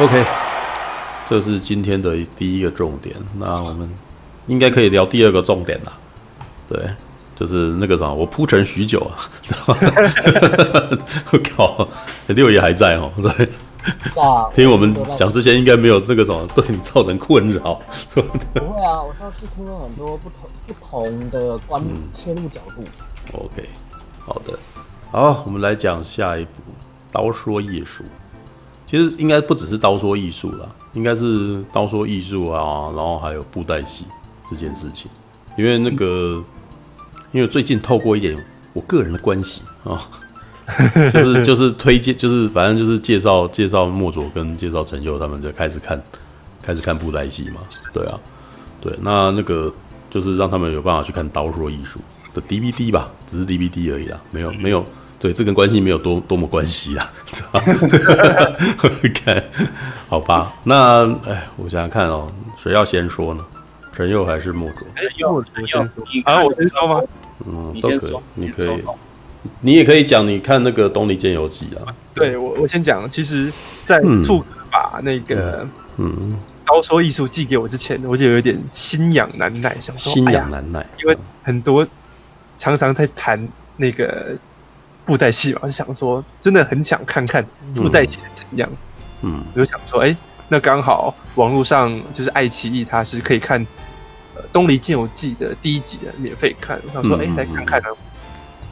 [0.00, 0.24] OK，
[1.28, 3.16] 这是今天的第一个重点。
[3.36, 3.90] 那我们
[4.46, 5.92] 应该可以聊第二个重点了。
[6.68, 6.88] 对，
[7.34, 9.18] 就是那个啥，我铺陈许久啊？
[11.32, 11.88] 我 靠，
[12.28, 13.10] 六爷还在哦。
[13.20, 13.48] 对，
[14.54, 17.80] 听我们讲之前，应该没有那个什么对你造成困扰。
[18.14, 21.82] 不会啊，我上次听了很多不同不同的观
[22.14, 22.84] 切入角度。
[23.32, 23.68] OK，
[24.24, 24.56] 好的，
[25.10, 26.50] 好，我们来讲下一步，
[27.10, 28.04] 刀说艺术。
[28.90, 34.06] 其实应该不只是刀说艺术啦，应该是刀说艺术啊，然后还有布袋戏
[34.48, 35.10] 这件事情。
[35.58, 36.42] 因为那个，
[37.32, 38.42] 因为最近透过一点
[38.72, 40.08] 我个人的关系啊，
[41.12, 46.02] 就是 就是推荐，就是反正就是介绍介绍莫佐跟介绍陈佑他们就开始看，
[46.62, 47.60] 开始看布袋戏嘛。
[47.92, 48.18] 对啊，
[48.80, 49.70] 对，那那个
[50.08, 52.00] 就是让他们有办法去看刀说艺术
[52.32, 54.86] 的 DVD 吧，只是 DVD 而已啦，没有没有。
[55.18, 57.60] 对，这跟关系没有多多么关系啊，知道
[59.24, 59.42] 看，
[60.08, 63.44] 好吧，那哎，我想想看哦，谁要先说呢？
[63.92, 64.86] 陈佑还是墨佐？
[64.94, 65.80] 哎，我先说
[66.24, 67.02] 啊，我先说吗？
[67.44, 68.84] 嗯，都可以，你可以，
[69.60, 70.24] 你也可以讲。
[70.24, 71.92] 你看那个《东离剑游记》啊？
[72.14, 73.10] 对我，我先讲。
[73.10, 73.52] 其实，
[73.84, 81.84] 在兔把那个嗯高说艺术寄给我之前，我就有点心痒难耐，想说心痒难耐，因为很多
[82.56, 84.36] 常常在谈那个。
[85.08, 87.42] 布袋戏嘛，我就想说，真的很想看看
[87.74, 88.68] 布袋戏是怎样。
[89.22, 90.16] 嗯，我就想说，哎、欸，
[90.48, 93.58] 那刚好网络上就是爱奇艺，它是可以看
[94.34, 96.78] 《呃、东离剑游记》的第一集的，免费看。
[96.86, 97.88] 我想说，哎、欸，来看看呢。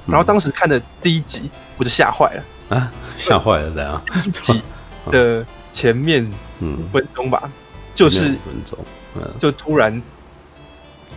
[0.05, 2.93] 嗯、然后当时看的第一集，我就吓坏了啊！
[3.17, 4.03] 吓坏了，怎样？
[4.23, 4.63] 第一集
[5.11, 7.51] 的 前面五分钟吧，嗯、
[7.95, 8.79] 就是五分钟，
[9.15, 10.03] 嗯、就突然。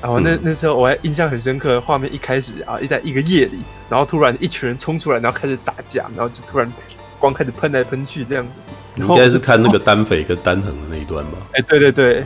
[0.01, 6.71] 然后那那时候我还印象很深刻，画面一开始啊，一在一个夜里，然后突然一群人冲出来，然后开始打架，然后就突然
[7.19, 8.59] 光开始喷来喷去这样子。
[8.95, 11.37] 你应该是看那个单匪跟单恒的那一段吧？
[11.53, 12.23] 哎，对对对，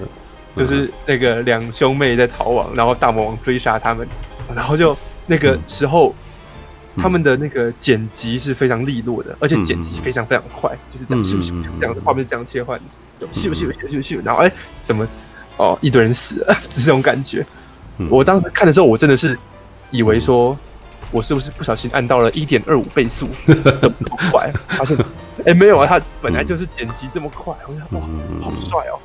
[0.55, 4.07] 就是那个两兄妹在逃亡，然后大魔王追杀他们，
[4.55, 6.15] 然后就那个时候
[6.97, 12.79] 他们的那个剪辑是非常利落的，而且剪辑非常非常快，就是这样咻咻咻这样的画面这样切换，
[13.33, 14.51] 咻咻咻咻咻，然后哎
[14.83, 15.07] 怎么
[15.57, 17.45] 哦一堆人死了，是 这种感觉。
[18.09, 19.37] 我当时看的时候，我真的是
[19.91, 20.57] 以为说，
[21.11, 23.95] 我是不是不小心按到了一点二五倍速这么
[24.31, 24.51] 快？
[24.69, 24.97] 发现，
[25.45, 27.53] 哎，没有啊，他本来就是剪辑这么快。
[27.67, 28.07] 我想，哇，
[28.41, 28.97] 好帅哦！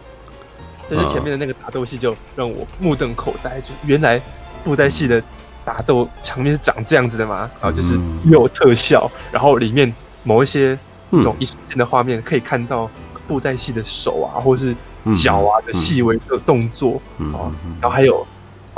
[0.88, 4.20] 但是前面的那个打斗戏就让我目瞪口呆，就原来
[4.64, 5.22] 布袋戏的
[5.66, 7.50] 打斗场面是长这样子的吗？
[7.60, 7.94] 然后就是
[8.24, 9.92] 又有特效，然后里面
[10.24, 10.78] 某一些
[11.12, 12.90] 这种一瞬间的画面可以看到
[13.26, 14.74] 布袋戏的手啊，或是
[15.14, 18.26] 脚啊的细微的动作啊，然后还有。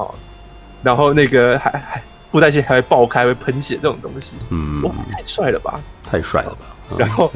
[0.00, 0.14] 哦，
[0.82, 6.96] 然后那个还还布袋戏还会爆开，会喷血这种东西，嗯，哇，太帅了吧，太帅了吧。
[6.96, 7.30] 然后，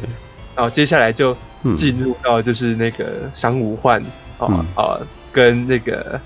[0.57, 1.37] 然后接下来就
[1.77, 4.03] 进入到就是那个商无幻
[4.39, 4.99] 啊啊，
[5.31, 6.19] 跟那个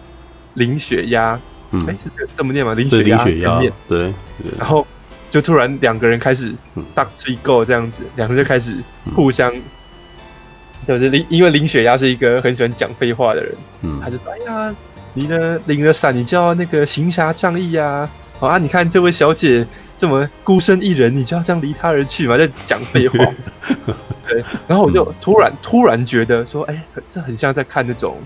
[0.54, 1.40] 林雪鸦，
[1.72, 2.74] 哎，是这么念吗？
[2.74, 4.14] 林雪鸭，林雪鸦，对。
[4.56, 4.86] 然后
[5.28, 6.54] 就突然两个人开始
[6.94, 8.76] 大吃一够这样子，两个人就开始
[9.16, 9.52] 互相，
[10.86, 14.74] 就是林，因为林雪鸭是一个很喜欢讲废话的人，嗯，他就说，哎呀。
[15.18, 15.58] 你呢？
[15.66, 18.08] 领了伞，你就要那个行侠仗义呀！
[18.38, 22.38] 好啊，你看这位小姐这么孤身一人，你就要这样离她而去嘛？
[22.38, 23.18] 在讲废话。
[24.28, 26.80] 对，然后我就突然、嗯、突然觉得说，哎，
[27.10, 28.16] 这很像在看那种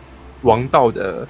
[0.42, 1.26] 王道的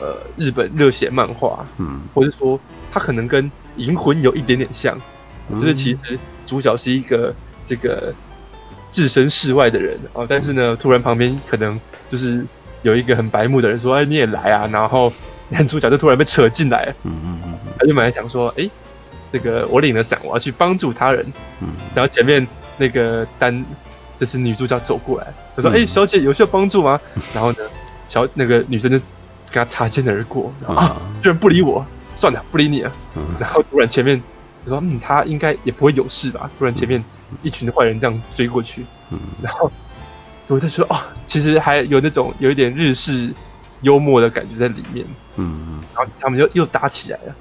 [0.00, 2.58] 呃日本热血漫画，嗯，或者说
[2.90, 3.44] 他可能跟
[3.76, 4.98] 《银魂》有一点点像，
[5.48, 7.32] 嗯、就是其实主角是一个
[7.64, 8.12] 这个
[8.90, 12.44] 置身事外的人哦，但是呢，突然旁边可能就是。
[12.82, 15.12] 有一个很白目的人说：“哎，你也来啊！”然后
[15.48, 18.68] 男主角就突然被扯进来，嗯嗯嗯，他就本来想说：“哎，
[19.32, 21.24] 这个我领了伞，我要去帮助他人。”
[21.60, 22.46] 嗯，然后前面
[22.76, 23.64] 那个单
[24.16, 27.00] 就是女主角走过来，她说：“哎，小姐有需要帮助吗？”
[27.34, 27.58] 然后呢，
[28.08, 28.98] 小那个女生就
[29.50, 31.84] 跟他擦肩而过，啊，居然不理我，
[32.14, 32.92] 算了，不理你了。
[33.40, 34.22] 然后突然前面
[34.64, 37.02] 就说：“嗯，他应该也不会有事吧？”突然前面
[37.42, 39.70] 一群坏人这样追过去，嗯，然后。
[40.48, 40.96] 我就说哦，
[41.26, 43.30] 其实还有那种有一点日式
[43.82, 45.06] 幽默的感觉在里面，
[45.36, 47.34] 嗯嗯，然后他们就又打起来了，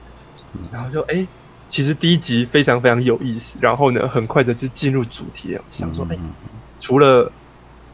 [0.71, 1.25] 然后就哎，
[1.69, 6.18] 其实第一集非常非常有意思，然后呢，很快的就进入主题了，想说哎，
[6.81, 7.31] 除了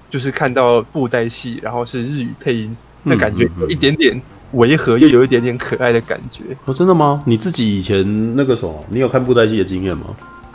[0.10, 4.19] 就是看到布袋戏，然后是日语配音，那感觉有一点点
[4.54, 6.44] 违和，又有一点点可爱的感觉。
[6.66, 7.21] 哦，真的吗？
[7.27, 10.07] 你自己以前那个什么，你有看布袋戏的经验吗？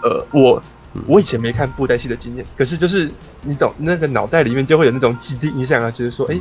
[0.03, 0.61] 呃，我。
[1.07, 3.11] 我以前没看布袋戏的经验，可是就是
[3.43, 6.41] 你懂那个脑袋里面就会有那种既定印象啊，就是说，哎，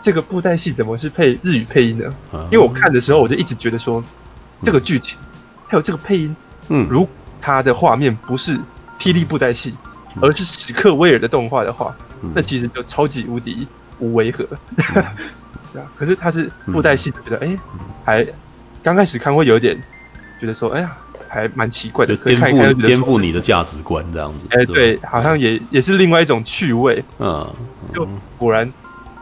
[0.00, 2.14] 这个布袋戏怎么是配日语配音呢？
[2.50, 4.02] 因为我看的时候，我就一直觉得说，
[4.62, 5.18] 这个剧情
[5.66, 6.36] 还有这个配音，
[6.68, 7.08] 嗯，如
[7.40, 8.58] 它的画面不是
[8.98, 9.74] 霹雳布袋戏，
[10.20, 11.96] 而是史克威尔的动画的话，
[12.34, 13.66] 那其实就超级无敌
[13.98, 14.44] 无违和。
[15.72, 17.58] 对啊，可是他是布袋戏，觉得哎，
[18.04, 18.26] 还
[18.82, 19.78] 刚开始看会有点
[20.40, 20.96] 觉得说，哎呀，
[21.28, 24.46] 还蛮奇怪的，可以看一看颠覆你的价值观这样子。
[24.50, 27.04] 哎，对，好像也也是另外一种趣味。
[27.18, 27.46] 嗯，
[27.94, 28.70] 就果然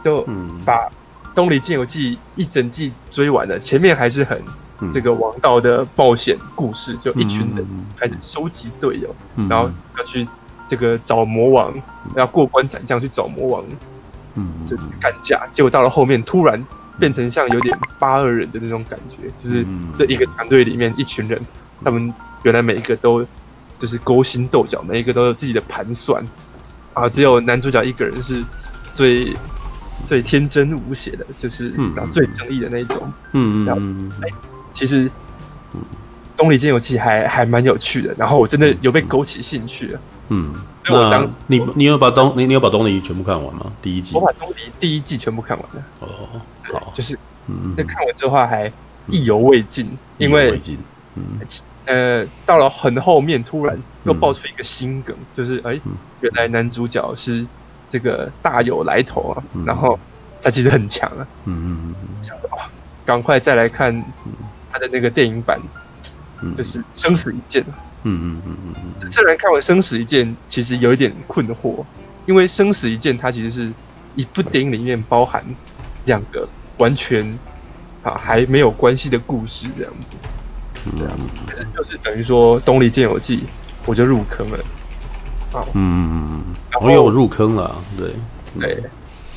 [0.03, 0.25] 就
[0.65, 0.73] 把
[1.35, 4.41] 《东离剑游记》一整季追完了，前面还是很
[4.91, 7.65] 这个王道的冒险故事，就一群人
[7.95, 9.15] 开始收集队友，
[9.49, 10.27] 然后要去
[10.67, 11.73] 这个找魔王，
[12.15, 13.63] 要过关斩将去找魔王。
[14.39, 16.63] 嗯，就干架，结果到了后面，突然
[16.99, 19.65] 变成像有点八二人的那种感觉，就是
[19.97, 21.41] 这一个团队里面一群人，
[21.83, 22.13] 他们
[22.43, 23.25] 原来每一个都
[23.79, 26.25] 就是勾心斗角，每一个都有自己的盘算，
[26.93, 28.43] 啊，只有男主角一个人是
[28.93, 29.35] 最
[30.07, 33.81] 最天真无邪的，就是然后最正义的那一种，嗯然后
[34.21, 34.29] 哎，
[34.71, 35.05] 其实
[36.35, 39.87] 《东离剑游记》还还蛮有趣的，然后我真的有被勾起兴趣。
[39.87, 39.99] 了。
[40.29, 40.53] 嗯，
[40.89, 43.71] 那当你你有把东你你有把东离全部看完吗？
[43.81, 44.13] 第一季？
[44.15, 45.81] 我把东离第一季全部看完了。
[46.01, 46.07] 哦，
[46.73, 48.71] 好，就是嗯，那看完之后还
[49.07, 50.59] 意犹未尽，因为
[51.17, 51.47] 嗯
[51.85, 55.79] 呃到了很后面，突然又爆出一个新梗，就是哎，
[56.21, 57.45] 原来男主角是
[57.89, 59.97] 这个大有来头啊，然后
[60.41, 62.69] 他其实很强啊，嗯嗯嗯嗯，想说哇，
[63.05, 64.03] 赶快再来看
[64.69, 65.59] 他的那个电影版，
[66.55, 67.63] 就是生死一剑。
[68.03, 71.83] 嗯嗯嗯嗯嗯，虽然看完《生死一剑》，其实有一点困惑，
[72.25, 73.71] 因为《生死一剑》它其实是
[74.13, 75.43] 一部电影里面包含
[76.05, 76.47] 两个
[76.77, 77.37] 完全
[78.03, 80.11] 啊还没有关系的故事这样子，
[80.97, 83.37] 这样子，可是就是等于说《东离剑游记》，
[83.85, 84.57] 我就入坑了。
[85.53, 88.11] 啊，嗯嗯嗯嗯，我有入坑了，对
[88.59, 88.83] 对，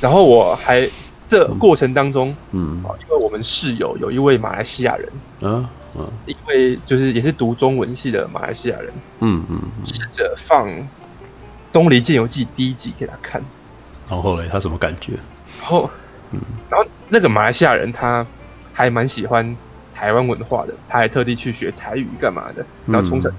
[0.00, 0.88] 然后我还
[1.26, 5.08] 这过程当中，嗯，啊，因为我们室友有一位马来西亚人，
[5.40, 5.68] 嗯。
[5.98, 10.68] 嗯，因为就是也是读中文系的马来西亚人，嗯嗯，试着放
[11.72, 13.42] 《东离剑游记》第一集给他看，
[14.08, 15.14] 然后后来他什么感觉？
[15.60, 15.90] 然后，
[16.30, 16.38] 嗯，
[16.68, 18.24] 然后那个马来西亚人他
[18.72, 19.56] 还蛮喜欢
[20.00, 23.34] 台湾文化的，他还特地去学台语干嘛的，然后从小是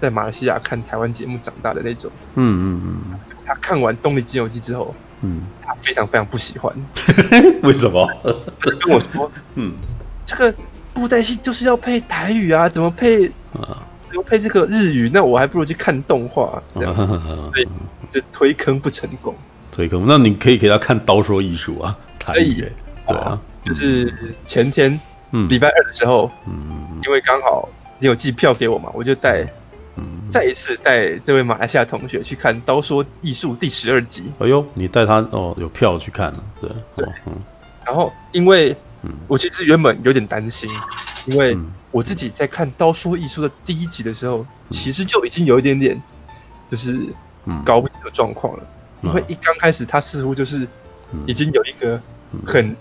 [0.00, 6.72] 在马来西亚看台湾节目长大的那种，嗯嗯嗯，他看完《东离剑游记》之后，嗯，他非常非常不喜欢，
[7.62, 8.08] 为什么？
[8.58, 9.74] 他跟我说，嗯，
[10.24, 10.54] 这个。
[10.94, 13.86] 布袋戏就是要配台语啊，怎么配啊？
[14.08, 15.08] 怎么配这个日语？
[15.14, 17.68] 那我还不如去看动画，这样，所以
[18.08, 19.32] 这推坑不成功。
[19.70, 20.06] 推坑？
[20.08, 22.64] 那你可以给他看《刀说艺术》啊，台语。
[23.06, 24.12] 对啊，就是
[24.44, 25.00] 前天，
[25.32, 29.46] 嗯，礼拜二的时候，嗯，因为刚好你有寄票给我嘛，我就带，
[29.96, 34.32] 嗯，再一次带这位马来西亚同学去看《刀说艺术》第十二集。
[34.38, 37.32] 哎呦，你带他哦，有票去看了，对对，嗯，
[37.84, 38.76] 然后因为。
[39.28, 40.68] 我其实原本有点担心，
[41.26, 41.56] 因为
[41.92, 46.02] 我自己在看《刀说艺术》的第一集的时候，其实就已经有一点点，
[46.66, 47.06] 就是
[47.64, 48.66] 搞不清的状况了。
[49.02, 50.66] 因为一刚开始，他似乎就是
[51.26, 51.98] 已经有一个
[52.44, 52.76] 很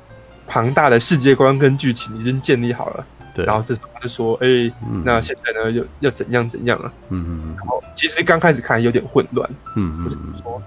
[0.47, 3.05] 庞大的世界观跟剧情已经建立好了。
[3.33, 3.45] 对。
[3.45, 4.71] 然后这时候他就说：“哎，
[5.03, 7.55] 那现在呢，又要怎样怎样啊？”嗯嗯嗯。
[7.57, 9.49] 然后其实刚开始看有点混乱。
[9.75, 10.33] 嗯嗯。
[10.41, 10.61] 说，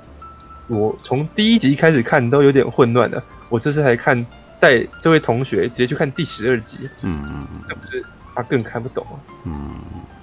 [0.68, 3.22] 我从第一集开始看都有点混乱了。
[3.48, 4.24] 我这次还看。
[4.60, 8.04] 带这位同学直接去看第十二集，嗯嗯嗯，那不是
[8.34, 9.70] 他更看不懂啊，嗯，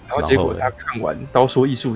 [0.08, 1.93] 然后结果他看完《刀说艺术》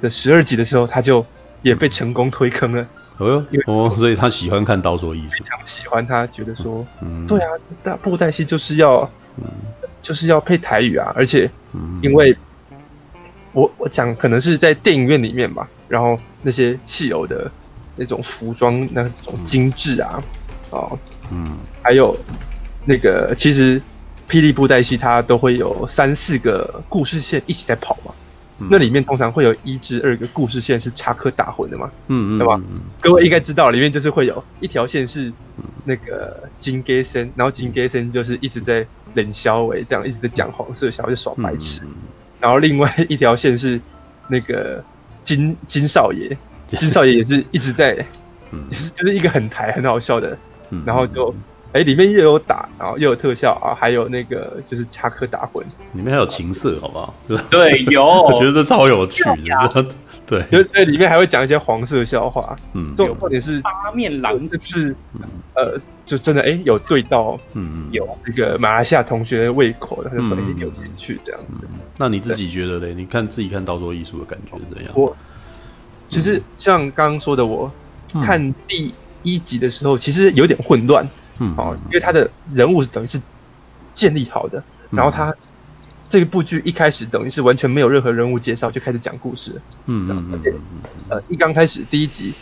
[0.00, 1.26] 的十二集的时候，他就
[1.60, 2.86] 也被成功推坑了。
[3.18, 6.06] 哦哦，所以他喜欢看《刀说艺术》，非常喜欢。
[6.06, 7.50] 他觉得说，嗯，对啊，
[7.82, 9.00] 大布袋戏就是要，
[9.36, 9.44] 嗯，
[10.00, 11.50] 就是要配台语啊，而且，
[12.00, 12.36] 因为
[13.52, 17.50] 我我讲可能是在电影院里面吧，然后那些戏偶的
[17.96, 20.22] 那种服装那种精致啊，
[20.70, 20.98] 哦。
[21.30, 22.16] 嗯，还有
[22.84, 23.82] 那个，其实
[24.28, 28.12] 霹雳布袋戏它都会有三四个故事线一起在跑嘛。
[28.58, 31.90] 嗯、那里面通常会有一至二个故事线是插科打诨的嘛。
[32.08, 32.60] 嗯嗯，对吧？
[33.00, 35.32] 各位应该知道，里面就是会有一条线是
[35.84, 41.80] 那个金戈森，然后金戈森就是一直在冷笑话，这样一直在讲黄色笑话，就耍白痴。
[41.84, 41.94] 嗯、
[42.40, 43.80] 然后另外一条线是
[44.28, 44.84] 那个
[45.22, 46.36] 金 金少爷，
[46.68, 47.94] 金少爷也是一直在，
[48.70, 50.36] 也 是就是一个很台很好笑的。
[50.84, 51.34] 然后就，
[51.72, 55.60] 哎，里面又有打，然后又有特效啊，还有那个就是插科打诨，
[55.92, 57.14] 里面还有情色，好不好？
[57.50, 59.86] 对，有， 我觉得这超有趣的，
[60.26, 64.96] 对，就在里面还会讲一些黄色笑话，嗯，重点是八面狼是，
[65.54, 71.68] 呃，就真的哎有对到，嗯嗯，有那个马来西亚同学的胃口，他就把你扭进去这样子。
[71.98, 72.94] 那你自己觉得嘞？
[72.94, 74.92] 你看自己看刀说艺术的感觉是怎样？
[74.94, 75.14] 我
[76.08, 77.70] 其实像刚刚说的，我
[78.22, 78.94] 看第。
[79.24, 81.06] 一集的时候其实有点混乱，
[81.38, 83.20] 嗯，哦，因为他的人物是等于是
[83.94, 85.34] 建立好的，然后他
[86.08, 90.54] 这部剧一开始等于是完全没有任何人物介绍就开始讲故事，嗯，而且
[91.08, 92.32] 呃一刚开始第一集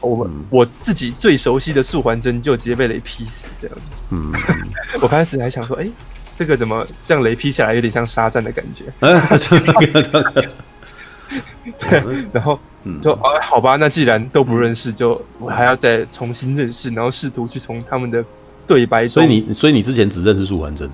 [0.00, 3.76] 我们、嗯、我自己最熟悉的素还真就直接被雷劈死这样。
[4.10, 4.32] 嗯，
[5.00, 5.90] 我开始还想说，哎、欸，
[6.36, 8.84] 这个怎么这样雷劈下来有点像沙赞的感觉？
[11.78, 12.02] 对，
[12.32, 12.60] 然后
[13.02, 18.24] 就啊，好吧，那既然都不认识，就我还要再重新认识，然后试图去从他们的
[18.66, 19.14] 对白中。
[19.14, 20.88] 所以你，所以你之前只认识素还真？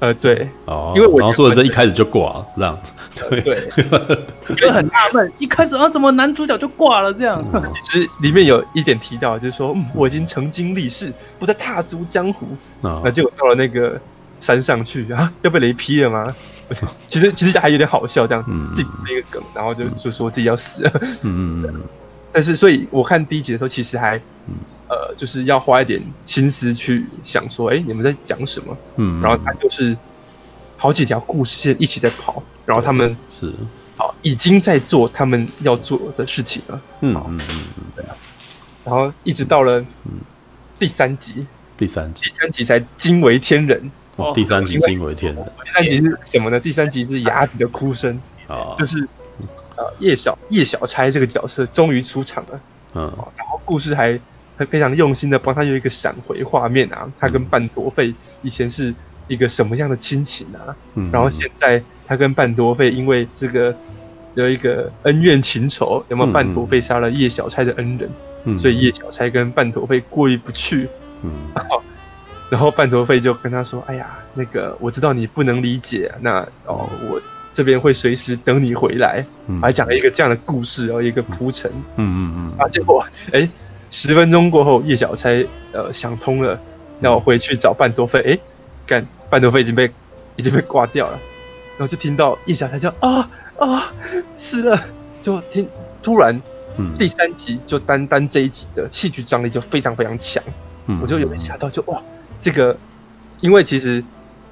[0.00, 3.42] 呃，对，哦，因为我然后素还真一开始就挂了，这样子。
[3.42, 3.68] 对，
[4.56, 7.12] 就很纳闷，一开始啊，怎么男主角就挂了？
[7.12, 7.44] 这样。
[7.84, 12.46] 其实里面有一点提到，就是说，嗯，我已经成经立誓，不再踏足江湖。
[12.80, 14.00] 那结果到了那个
[14.40, 16.34] 山上去啊，要被雷劈了吗？
[17.08, 20.92] 其实其实还有点好笑，这样自己那个梗，然后就就说自己要死了。
[21.22, 21.82] 嗯嗯。
[22.32, 24.14] 但是，所以我看第一集的时候，其实还
[24.88, 28.78] 呃，就是要花一点心思去想说，哎，你们在讲什么？
[28.96, 29.20] 嗯。
[29.20, 29.96] 然后他就是
[30.76, 33.52] 好几条故事线一起在跑，然后他们是
[33.96, 36.80] 好已经在做他们要做的事情了。
[37.00, 37.84] 嗯嗯嗯嗯。
[37.96, 38.14] 对啊。
[38.84, 39.84] 然后一直到了
[40.78, 41.46] 第三集，
[41.76, 43.90] 第三集，第三集才惊为天人。
[44.34, 45.44] 第三集惊为天人。
[45.64, 46.60] 第三集是什么呢？
[46.60, 49.08] 第三集是鸭子的哭声啊，就是
[49.76, 52.60] 呃叶小叶小钗这个角色终于出场了。
[52.94, 53.02] 嗯，
[53.36, 54.18] 然后故事还
[54.56, 58.94] 还非常用心的帮他有一个闪回画面啊，他跟半陀废以前是
[59.28, 60.76] 一个什么样的亲情啊？
[60.94, 63.74] 嗯，然后现在他跟半陀废因为这个
[64.34, 66.32] 有一个恩怨情仇，有没有？
[66.32, 68.10] 半陀废杀了叶小钗的恩人，
[68.44, 70.88] 嗯，所以叶小钗跟半陀废过意不去。
[71.22, 71.30] 嗯。
[71.54, 71.82] 然 后
[72.70, 77.20] 半途废就跟他说：“哎呀，那个我知道你不能理解，那哦，我
[77.52, 79.24] 这边会随时等你回来。
[79.46, 81.70] 嗯”还讲了一个这样的故事，然后一个铺陈。
[81.94, 82.52] 嗯嗯嗯。
[82.58, 83.48] 啊，结果哎，
[83.90, 86.60] 十分钟过后，叶小钗呃想通了，
[87.00, 88.20] 要回去找半途废。
[88.26, 88.38] 哎，
[88.86, 89.90] 干，半途废已经被
[90.36, 91.18] 已经被挂掉了。
[91.78, 93.92] 然后就听到叶小钗叫啊啊
[94.34, 94.78] 死了，
[95.22, 95.68] 就听
[96.02, 96.42] 突然，
[96.76, 100.42] 嗯，第三集就单单这一集的戏剧张力就非常非常强。
[100.86, 102.02] 嗯，我就有点吓到，就哇。
[102.40, 102.76] 这个，
[103.40, 104.02] 因为其实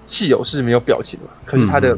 [0.06, 1.96] 戏友是没有表情嘛，可是他的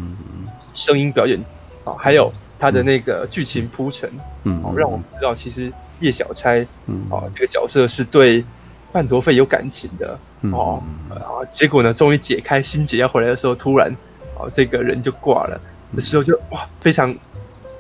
[0.75, 1.39] 声音表演
[1.85, 4.11] 啊，还有他的那个剧情铺陈，
[4.45, 8.45] 嗯，哦，让我们知道其实叶小钗，嗯，啊，这个角色是对
[8.93, 10.19] 半陀废有感情的，
[10.53, 13.95] 哦，然后结果呢，终于解开心结要回来的时候，突然，
[14.37, 15.61] 哦，这个人就挂了
[15.95, 17.13] 的时候就，就哇，非常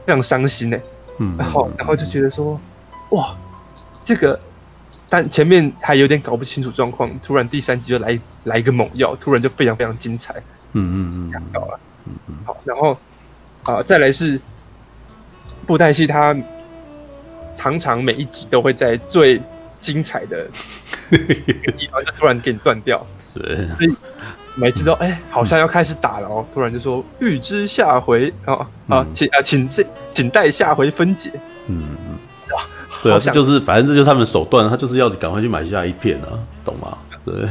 [0.04, 0.78] 非常伤心呢，
[1.18, 2.60] 嗯，然后然后就觉得说，
[3.10, 3.36] 哇，
[4.02, 4.38] 这个。
[5.10, 10.32] 但前面还有点搞不清楚状况，突然第三集就来来一个猛药，突然就非常非常精彩。
[10.72, 11.80] 嗯嗯嗯，讲到了。
[12.06, 12.36] 嗯嗯。
[12.46, 12.92] 好，然后
[13.64, 14.40] 啊、呃，再来是
[15.66, 16.36] 布袋戏，它
[17.56, 19.42] 常常每一集都会在最
[19.80, 20.46] 精彩的
[21.10, 23.04] 地方就突然给你断掉。
[23.34, 23.66] 对。
[23.66, 23.96] 所以
[24.54, 31.32] 每次都哎、欸，好像要开始打了哦，突然就说预知下回啊啊，请啊请这请待下回分解。
[31.66, 32.18] 嗯嗯。
[33.02, 36.28] 对啊，这就是反正这就是他们的手段，他就是要赶快去买下一片啊，
[36.64, 36.98] 懂吗？
[37.22, 37.46] 对，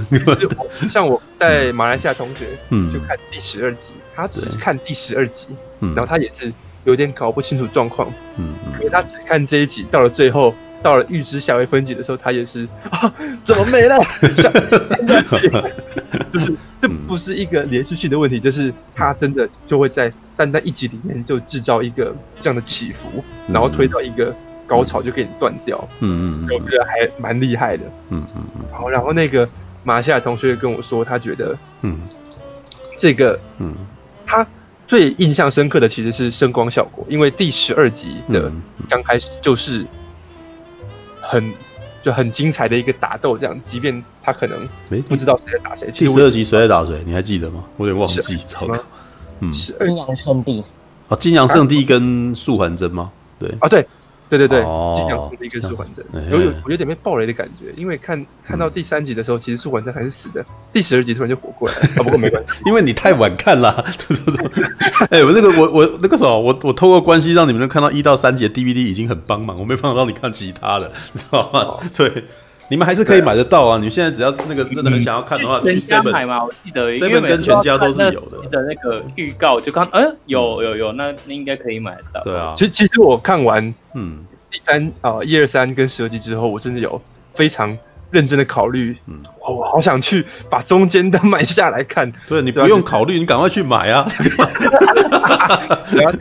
[0.89, 5.45] 像我在马来西亚同学，嗯，就看第十二集，他只看第十二集，
[5.79, 6.51] 嗯，然后他也是
[6.85, 13.13] 有点搞不清楚状况，嗯，可是他只看这一集，到了最后，到了预知下回分解的时候，他也是啊，
[13.43, 13.95] 怎么没了？
[16.31, 16.51] 就是
[16.81, 24.35] 这不是一个连续性的问题，就是他真的就会在单单一集里面就制造一个这样的起伏，然后推到一个。
[24.69, 28.65] 高潮就给你断掉，嗯嗯，我觉得还蛮厉害的，嗯嗯嗯。
[28.71, 29.49] 好，然后那个
[29.83, 31.99] 马来西亚同学跟我说，他觉得，嗯，
[32.95, 33.73] 这个，嗯，
[34.27, 34.45] 他
[34.85, 38.51] 最印象深刻的其实是声光效果，因为第十二集的
[38.87, 39.83] 刚开始就是
[41.19, 41.51] 很
[42.03, 44.69] 就很精彩的一个打斗，这样，即便他可能
[45.07, 45.89] 不知道谁在打谁。
[45.91, 47.01] 第十二集谁在打谁？
[47.05, 47.65] 你还记得吗？
[47.77, 48.79] 我有点忘记，糟糕。
[49.39, 50.63] 嗯，金阳圣地。
[51.07, 53.11] 哦，金阳圣地跟素还真吗？
[53.39, 53.87] 对，啊对。
[54.29, 54.61] 对对对，
[54.93, 61.81] 金阳圣帝跟素还真有有有点被暴雷的感觉，因为看看到第三集的时候，其实素还真还是死的，第十二集突然就活过来了。
[61.97, 63.83] 啊，不过没关系，因为你太晚看了。
[65.09, 71.77] 哎，我那个我我那个时候我我透过关系让你们能看到一到三集的 DVD 已经很帮忙，我没办法让你看其他的，知道吗？
[71.97, 72.25] 对，
[72.69, 73.77] 你们还是可以买得到啊。
[73.77, 76.43] 你们现在只要那个真的很想要看的话，去 Seven 买嘛。
[76.43, 78.47] 我记得 Seven 跟全家都是有的。
[78.49, 82.23] 的那个预告就刚，嗯，有有有，那那应该可以买得到。
[82.23, 84.25] 对啊，其实其实我看完，嗯。
[84.51, 86.99] 第三啊，一二三跟十二集之后，我真的有
[87.35, 87.77] 非常
[88.09, 92.11] 认真的考虑，嗯，我好想去把中间的买下来看。
[92.27, 94.03] 对，你不用考虑，你赶快去买啊！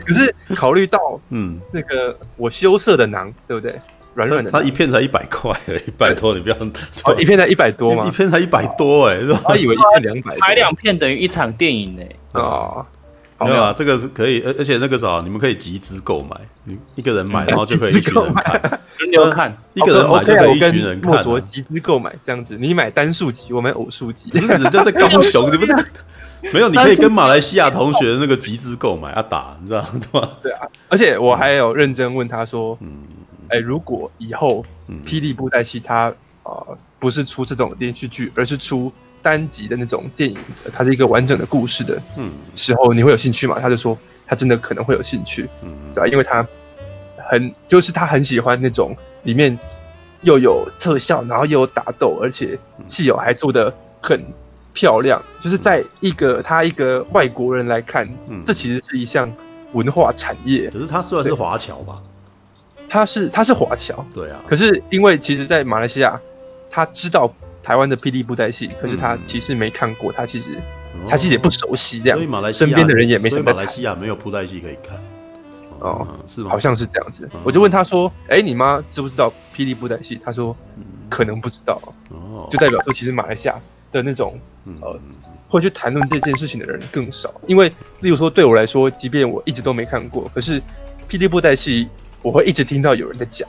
[0.05, 3.81] 可是考虑到，嗯，那个我羞涩的囊，对不对？
[4.13, 6.55] 软软的，它一片才一百块，一百多，你不要。
[6.55, 8.05] 哦，一片才一百多吗？
[8.07, 12.03] 一片才一百多，哎，他以为一片两百，买两片等于一场电影呢。
[12.33, 12.85] 啊。
[13.41, 16.35] 没有啊，这个是可以，而而且那个啥，你们可以集资购买，
[16.65, 18.59] 你一个人买，然后就可以一群人看，
[18.99, 21.13] 轮流看，一个人买就可以一群人看。
[21.13, 24.29] 墨卓集资购买这样子，你买单数集，我买偶数集。
[24.31, 25.73] 不是人家在高雄，你不是
[26.53, 26.67] 没有？
[26.67, 30.29] 你可以跟马来西亚同学那个集资购买啊打，你知道吗？
[30.43, 32.89] 对啊，而且我还有认真问他说，嗯，
[33.49, 34.63] 哎，如果以后
[35.05, 36.13] 霹雳布袋戏它
[36.43, 36.63] 啊
[36.99, 38.91] 不是出这种连续剧，而是出。
[39.21, 40.37] 单集的那种电影，
[40.71, 43.57] 它是一个完整的故事的，嗯，时候你会有兴趣吗？
[43.59, 46.07] 他就说他真的可能会有兴趣，嗯，对吧？
[46.07, 46.47] 因为他
[47.29, 49.59] 很就是他很喜欢那种里面
[50.21, 54.23] 又有特效，然后又有打斗，而且戏友还做的很
[54.71, 55.21] 漂亮。
[55.41, 59.29] 就是在一个他一个外国人来看，嗯，这其实是一项
[59.73, 60.69] 文化产业。
[60.69, 62.01] 可是他虽然是华侨吧，
[62.89, 64.39] 他是他是华侨，对啊。
[64.47, 66.19] 可是因为其实，在马来西亚，
[66.69, 67.33] 他知道。
[67.61, 70.45] 台湾的霹雳布袋戏，可是他其实没看过，他其实
[71.05, 73.43] 他其实也不熟悉这样，所以马来西亚身边的人也没什么。
[73.43, 74.97] 马来西亚没有布袋戏可以看，
[75.79, 76.49] 哦，是吗？
[76.49, 77.29] 好像是这样子。
[77.43, 80.55] 我就问他说：“哎，你妈知不知道霹雳布袋戏？”他说
[81.09, 81.79] ：“可能不知道。”
[82.09, 83.55] 哦，就代表说，其实马来西亚
[83.91, 84.39] 的那种
[84.81, 84.97] 呃，
[85.49, 87.31] 会去谈论这件事情的人更少。
[87.45, 87.67] 因为，
[87.99, 90.61] 例如说，对我来说，即便我一直都没看过，可是
[91.09, 91.89] 霹雳布袋戏，
[92.21, 93.47] 我会一直听到有人在讲，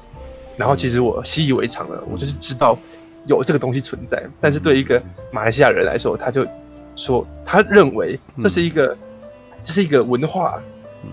[0.57, 2.79] 然后其实我习以为常了，我就是知道。
[3.27, 5.01] 有这个东西存在，但是对一个
[5.31, 6.45] 马来西亚人来说，他就
[6.97, 8.99] 说他认为这是一个，嗯、
[9.63, 10.59] 这是一个文化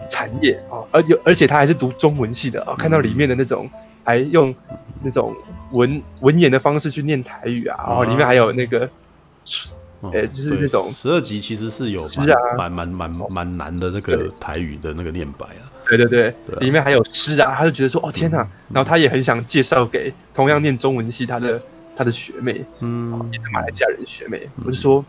[0.10, 3.70] 产业啊，而有而且他还是读中文系的啊，看到里面的那种
[4.06, 4.56] 还用
[5.04, 5.36] 那种
[5.74, 8.90] 文文言的方式去念台语啊，然后里面还有那个，
[10.00, 12.08] 呃、嗯，就是那种十二集其实是有
[12.58, 21.62] 蛮蛮蛮蛮蛮难的那个台语的那个念白啊，对对对，里面还有诗啊，他就觉得说哦天哪，然后他也很想介绍给同样念中文系他的。
[22.00, 24.48] 他的学妹，嗯，也是马来西亚人学妹。
[24.64, 25.04] 我就说，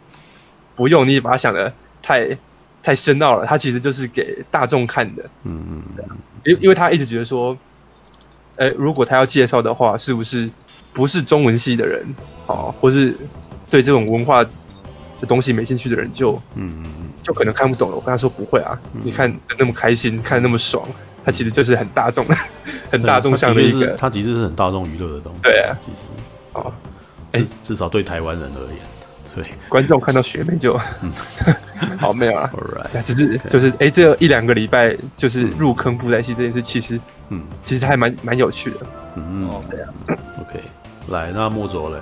[0.74, 1.70] 不用你把他想的
[2.02, 2.38] 太
[2.82, 6.16] 太深奥了，他其实就是给大众看的，嗯嗯，
[6.46, 7.58] 因因为他一直觉得说，
[8.56, 10.48] 哎，如果他要介绍的话，是不是
[10.94, 12.02] 不是中文系的人，
[12.46, 13.14] 哦，或是
[13.68, 17.96] 对这种文化的东西没兴趣的人就，嗯嗯嗯，就可能看不懂了。
[17.96, 20.86] 我跟他说不会啊，你看那么开心，看那么爽，
[21.24, 22.26] 他其实就是很大众，
[22.90, 26.08] 很大众向的一个，他其实是很大众娱乐的东西，对啊，其实。
[26.54, 26.72] 哦，
[27.32, 28.78] 哎，至少对台湾人而言，
[29.34, 29.44] 对。
[29.68, 31.12] 观众看到学妹就，嗯，
[31.98, 38.78] 好没有 啊，Alright，只是就是哎，这一两个礼拜就是入坑布袋戏这件事，其实，嗯，其实还蛮蛮有趣的，
[39.16, 39.88] 嗯，对啊
[40.40, 40.62] ，OK，
[41.08, 41.98] 来，那莫卓嘞，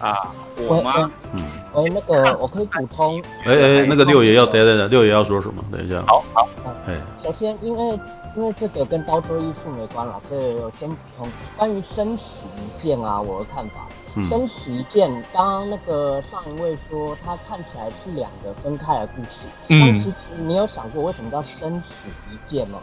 [0.00, 0.14] 啊，
[0.56, 1.10] 我吗？
[1.32, 1.40] 嗯，
[1.74, 5.62] 哎，那个我可以补充，哎哎，那个六爷要等等等，六爷要说什么？
[5.72, 6.48] 等一下，好好，
[6.86, 7.98] 哎，首先因为。
[8.36, 12.24] 因为这个跟刀车艺术没关了，所以我先补充关于生死
[12.56, 13.86] 一剑啊，我的看法。
[14.16, 20.14] 嗯、生死一剑，刚刚那个上一位说他看起来是两个分开的故事，嗯，但其实
[20.44, 21.92] 你有想过为什么叫生死
[22.28, 22.80] 一剑吗？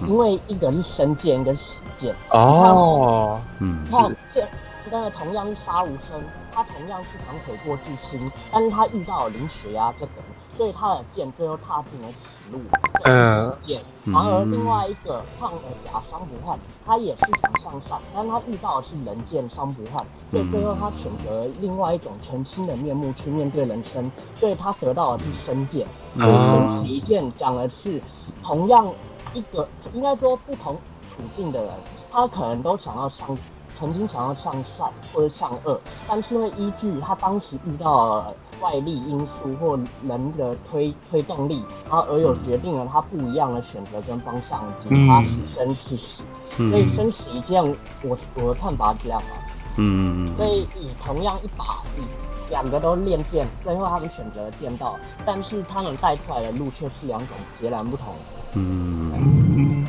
[0.00, 2.14] 嗯、因为一个是生剑，一个是死剑。
[2.30, 4.48] 哦，嗯，看剑，
[4.90, 6.22] 但是同样是杀无生，
[6.52, 10.12] 他同样是长腿过巨星，但是他遇到了林雪啊这个。
[10.56, 12.58] 所以他的剑最后踏进了死路，
[13.04, 13.82] 嗯，剑。
[14.06, 25.86] 然而另外一个胖的假伤不换，他也是想向上，但他遇到的是人剑伤不换，所以最后他选择另外一种全新的面目去面对人生，所以他得到的是生剑。
[26.14, 28.00] 所以生死一剑讲的是
[28.42, 28.90] 同样
[29.34, 30.74] 一个，应该说不同
[31.10, 31.70] 处境的人，
[32.10, 33.36] 他可能都想要向，
[33.78, 38.34] 曾经想要向善或者向恶，但是会依据他当时遇到了。
[38.62, 46.22] 外力因素或人的推推动力，然后而有决定了他不一样的选择跟方向，以及他是生是死。
[46.56, 47.62] 嗯、所以生死一剑，
[48.02, 49.28] 我我的看法是这样嘛。
[49.76, 50.34] 嗯。
[50.38, 52.04] 所以以同样一把，以
[52.48, 58.14] 两个都练剑，最后他们选择了剑道，但是他们带出来的路却是两种截然不同的。
[58.54, 59.86] 嗯。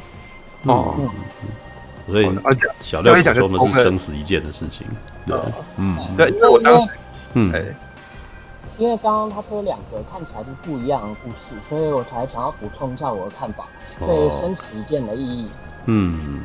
[0.65, 0.93] 哦。
[2.07, 2.31] 所以
[2.81, 4.87] 小廖讲说我们是生死一剑的事情。
[5.25, 5.37] 对。
[5.77, 5.97] 嗯。
[6.17, 6.89] 对，因为我当时，
[7.33, 7.75] 嗯。
[8.79, 13.65] 因为刚刚他说两个看起来是不一样的故事，所以我才想要补充一下我的看法，
[13.97, 14.07] 对
[14.39, 15.47] 生死一剑的意义。
[15.85, 16.41] 嗯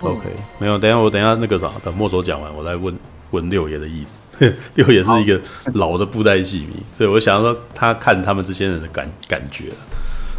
[0.00, 0.20] ，OK，
[0.58, 2.96] 没有，等下我等下那个啥，等墨手讲完，我再问
[3.32, 4.22] 问六爷的意思。
[4.74, 5.38] 六爷是一个
[5.74, 9.66] 老的布袋戏迷，所以我想要说他看他们这些人的感感觉。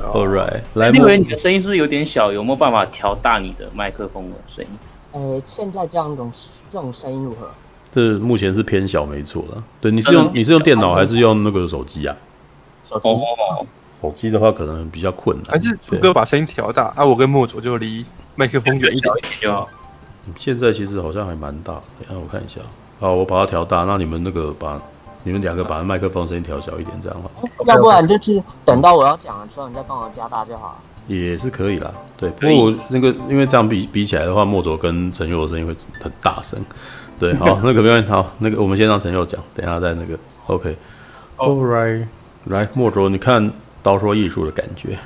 [0.02, 4.72] All right，来，因为，你的声音是有点小，有没有办法调大你的麦克风的声音？
[5.14, 6.32] 呃，现在这样一种
[6.72, 7.50] 这种声音如何？
[7.92, 9.64] 这目前是偏小，没错了。
[9.80, 12.16] 对，你是用你是用电脑还是用那个手机啊？
[12.90, 13.10] 手机。
[14.02, 15.54] 手机的话可能比较困难。
[15.54, 17.06] 还是朱哥把声音调大啊？
[17.06, 18.06] 我跟墨卓就离
[18.36, 19.70] 麦克风远一点就好。
[20.38, 21.74] 现在其实好像还蛮大。
[22.00, 22.60] 等下我看一下。
[23.00, 23.86] 好，我把它调大。
[23.86, 24.80] 那你们那个把
[25.26, 27.30] 你们两个把麦克风声音调小一点，这样好。
[27.66, 30.80] 要不然就是等到我要讲的时候，你再帮我加大就好。
[31.08, 32.30] 也是可以啦，对。
[32.30, 36.60] 不过我那个，因为这样比比起来的话，莫卓跟陈佑的声音会很大声。
[37.20, 38.12] 对，好， 那个没问题。
[38.12, 40.18] 好，那个我们先让陈佑讲，等一下再那个。
[40.46, 40.76] OK。
[41.38, 42.06] All right，
[42.46, 44.98] 来，莫卓，你看刀说艺术的感觉。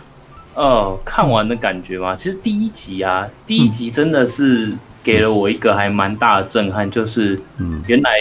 [0.56, 8.12] 哦，看完的感觉嘛，其实第一集啊，第一集真的是给了我一个还蛮大的震撼，就是，嗯，原来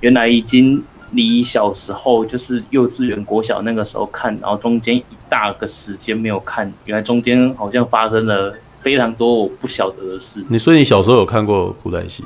[0.00, 0.80] 原来已经。
[1.12, 10.44] 离小时候就是幼稚园、国小那个时候看，然后中间一大个时间没有看，原来中间好像发生了非常多我不晓得的事。
[10.48, 12.24] 你说你小时候有看过布袋戏？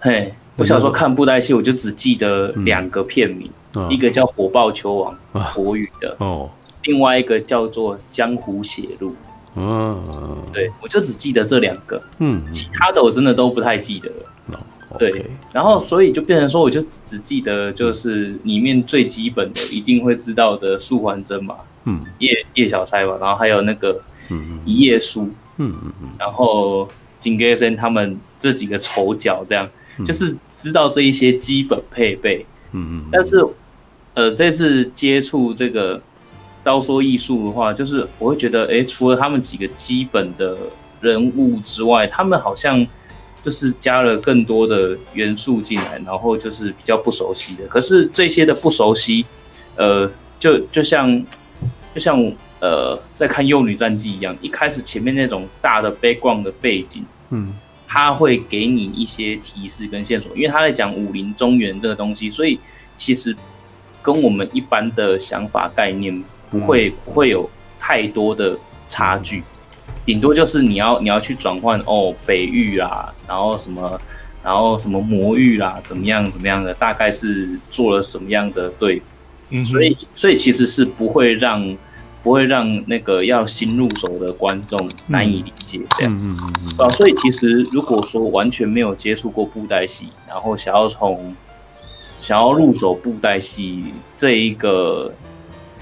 [0.00, 6.50] 嘿，我小时候看布袋戏，我就只记得两个片名，嗯、一个叫《火爆球王》啊，国语的哦，
[6.82, 9.10] 另外一个叫做《江湖血路》。
[9.56, 14.60] 嗯，对，我就只记得这两个，嗯，其他的我真的都不太记得了。
[14.98, 15.24] 对，Okay.
[15.52, 24.00] 然后所以就变成说，我就只记得就是里面最基本的一定会知道的素还真嘛，嗯，叶叶小钗嘛，然后还有那个
[24.64, 26.88] 一页书，嗯嗯嗯，然后
[27.20, 33.44] 金戈森他们这几个丑角，这样、嗯、就是知道这一些基本配备，嗯嗯，但是
[34.14, 36.00] 呃这次接触这个
[36.62, 40.56] 刀说艺术的话，就是我会觉得，哎，除了他们几个基本的
[41.00, 42.86] 人物之外，他们好像。
[43.44, 47.66] 就是加了更多的元素进来，然后就是比较不熟悉的。
[47.66, 49.26] 可是这些的不熟悉，
[49.76, 51.22] 呃，就就像
[51.94, 52.18] 就像
[52.60, 57.54] 呃，在看《幼女战记》一样，一开始前面那种大的 background 的背景，嗯，
[57.86, 62.58] 他会给你一些提示跟线索，因为他在讲武林中原这个东西，所以
[62.96, 63.36] 其实
[64.00, 68.56] 跟我们一般的想法概念不会、嗯、不会有太多的
[68.88, 69.42] 差距。
[70.04, 73.98] 顶多就是你要你要去转换哦，北域啊，然后什么，
[74.42, 79.00] 然后什么魔域啦，怎么样怎么样的，大概是做了什么样的对，
[79.48, 81.76] 嗯，所以所以其实是不会让
[82.22, 91.34] 不会让那个要新入手的观众难以理解这样，嗯嗯嗯，啊，所以其实如果说完全没有接触过布袋戏，然后想要从
[92.20, 93.84] 想要入手布袋戏
[94.16, 95.12] 这一个，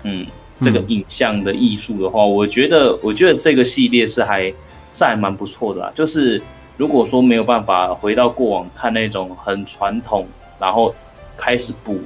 [0.05, 0.27] 嗯。
[0.63, 4.43] 这个影像的艺术的话，我觉得，我觉得这个系列是还
[4.93, 5.93] 是还蛮不错的啦。
[5.95, 6.41] 就是
[6.77, 10.27] 如果说没有办法回到过往看那种很传统，
[10.59, 10.95] 然后
[11.37, 11.99] 开始补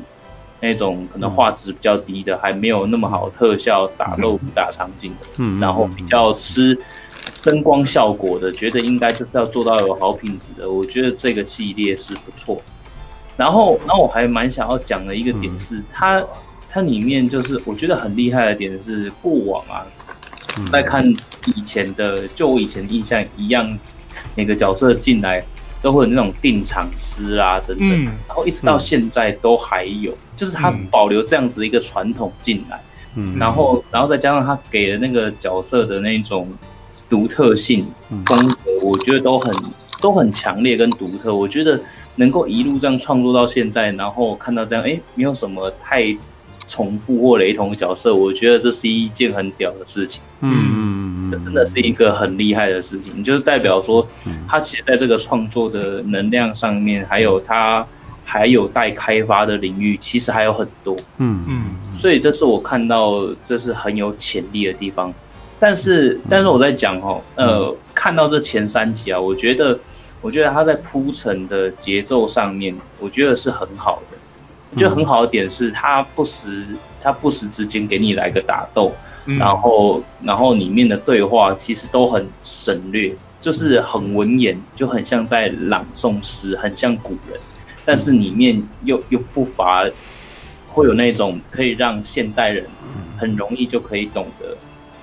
[0.61, 6.77] 那种可能画质比较低的，还没有那么好特效打斗打场景的，嗯，然后比较吃
[7.45, 10.71] 灯光效果的，觉得应该就是要做到有好品质的。
[10.71, 12.63] 我觉得这个系列是不错。
[13.37, 16.25] 然后，然后我还蛮想要讲的一个点是，它。
[16.69, 19.87] 它里面就是我觉得很厉害的点是过往啊，
[20.71, 21.01] 在看
[21.55, 23.79] 以前的，就我以前的印象一样，
[24.35, 25.43] 每个角色进来
[25.81, 32.81] 都会有那种定场诗啊等等，然后一直到现在都还有，就是它是保留这样子的一个传统进来，
[33.39, 36.49] 然后然后再加上他给的那个角色的那种
[37.09, 37.87] 独特性
[38.27, 39.55] 风格，我觉得都很
[40.01, 41.81] 都很强烈跟独特，我觉得
[42.17, 46.17] 能够一路这样创作到现在，然后看到这样，哎，没有什么太。
[46.67, 50.23] 重复或雷同的角色，我觉得这是一件很屌的事情。
[50.41, 54.07] 嗯嗯嗯，这真的是一个很厉害的事情，就是代表说，
[54.49, 57.87] 他其实在这个创作的能量上面，还有他
[58.25, 60.97] 还有待开发的领域，其实还有很多。
[61.19, 65.13] 嗯嗯，所以这是我看到这是很有潜力的地方。
[65.59, 69.79] 但是，但是我在讲哦，呃，看到这前三集啊，我觉得，
[70.21, 74.16] 我觉得他在铺陈的节奏上面，我觉得是很好的。
[74.71, 76.67] 我觉得很好的点是，他不时
[77.01, 78.93] 他不时之间给你来个打斗，
[79.27, 87.41] 嗯、然后然后里面的对话其实都很省略，就是很文言，就很像在朗诵诗，很像古人，
[87.85, 89.89] 但是里面又又不乏
[90.69, 92.67] 会有那种可以让现代人
[93.17, 94.57] 很容易就可以懂得。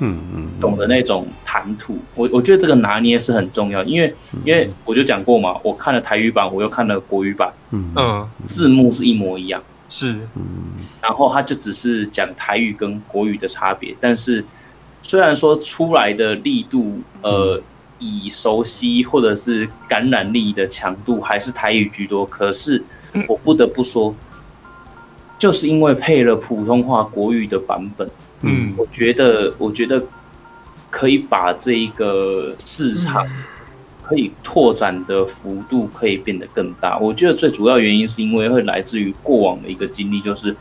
[0.05, 4.13] 嗯嗯，懂得那种谈吐，我我觉得这个拿捏是很重要，因为
[4.43, 10.43] 因为我就讲过嘛，我看了台语版，我又看了国语版，嗯，字幕是一模一样，是，嗯，
[11.01, 14.43] 然后他就只是讲台语跟国语的差别，但是
[15.01, 17.61] 虽然说出来的力度，呃，
[17.99, 22.83] 以熟悉或者是感染力的强度还是台语居多，可是
[23.29, 24.13] 我不得不说，
[25.39, 28.09] 就是因为配了普通话国语的版本。
[28.43, 30.03] 嗯，我觉得，我觉得
[30.89, 33.25] 可以把这一个市场
[34.03, 36.97] 可以拓展的幅度可以变得更大。
[36.99, 40.55] 我觉得最主要原因是因为会来自于过往的一个经历，就是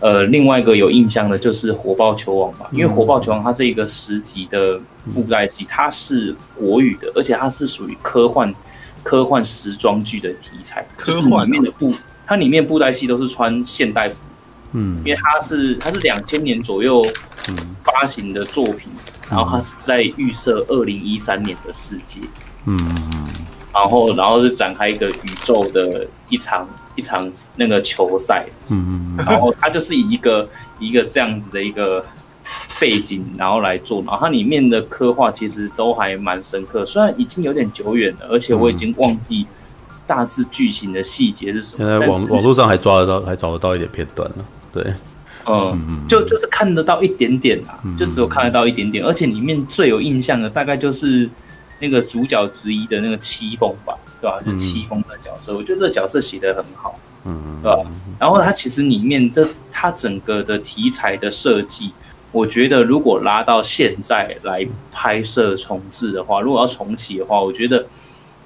[0.00, 4.80] 呃，另外一个有印象的就是《火爆球王》吧，因为《火爆球王》它这一个十集的
[5.14, 8.52] 布袋戏，它是国语的，而且它是属于科幻
[9.02, 11.94] 科幻时装剧的题材，科幻里面的布，
[12.26, 14.24] 它里面布袋戏都是穿现代服。
[14.72, 17.04] 嗯，因为它是它是两千年左右
[17.84, 18.90] 发行的作品，
[19.28, 22.20] 然后它是在预设二零一三年的世界，
[22.66, 22.78] 嗯，
[23.72, 32.04] 然后然后是展开一个宇宙的一场一场那个球赛，嗯，然后它就是以一个一个这样子的一个。
[32.80, 39.46] 背景，然后来做，然后它里面的刻画其实都还蛮深刻，虽然已经有点久远了，而且我已经忘记
[40.04, 41.84] 大致剧情的细节是什么。
[41.84, 44.44] 现在网网络上还抓得到，还找得到一点片段了。
[44.72, 44.82] 对，
[45.46, 51.28] 嗯，嗯就就是看得到一点点啊，就只有看得到一点点，而且里面最有印象的大概就是
[51.78, 54.40] 那个主角之一的那个戚风吧，对吧？
[54.44, 57.90] 就戚风的角色，我觉得这个角色写的很好，嗯，对吧？
[58.18, 61.92] 然后它其实里面这它整个的题材的设计。
[62.32, 67.84] 我觉得如果拉到现在来拍摄重置的话，如果要重启的话，我觉得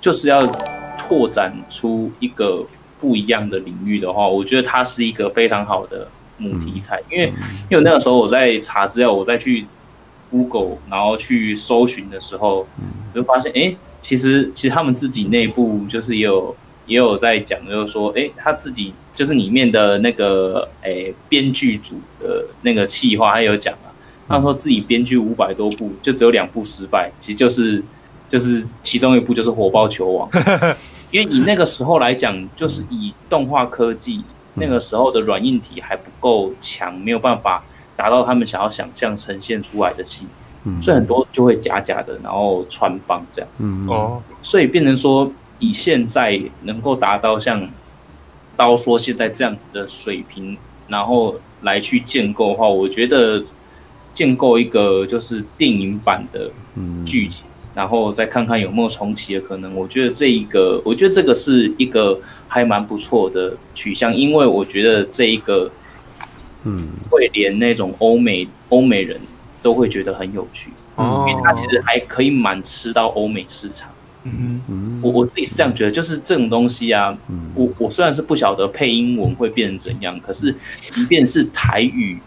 [0.00, 0.40] 就是要
[0.98, 2.64] 拓展出一个
[3.04, 7.02] 不一样的领域的话，我觉得它是一个非常好的母题材。
[7.10, 7.26] 因为
[7.68, 9.66] 因为那个时候我在查资料，我在去
[10.30, 12.66] Google 然后去搜寻的时候，
[13.12, 18.94] 我就发现，哎，其实其实他们自己内部就是也有也有在讲，就是说，哎，他自己。
[19.14, 23.86] 就是里面的那个诶，编剧组的那个企划，他有讲啊，
[24.26, 27.80] 他说自己编剧五百多部，就只有两部失败，其实就是
[28.28, 30.30] 就是其中一部就是《火爆球王》，
[31.10, 34.22] 因为以那个时候来讲，就是以动画科技
[34.54, 37.64] 那个时候的软硬体还不够强，没有办法
[37.96, 40.26] 达到他们想要想象呈现出来的戏，
[40.80, 43.86] 所以很多就会假假的，然后穿帮这样，嗯。
[43.88, 47.68] 哦，所以变成说以现在能够达到像。
[48.56, 50.56] 刀说现在这样子的水平，
[50.86, 53.42] 然后来去建构的话，我觉得
[54.12, 56.48] 建构一个就是电影版的
[57.04, 59.74] 剧情，嗯、然后再看看有没有重启的可能。
[59.74, 65.70] 我觉得这一个，我觉得这个是一个还蛮不错的取向，因为我觉得这一个，
[66.64, 69.20] 嗯，会连那种欧美欧美人
[69.62, 73.90] 都会觉得很有趣，哦、因为它其实还可以蛮吃到欧美市场。
[74.26, 77.14] 嗯嗯，我我自己是这样觉得，就是这种东西啊，
[77.54, 82.18] 我我虽然是不晓得配英文会变成怎样，可是即便是台语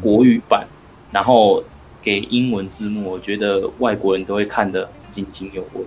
[0.00, 0.66] 国语版，
[1.10, 1.62] 然后
[2.02, 5.84] 给英文字幕，我觉得外国人都会看得津津有味。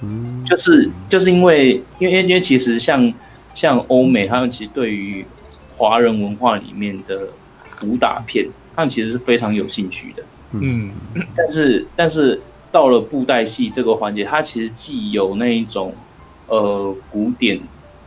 [0.00, 3.12] 嗯，就是就是因为因为因为其实像
[3.54, 5.24] 像欧美，他们其实对于
[5.76, 7.28] 华人文化里面的
[7.84, 10.22] 武打片，他们其实是非常有兴趣的。
[10.52, 10.90] 嗯，
[11.36, 12.40] 但是但是。
[12.72, 15.92] 到了布袋戏这个环节，它其实既有那一种，
[16.46, 17.58] 呃，古典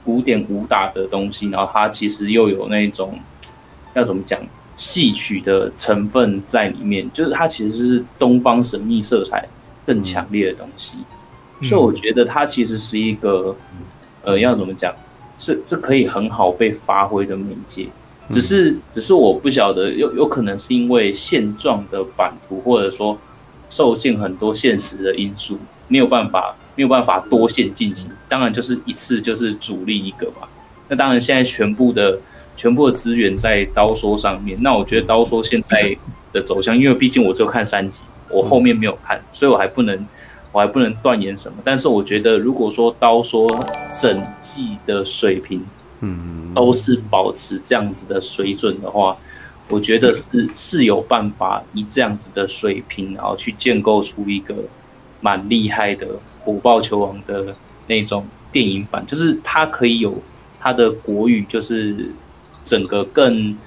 [0.06, 3.20] 古典武打的东西，然后它其实又有那一种
[3.94, 4.39] 要怎么讲
[4.76, 9.48] 戏曲的成分在里面，就是它其实是东方神秘色彩
[9.86, 10.98] 更强烈的东西，
[11.60, 13.56] 嗯、所以我觉得它其实是一个，
[14.24, 14.94] 呃，要怎么讲，
[15.38, 17.88] 是是可以很好被发挥的媒介，
[18.30, 23.18] 只是只是我不晓得有有可能是因为现状的版图，或者说。
[23.70, 25.58] 受限很多现实的因素，
[25.88, 28.08] 没有办法，没有办法多线进行。
[28.30, 30.48] 当然就是一次就是主力一个嘛。
[30.90, 32.20] 那当然现在全部的
[32.56, 34.58] 全部的资源在刀说上面。
[34.62, 35.96] 那我觉得刀说现在
[36.32, 40.08] 的走向，因为毕竟我只有看三集，我后面没有看，所以我还不能
[40.52, 41.58] 我还不能断言什么。
[41.63, 43.50] 但是我觉得，如果说刀说
[44.02, 45.63] 整季的水平，
[46.02, 49.18] 嗯，都是保持这样子的水准的话。
[49.70, 54.54] 我觉得是是有办法以这样子的水平，然后去建构出一个
[55.22, 56.06] 蛮厉害的
[56.42, 57.56] 《火爆球王》的
[57.88, 60.22] 那种电影版，就是它可以有
[60.60, 62.12] 它的国语，就是
[62.63, 63.58] 整个更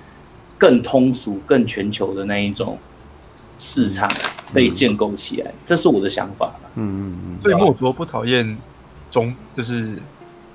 [0.59, 2.79] 更通俗、更全球的那一种
[3.59, 4.11] 市场
[4.53, 6.55] 被建构起来，这是我的想法。
[6.75, 7.41] 嗯嗯嗯。
[7.41, 8.57] 所以莫卓不讨厌
[9.11, 9.97] 中，就是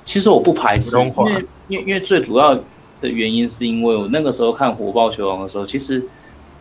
[0.04, 2.60] 其实我不排斥，因为因为因为最主要。
[3.02, 6.06] 的原因是因为我那个时候看《火爆球王》的时候，其实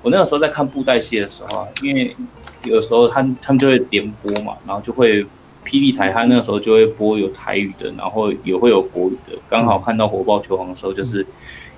[0.01, 2.17] 我那个时候在看布袋戏的时候啊，因为
[2.65, 5.23] 有时候他他们就会连播嘛，然后就会
[5.67, 9.37] 霹雳台，他那个时候就会播有台语的，然后也会有国语的。
[9.51, 11.27] 刚好看到《火爆球王》的时候，就是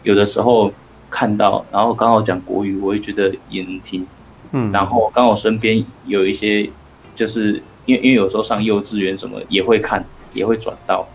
[0.03, 0.73] 有的时候
[1.11, 4.07] 看到，然后刚好讲国语，我会觉得也能听。
[4.53, 6.69] 嗯，然后刚好身边有一些，
[7.15, 11.07] 就是因为因为有时候上幼稚园什么也会看，也会转到。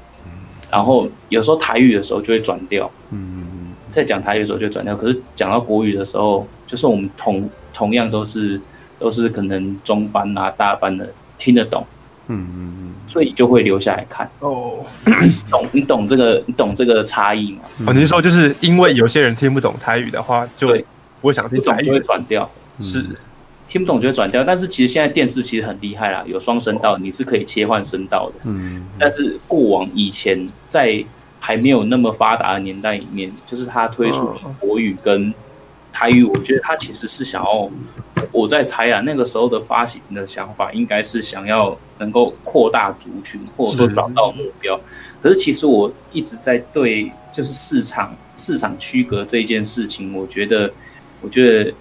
[0.69, 4.95] 然后有时候台语的时候就会转掉，嗯，在讲台语的时候就转掉。
[4.95, 8.59] 可是讲到国语的时候，就是我们同同样都是
[8.99, 11.85] 都是可能中班啊大班的听得懂，
[12.27, 14.29] 嗯嗯嗯，所以就会留下来看。
[14.39, 14.85] 哦，
[15.49, 17.59] 懂你懂这个你懂这个差异吗？
[17.87, 20.67] 哦，你是说就是因为有些人听不懂台语的话，就
[21.21, 23.05] 不会想听台语，就会转掉，是。
[23.67, 28.35] 听不懂就会转掉，但是其实现在电视其实很厉害啦，有双声道，你是可以切换声道的。
[28.45, 31.03] 嗯，但是过往以前在
[31.37, 35.33] 还没有那么发达的年代里面，就是他推出国语跟
[35.97, 37.67] 台语，我觉得他其实是想要，
[38.31, 44.79] 我在猜啊，那个时候的发行的想法应该是想要能够扩大族群，或者说找到目标。
[45.23, 50.71] 可是其实我一直在对，就是市场市场区隔这件事情，我觉得，
[51.21, 51.73] 我觉得。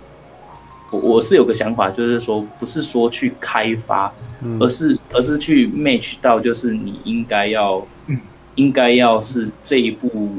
[0.93, 8.17] 我我是有个想法，就是说，不是说去开发，嗯、而是而是去 match 到，就是你应该要，嗯、
[8.55, 10.31] 应该要是这一部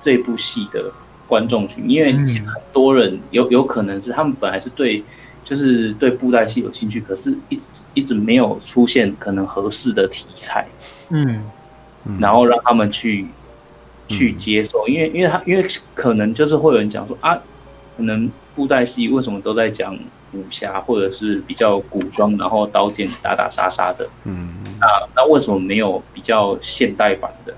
[0.00, 0.92] 这一部戏的
[1.34, 5.02] 观众群，因为很多人有有可能是他们本来是对，
[5.44, 7.62] 就是对布袋戏有兴趣，可是一直
[7.94, 10.64] 一直没有出现可能合适的题材，
[11.08, 11.42] 嗯，
[12.20, 13.26] 然后让他们去
[14.06, 17.34] 去接受，因为因为他因为可能就是会有人讲说啊，
[17.96, 18.30] 可能。
[18.56, 19.98] 布袋戏为什么都在讲
[20.32, 24.08] 武侠，或者是比较古装，然后刀剑打打杀杀的？
[24.22, 27.52] 嗯，那那为什么没有比较现代版的，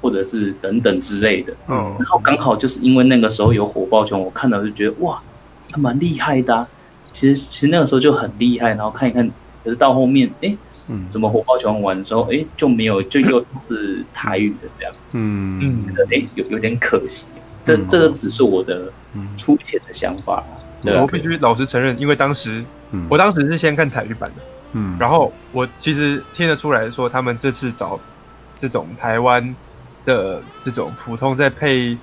[0.00, 1.52] 或者是等等之类的？
[1.68, 5.20] 嗯，然后刚好就是因为那个时候有火爆拳，我看到就觉得哇，
[5.68, 6.66] 他蛮厉害的啊。
[7.12, 9.28] 其实其实那个时候就很厉害，然后看一看，
[9.64, 10.56] 可是到后面，哎，
[11.08, 14.94] 怎么火爆拳完之后，哎，就没有，就又是台语的这样。
[15.12, 15.60] 嗯。
[15.60, 17.26] 嗯，哎，有有点可惜。
[17.62, 18.90] 这这个只是我的
[19.36, 20.42] 粗浅的想法，
[20.82, 22.64] 对，我必须老实承认，因为当时，
[23.10, 28.00] 我当时是先看台语版的，嗯，然后我其实听得出来说，他们这次找
[28.56, 29.54] 这种台湾
[30.04, 31.96] 的这种普通在配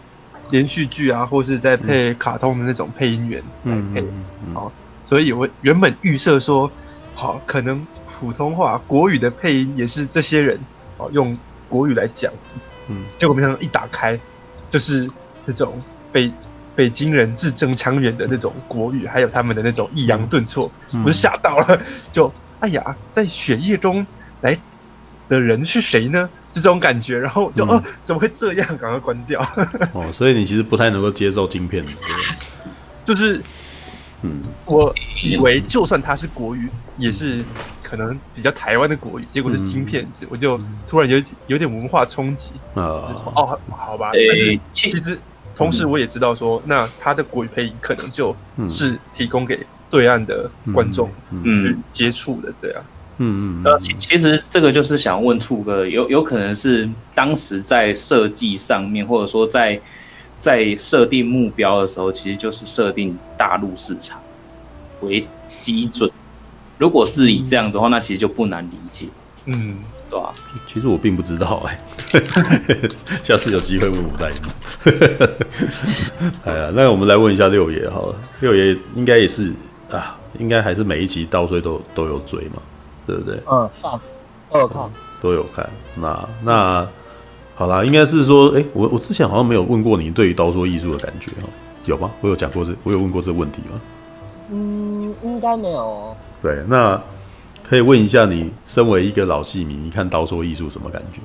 [0.49, 4.07] 连续剧啊，或是在配卡通的那种配音员来配，
[4.53, 4.71] 好，
[5.03, 6.71] 所以我原本预设说，
[7.13, 10.59] 好，可能普通话国语的配音也是这些人，
[10.97, 11.37] 哦，用
[11.69, 12.31] 国语来讲，
[12.87, 14.19] 嗯，结果没想到一打开
[14.69, 15.09] 就是。
[15.49, 15.81] 那种
[16.11, 16.29] 北
[16.75, 21.79] 北京人字正腔圆的那种国语，还有他们的那种抑扬顿挫，嗯、我就吓到了。
[22.11, 22.29] 就
[22.59, 24.05] 哎呀，在血液中
[24.41, 24.59] 来
[25.29, 26.29] 的人是谁呢？
[26.57, 28.67] 就这种感觉，然后就、嗯、哦，怎么会这样？
[28.77, 29.39] 赶快关掉。
[29.93, 31.85] 哦，所以你其实不太能够接受晶片，
[33.05, 33.41] 就是，
[34.23, 34.93] 嗯，我
[35.23, 37.43] 以为就算它是国语，也是
[37.83, 42.81] 可能比较台湾的国语，结果是晶片子，嗯、我就突然有有点文化冲击啊。
[43.35, 45.17] 哦，好吧，欸、其实。
[45.55, 48.35] 同时，我也知道说，那他的国语配音可能就
[48.69, 51.09] 是提供给对岸的观众
[51.43, 52.83] 去接触的，对啊，
[53.17, 53.63] 嗯嗯。
[53.63, 59.79] 呃，其其实这个就是想问处哥，有有可能是当时在设计上面，或者说在
[60.39, 64.19] 在设定目标的时候，其实就是设定大陆市场
[65.01, 65.27] 为
[65.59, 66.09] 基准。
[66.77, 69.07] 如果是以这样子的话，那其实就不难理解。
[69.45, 69.77] 嗯。
[70.09, 70.31] 对啊，
[70.65, 71.77] 其实我并不知道哎、
[72.13, 72.89] 欸，
[73.25, 74.35] 下次有机会问我代理。
[76.45, 79.51] 哎呀，那我们来问一下六爷好了，六爷应该也是
[79.91, 82.61] 啊，应该还是每一集倒追都都有追嘛，
[83.07, 83.41] 对不对？
[83.47, 83.99] 嗯，上
[84.51, 84.91] 都有看，
[85.21, 85.67] 都有看。
[85.95, 86.87] 那那
[87.55, 91.47] 好啦，应该是说，哎、欸，我我之前好像没有问过你对于刀说艺术的感觉哈，
[91.85, 92.11] 有吗？
[92.21, 93.81] 我有讲过这，我有问过这个问题吗？
[94.51, 96.15] 嗯，应该没有。
[96.43, 97.01] 对，那。
[97.69, 101.19] 可以问一下你，身为一个老戏迷，你看刀说艺术什么感觉？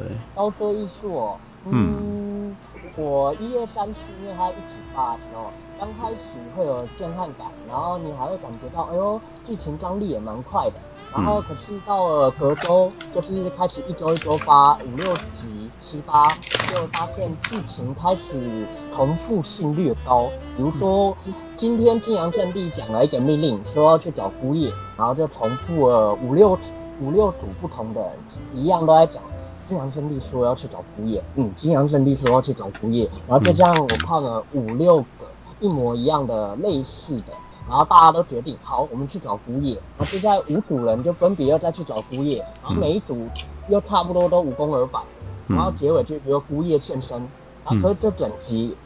[0.00, 2.56] 对，刀说艺术哦，嗯，嗯
[2.96, 5.48] 我一二三四，因为他一起发的时候，
[5.82, 6.16] 刚开始
[6.56, 10.74] 会有震撼感，然后你还会感觉到，哎呦，剧情张力也蛮快的。
[11.12, 16.28] 然后可是到了隔周，就是开始一周一周发五六集、七八，
[16.68, 18.64] 就发现剧情开始
[18.94, 20.28] 重复性略高。
[20.56, 21.16] 比如说，
[21.56, 26.56] 今天金阳圣地讲了一个命令，说要去找姑爷，然后就重复了五六
[27.00, 28.12] 五六组不同的人，
[28.54, 29.20] 一样都在讲
[29.64, 35.21] 金阳圣地说要去找姑爷，嗯，金阳圣地说要去找姑爷，然后就这样我看了五六个
[35.62, 37.32] 一模一样的类似的。
[37.68, 39.74] 然后大家都决定好，我们去找姑爷。
[39.96, 43.26] 然后现在五组人就分别要再去找姑爷，然后每一组
[43.68, 45.00] 又差不多都无功而返。
[45.46, 47.26] 然后结尾就由姑爷现身。
[47.64, 48.76] 然后这整集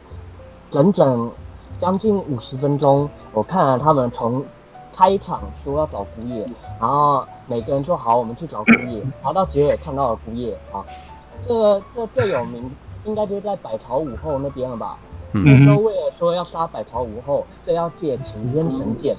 [0.69, 1.31] 整整
[1.79, 4.45] 将近五十分钟，我看了他们从
[4.95, 6.47] 开场说要找姑爷，
[6.79, 8.99] 然后每个人说好，我们去找姑爷。
[8.99, 10.85] 然后到结尾看到了姑爷啊，
[11.47, 12.69] 这这最有名
[13.05, 14.99] 应该就是在百朝武后那边了吧。
[15.45, 19.15] 那时候为了说要杀百朝武后，所以要借擎天神剑，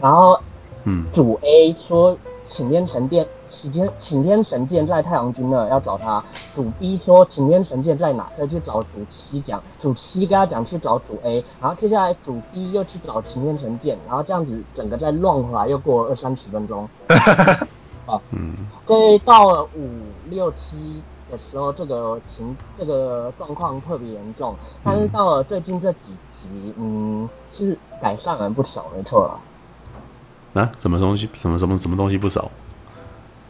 [0.00, 0.38] 然后，
[0.84, 2.16] 嗯，主 A 说
[2.48, 16.88] 擎天神剑，擎天擎天神剑在太阳君那要找他，主 B 说擎天神剑在哪，可以去找主七讲，主七跟他讲去找主 A，然后接下来主 B 又去找擎天神剑，然后这样子整个再乱回来，又过了二三十分钟，
[18.06, 18.54] 啊，嗯，
[18.86, 19.88] 所以到了五
[20.28, 21.02] 六七。
[21.30, 30.60] 的时候，这个情这个状况特别严重，但是到了最近这几集，嗯，是改善了不少，没错了。
[30.60, 30.70] 啊？
[30.78, 31.28] 什么东西？
[31.34, 32.50] 什么什么什么东西不少？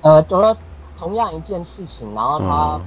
[0.03, 0.57] 呃，就说
[0.99, 2.81] 同样一件事情，然后他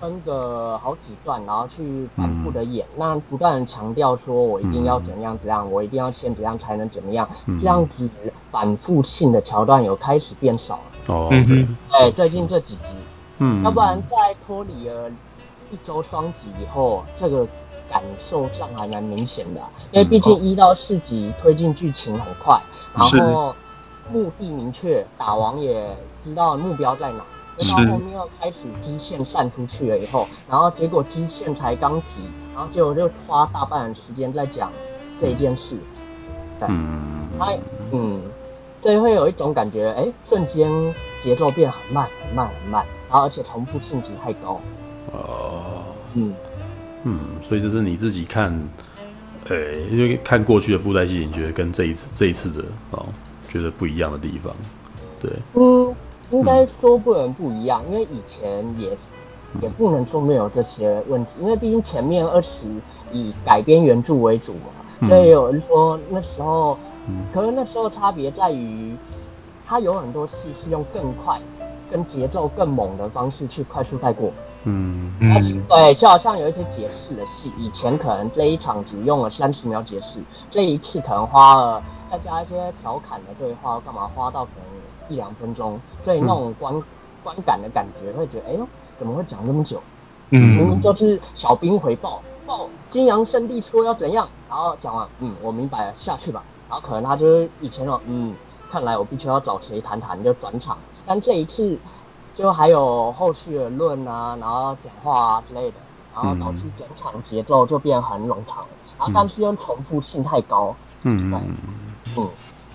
[0.00, 8.08] 分个好几段，然后去反复的演，嗯、那不断强调说我一定要怎样怎样，嗯、我一定要先怎样才能怎么样，嗯、这样子
[8.50, 11.14] 反复性的桥段有开始变少了。
[11.14, 12.88] 哦，对，哎，最近这几集，
[13.42, 14.16] 嗯，要不然在
[14.46, 15.10] 脱离了
[15.72, 17.44] 一周双集以后，这个
[17.90, 22.60] 感受上还蛮明显的，因为毕竟一到四级推进剧情很快，
[22.94, 23.52] 嗯、然后
[24.12, 25.84] 目的明确，打王也
[26.22, 27.24] 知道目标在哪。
[27.58, 32.22] 到后面又开始支线散出去了以后，然后结果支线才刚提，
[32.54, 34.70] 然后结果就花大半时间在讲
[35.20, 35.76] 这一件事。
[36.58, 37.52] 对，嗯，他
[37.92, 38.22] 嗯，
[38.82, 40.70] 所以会有一种感觉，哎，瞬间
[41.22, 42.86] 节奏变很慢很慢很慢，
[43.20, 44.60] 而且重复性质太高。
[45.12, 45.84] 哦，
[46.14, 46.34] 嗯。
[47.04, 48.52] 嗯，所以这是你自己看，
[49.50, 49.56] 哎，
[49.90, 53.06] 因为看过去的布袋戏，你觉得跟这一次这一次的哦，
[53.48, 54.54] 觉得不一样的地方，
[55.20, 55.94] 对，嗯。
[56.30, 58.96] 应该说不能不一样，因为以前也
[59.60, 62.64] 也不能说没有这些问题，因为毕竟前面二十
[63.12, 66.78] 以改编原著为主嘛，所以有人说那时候，
[67.34, 68.96] 可是那时候差别在于，
[69.66, 71.38] 它有很多戏是用更快、
[71.92, 74.32] 跟节奏更猛的方式去快速带过。
[74.64, 80.18] 嗯嗯，对，就好像有一些解释的戏，以前可能这一场只用了三十秒解释，
[80.50, 84.82] 这一次可能花了再加一些调侃的对话，干嘛花到可能。
[85.08, 86.82] 一两分钟，所以那种观、嗯、
[87.24, 88.66] 观感的感觉会觉得，哎呦，
[88.98, 89.82] 怎么会讲那么久？
[90.30, 96.44] 嗯，明明就是小兵回报，报金阳圣地说要怎样，然后讲完，嗯，我明白了，下去吧。
[96.70, 98.34] 然后可能他就是以前说，嗯，
[98.70, 100.78] 看来我必须要找谁谈谈，就转场。
[101.06, 101.78] 但这一次
[102.34, 105.76] 就还有后续的论啊，然后讲话啊之类的，
[106.14, 108.64] 然后导致整场节奏就变很冗长，
[108.98, 110.74] 然后但是又重复性太高。
[111.02, 111.30] 嗯。
[111.30, 111.56] 嗯
[112.16, 112.28] 嗯。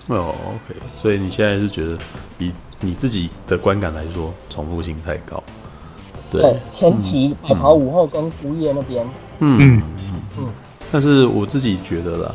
[0.08, 1.98] 哦，OK，所以你现在是觉得
[2.38, 5.42] 比你自己的观感来说重复性太高，
[6.30, 9.06] 对，对前期白袍五后跟姑夜那边，
[9.40, 9.58] 嗯。
[9.60, 9.82] 嗯。
[10.38, 10.48] 嗯，
[10.90, 12.34] 但是我自己觉得啦，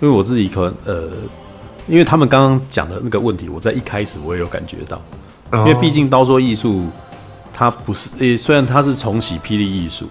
[0.00, 1.10] 因为我自己可能呃，
[1.86, 5.00] 因为他们刚刚讲的那个问题，我在一开始我也有感觉到，
[5.52, 6.86] 因为毕竟刀说艺术，
[7.52, 10.08] 它不是，诶，虽然它是重启霹雳艺术。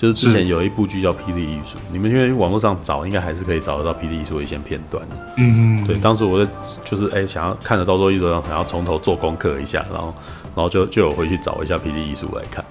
[0.00, 5.04] 就是之前有一部剧叫《霹雳艺术》，你们因为网络上找，应该还是可以找得到《霹雳艺术》的一些片段。
[5.36, 6.48] 嗯嗯，对，当时我在
[6.84, 10.14] 就是哎、欸，想要看着刀说艺术，想要从头做功课一下，然后
[10.54, 12.64] 然后就就有回去找一下《霹雳艺术》来看。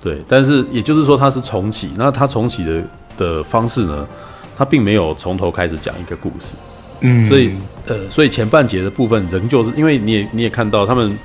[0.00, 2.82] 对，但是也就是说它是重启，那它重启的
[3.18, 4.08] 的方式呢，
[4.56, 6.54] 它并没有从头开始讲一个故事。
[7.04, 7.54] 嗯，所以
[7.86, 11.16] 呃，所以前半节的部分仍旧是因为你也你也看到他们。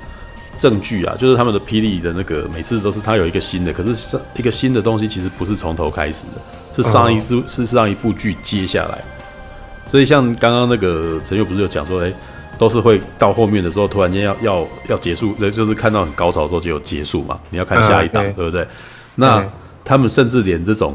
[0.58, 6.42] 证据啊，就是他们的霹雳的那个，每次都是他有一个新的，可是上一个新的东西其实不是从头开始的，
[6.74, 9.02] 是上一次是上一部剧接下来。
[9.90, 12.14] 所以像刚刚那个陈佑不是有讲说，哎、欸，
[12.58, 18.66] 都是会到后面的时候，突然间要要要结束，就是看到很高潮的时候就有结束嘛，你要看下一档，对不对？
[19.14, 19.42] 那
[19.82, 20.94] 他们甚至连这种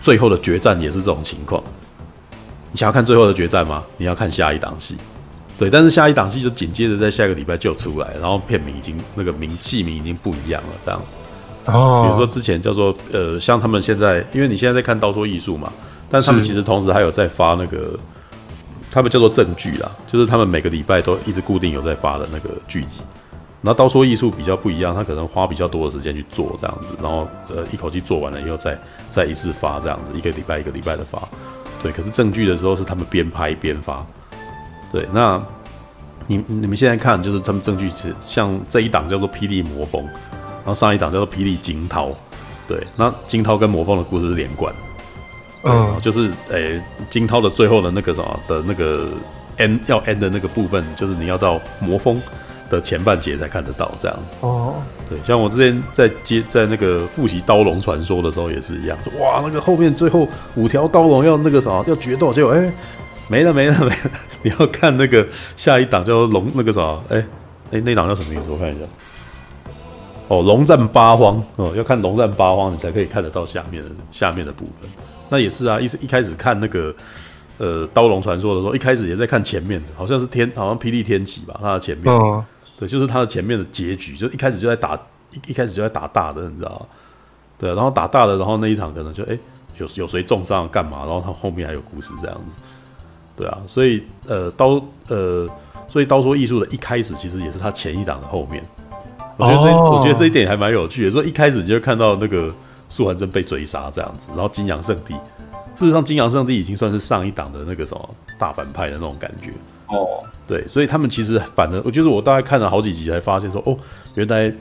[0.00, 1.62] 最后的决战也是这种情况。
[2.72, 3.82] 你想要看最后的决战吗？
[3.96, 4.96] 你要看下一档戏。
[5.58, 11.00] 对，但是下一档戏就紧接着在下个礼拜就出来，然后片名已经那个名戏名已经不一样了，这样。
[11.64, 12.04] 哦。
[12.04, 15.72] 比如说之前叫做呃，像他们现在，因为你现在在看《刀说艺术》嘛，
[16.10, 17.98] 但他们其实同时还有在发那个，
[18.90, 23.00] 他们叫做正剧啦，就是他们每个礼拜都一直固定有在发的那个剧集。
[23.62, 28.78] 然后《刀说艺术》比较不一样，他可能花比较多的时间去做这样子，然后呃一口气做完了以后再
[29.10, 31.26] 再一次发这样子，一个礼拜一个礼拜的发。
[31.86, 34.04] 对，可是证据的时候是他们边拍边发。
[34.90, 35.40] 对，那
[36.26, 42.08] 你你们现在看，就是他们证据是像这一档叫做《霹雳魔风》，然后上一档叫做《霹雳惊涛》。
[42.66, 44.74] 对，那惊涛跟魔风的故事是连贯，
[45.62, 49.06] 嗯，就是诶，惊涛的最后的那个什么的那个
[49.58, 52.20] end 要 end 的那个部分，就是你要到魔风
[52.70, 54.36] 的前半节才看得到这样子。
[54.40, 54.74] 哦，
[55.08, 62.72] 对，像我之前在接在那个复习刀龙传说的时候也是一样，哇，那个后面最后五条刀龙要那个啥要决斗，结果哎。
[63.28, 64.10] 没了没了没了！
[64.42, 66.96] 你要看那个下一档叫龙那个啥？
[67.08, 67.26] 哎
[67.72, 68.48] 哎，那档叫什么名字？
[68.48, 68.84] 我看一下。
[70.28, 74.88] 哦，龙战八荒哦，要看龙战八荒，你才可以看得到下面的下面的部分。
[75.28, 76.94] 那也是啊，一一开始看那个
[77.58, 82.14] 呃刀龙传说的时候，一开始也在看前面的，好像是天，好像霹雳天启吧，它的前面。
[82.14, 82.44] 哦。
[82.78, 84.94] 对，就是他的前面的结局，就一开始就在打
[85.32, 86.86] 一一开始就在打大的，你知道吗？
[87.58, 89.38] 对，然后打大的，然后那一场可能就哎
[89.78, 92.58] 有有谁重伤干嘛，然后他后面还有故事这样子。
[93.36, 95.48] 对啊，所以呃刀呃，
[95.88, 98.64] 所以刀说艺术的一开始其实也是他前一档的后面。
[99.38, 99.96] 我觉得这、oh.
[99.98, 101.10] 我觉得这一点还蛮有趣的。
[101.10, 102.50] 说一开始你就看到那个
[102.88, 105.12] 素还真被追杀这样子，然后金阳圣地，
[105.74, 109.50] 事实上金阳圣地已经算是上一档的那个什么大反派的那种感觉。
[109.88, 110.24] 哦，oh.
[110.46, 113.76] 对，所以他们其实反正，我就是我大概看了好几集才发现说，哦，
[114.14, 114.52] 原来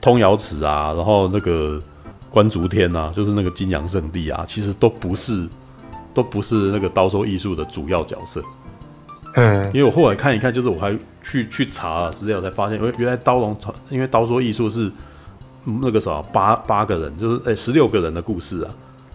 [0.00, 1.80] 通瑶池啊，然后那个
[2.28, 5.48] 关竹天啊，就是那个金阳圣地啊，其实都不是，
[6.12, 8.42] 都不是那个刀说艺术的主要角色。
[9.34, 13.56] 嗯，因为我后来看一看，就是我还去去查资料，才发现，因为原来刀龙，
[13.88, 14.92] 因为刀说艺术是
[15.64, 18.70] 那个啥八八个人，就是哎十六个人的故事啊，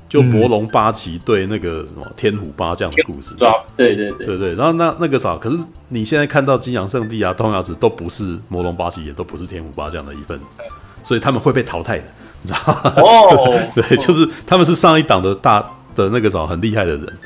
[0.09, 3.35] 就魔龙八旗对那个什么天虎八将的故事，
[3.75, 4.55] 对对对对对对。
[4.55, 5.57] 然后那那个啥，可是
[5.89, 10.57] 你现在看到金阳圣地啊、东阳子都不是魔龙八旗，也都不是天虎八将的一份子，
[11.03, 12.05] 所以他们会被淘汰的，
[12.41, 12.93] 你知道吗？
[12.97, 15.59] 哦， 对，就是他们是上一档的大
[15.95, 17.17] 的那个啥很厉害的人，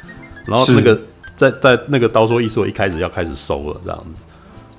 [0.46, 1.00] 然后那个。
[1.38, 4.24] 在在那个刀说一说一开始要开始收了这样子，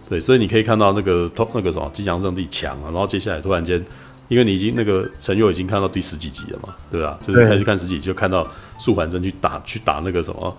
[0.09, 3.85] 对，所以你可以看到那个那个什么金阳圣地强啊，然后接下来突然间，
[4.33, 7.19] 因为你已经那个陈佑已经看到第十几集了嘛，对吧？
[7.27, 10.57] 就是开始看十几集就看到素环真去打去打那个什么，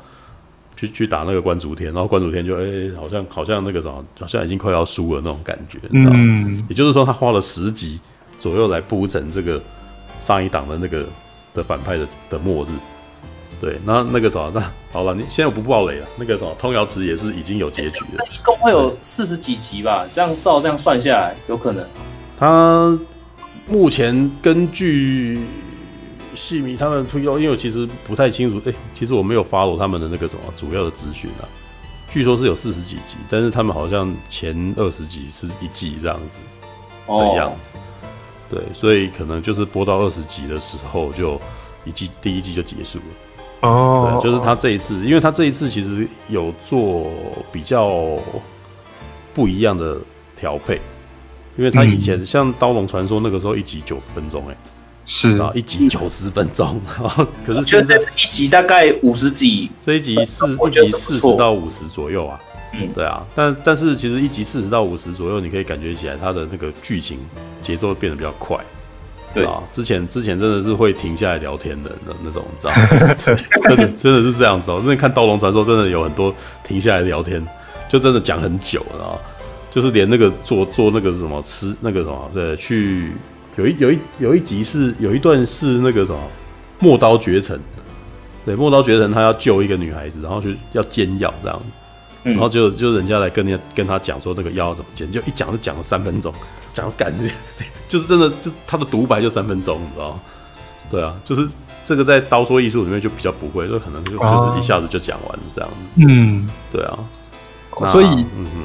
[0.76, 8.00] 去去打那个关竹天，然后关竹天就哎、欸、好像好像那个什么好像已经快要输了那种感觉，嗯，也就是说他花了十集
[8.38, 9.60] 左右来铺成这个
[10.20, 11.04] 上一档的那个
[11.56, 12.68] 的反派的的末日。
[13.62, 14.62] 对，那那个什么，那
[14.92, 16.06] 好了，你现在我不爆雷了。
[16.18, 18.26] 那个什么，通瑶池也是已经有结局了。
[18.26, 20.06] 一共会有四十几集吧？
[20.14, 21.86] 这样照这样算下来，有可能。
[22.38, 23.00] 他
[23.68, 25.40] 目前根据
[26.36, 28.58] 戏迷他们推，因为我其实不太清楚。
[28.70, 31.48] 哎、欸，其实我没有 follow 他们的那个什么主要的资讯啊。
[32.10, 36.38] 据说是有四十几集，但是他们好像前二十集是一季这样子
[37.08, 37.72] 的样子。
[37.74, 37.80] 哦、
[38.50, 41.42] 对，所以可能就是播到二十集的时候，就
[41.86, 43.06] 一季第一季就结束了。
[43.62, 47.10] 哦，oh, 对，就是他这一次，因为他这一次其实有做
[47.52, 48.20] 比较
[49.34, 49.98] 不一样的
[50.36, 50.80] 调配，
[51.56, 54.56] 因为他以前像《刀龙传说》那个时候一集九十分钟，哎，
[55.06, 55.38] 是。
[55.38, 62.40] 啊，一集九十分钟，然 后可是现在一集大概五十几，这一集四一集四十到五十左右啊，
[62.74, 67.20] 嗯，对啊，但但是其实一集四十到五十左右，你可以感觉起来它的那个剧情
[67.62, 68.58] 节奏变得比较快。
[69.34, 69.46] 对。
[69.46, 73.14] 啊，之前之前真的是会停下来聊天的那那种，你知道吗？
[73.70, 74.80] 真的真的是这样子哦。
[74.82, 76.34] 之前看《刀龙传说》，真的有很多
[76.68, 77.46] 停下来聊天，
[77.90, 79.20] 就真的讲很久，然后
[79.74, 83.12] 就是连那个做做那个什么吃那个什么，对，去
[83.56, 86.20] 有一有一有一集是有一段是那个什么
[86.80, 87.60] 陌刀绝尘，
[88.46, 91.62] 对，陌刀绝尘他要救一个女孩子，然后就要煎药这样，
[92.24, 96.32] 然后就就人家来跟人家跟他讲说那个药怎么煎，就一讲就讲了三分钟，
[96.74, 97.34] 讲感觉。
[97.90, 100.20] 就是真的，就他的独白就三分钟，你知道吗？
[100.92, 101.48] 对啊，就是
[101.84, 105.76] 这个在刀说艺术里面就比较不会，就可能就就是一下子就讲完了这样子。
[105.96, 107.00] 嗯，对啊。
[107.88, 108.64] 所以，嗯哼，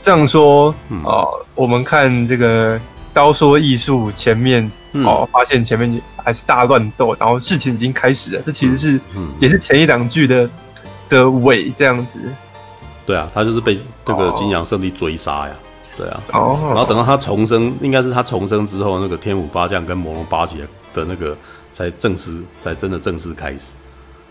[0.00, 0.74] 这样说
[1.04, 2.80] 哦，我们看这个
[3.12, 4.70] 刀说艺术前面
[5.04, 8.42] 哦，发现前面还是大乱斗，然后事情已经开始了。
[8.46, 9.00] 这其实是
[9.38, 10.48] 也是前一两句的
[11.08, 12.20] 的尾这样子。
[13.06, 15.54] 对啊，他就是被那个金阳圣地追杀呀。
[15.96, 20.58] 对啊，然后等到他重生，应该是他重生之后，那个天武八将跟魔龙八杰
[20.94, 21.36] 的那个
[21.72, 23.74] 才正式，才真的正式开始。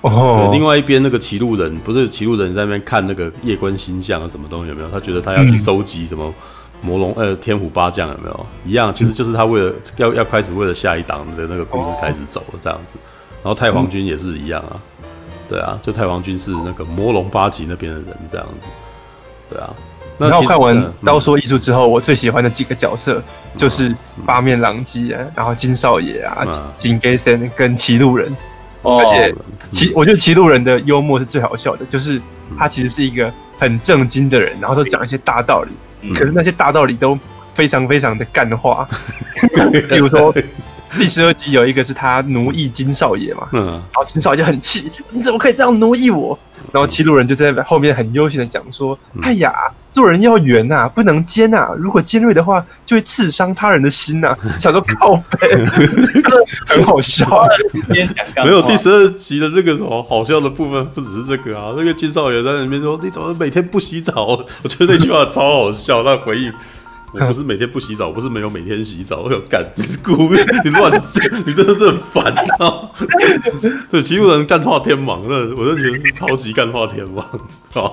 [0.01, 4.89] 哦，另外一边那个骑路人，不是骑路人在那边看那个夜观星象啊，什么东西有没有？
[4.91, 6.33] 他觉得他要去收集什么
[6.81, 8.45] 魔龙呃天虎八将有没有？
[8.65, 12.97] 一样，其实就是他为了要要开始为了下一档的那个故事开始走了这样子。
[13.43, 14.79] 然后太皇军也是一样啊，
[15.49, 18.67] 对啊，就太皇军是那个魔龙八旗那边的人这样子，
[19.49, 19.73] 对啊。
[20.19, 20.75] 然后看完
[21.05, 23.21] 《刀说艺术》之后，我最喜欢的几个角色
[23.55, 23.95] 就是
[24.25, 26.45] 八面狼姬啊，然后金少爷啊，
[26.77, 28.35] 金给森跟骑路人。
[28.83, 29.35] 而且
[29.71, 32.21] 骑，我觉得骑路人的幽默是最好笑的，就是
[32.57, 37.17] 他其实是一个很正经的人，然后都讲一些大道理，可是那些大道理都
[37.53, 38.87] 非常非常的干话。
[39.89, 40.33] 比如说
[40.97, 46.37] 第十二集有一个是他奴役金少爷嘛，嗯，然后金少爷就很气，你怎么可以这样奴役我？
[46.73, 49.53] 然后七路人就在后面很悠闲的讲说：“哎呀，
[49.89, 55.47] 做人要圆呐，不能尖呐，如果尖锐的话，就会刺伤他人的心呐。”想说靠北，
[56.65, 57.25] 很好笑。
[58.43, 61.73] 没有第十二集的这个什么好笑的部分，不只是这个啊。
[61.77, 64.25] 那个金少爷在里面说：“你怎么每天不洗澡？”
[64.63, 66.03] 我觉得那句话超好笑。
[66.03, 66.51] 那回应。
[67.13, 69.21] 我不是每天不洗澡，我不是没有每天洗澡。
[69.21, 69.83] 我有干，你
[70.63, 70.91] 你乱，
[71.45, 72.91] 你真的是很烦，知道
[73.89, 77.25] 对，骑路人干化天王，那我真的觉得是超级干化天王。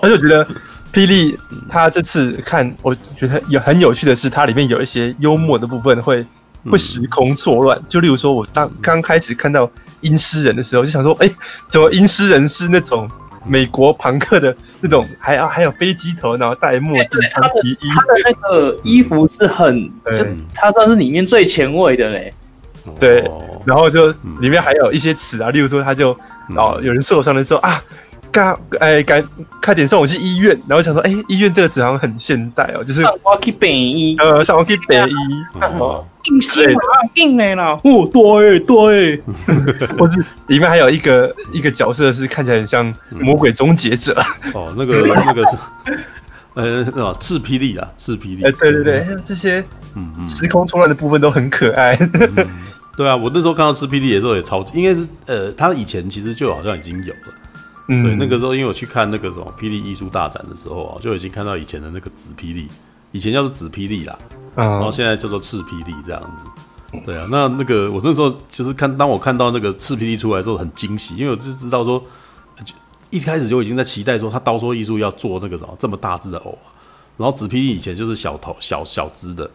[0.02, 0.44] 而且我觉得
[0.92, 1.38] 霹雳
[1.68, 6.26] 他这次看，我觉得有很有趣的是，它里面有一些幽默的部分会
[6.68, 7.80] 会时空错乱。
[7.88, 11.30] 就例如说，我当刚开始看到阴尸人的时候，就想说，哎，
[11.68, 13.08] 怎么阴尸人是那种？
[13.46, 20.24] 美国朋克的那种，还要还有飞机头，然后戴墨镜穿皮衣，他的那个衣服是很，就
[20.54, 22.32] 他算是里面最前卫的嘞。
[23.00, 23.24] 对，
[23.64, 24.08] 然后就
[24.40, 26.10] 里面还有一些词啊，例如说他就
[26.54, 27.82] 哦有人受伤的时候啊，
[28.34, 29.22] 赶哎赶
[29.62, 35.14] 快点送我去医院，然后想说，哎、欸，医院这个词好像很现代哦，就是我去北医，呃，上我去北医，
[36.24, 36.82] 定心啊，
[37.14, 39.22] 定没了，哦，对对，
[39.96, 40.18] 或是
[40.48, 44.20] 里面还有一个一个角色是看起来很像魔鬼终结者，
[44.52, 45.56] 哦，那个那个是，
[46.54, 49.64] 呃，什么赤霹雳啊，赤霹雳，哎，对对对，这些
[49.94, 51.96] 嗯时空冲乱的部分都很可爱。
[52.96, 57.34] 对啊，我那时候看到赤霹雳的时候也超级，应该是呃，他以前其实就好像已经有了。
[57.88, 62.66] 嗯，对，那个时候因为我去看那个什么霹雳艺术大展的时候啊，就已经看到以前的那个紫霹雳，
[63.12, 64.18] 以前叫做紫霹雳啦，
[64.54, 67.00] 然后现在叫做赤霹雳这样子。
[67.04, 72.02] 对啊，那那个我那时候就是看，当我看到那个赤霹雳出来的时候很惊喜，因为我就知道说，
[72.64, 72.74] 就
[73.10, 76.58] 一开始就已经在期待说他刀说艺术要做那个什么这么大只的偶，
[77.16, 79.50] 然后紫霹雳以前就是小头小小只的。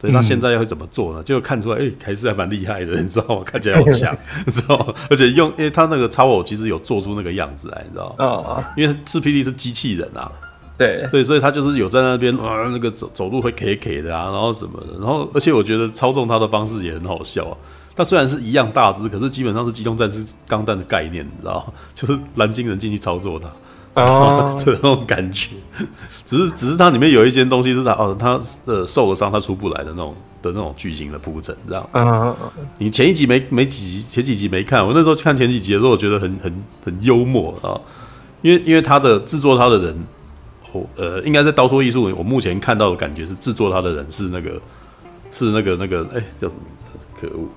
[0.00, 1.22] 对，那现在要会怎么做呢？
[1.24, 3.42] 就看出来，哎、欸，还是还蛮厉害的， 你知道吗？
[3.44, 4.94] 看起来好强， 你知道吗？
[5.10, 8.24] 而且用，因为他那个超偶其实有做出那个样子来，你知道吗？
[8.24, 10.30] 哦，因为赤霹雳是机器人啊，
[10.76, 17.56] 对对，所以他就是有在那边啊，那个走走路会 K K 的啊，然后什么的，然后而且我觉得操纵他的方式也很好笑啊。
[17.96, 21.72] 他虽然是一样大只，可是基本上是机动战士钢弹的概念，你知道吗？
[21.96, 23.48] 就是蓝鲸人进去操作他。
[24.04, 25.50] 哦， 这种感觉，
[26.24, 31.88] 只是只是它里面有一件东西是它哦，它呃受了伤，它出不来的那种的那种剧情的铺陈，这样。
[31.92, 32.34] 嗯？
[32.78, 37.80] 你前一集没没几集，前几集没看，我那时候看前几集的时候，我觉得很很很幽默啊，
[38.42, 40.06] 因为因为他的制作他的人，
[40.72, 44.60] 哦呃，应该在刀说艺术，我目前看到的感觉是制作他的人是那个
[45.30, 46.60] 是那个那个哎、欸、叫什么？
[47.20, 47.48] 可恶！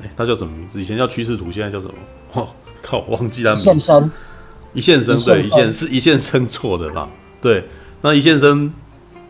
[0.00, 0.80] 哎、欸，他叫什么名字？
[0.80, 1.94] 以前叫趋势图，现在叫什么？
[2.32, 2.48] 哦，
[2.82, 4.10] 靠，忘记他名字。
[4.74, 7.08] 一线生，对，一线是一线生错的啦？
[7.40, 7.64] 对，
[8.00, 8.72] 那一线生，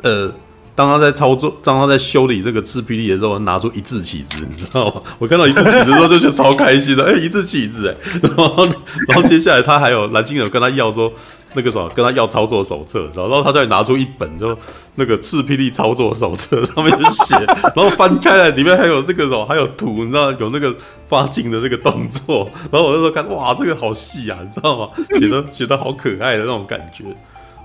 [0.02, 0.32] 呃，
[0.74, 5.02] 当他在操作，当他在修理这个赤霹雳的时候，拿出一字起子，你知道吗？
[5.18, 8.64] 我看到一字起子的时候就觉得超开心的， 哎、一字起子，哎， 然后，
[9.08, 11.12] 然后接下来他还有蓝鲸有跟他要说
[11.54, 14.56] 那个什么，跟他要操作手册，然后他再拿出一本就
[14.94, 17.36] 那个赤霹雳操作手册，上面写，
[17.74, 24.88] 然后翻开来里面还有那个什么，还有图，你知道有那个发劲的那个动作，然后我就说看，哇，这个好细啊，你知道吗？
[25.18, 27.04] 写的写的好可爱的那种感觉。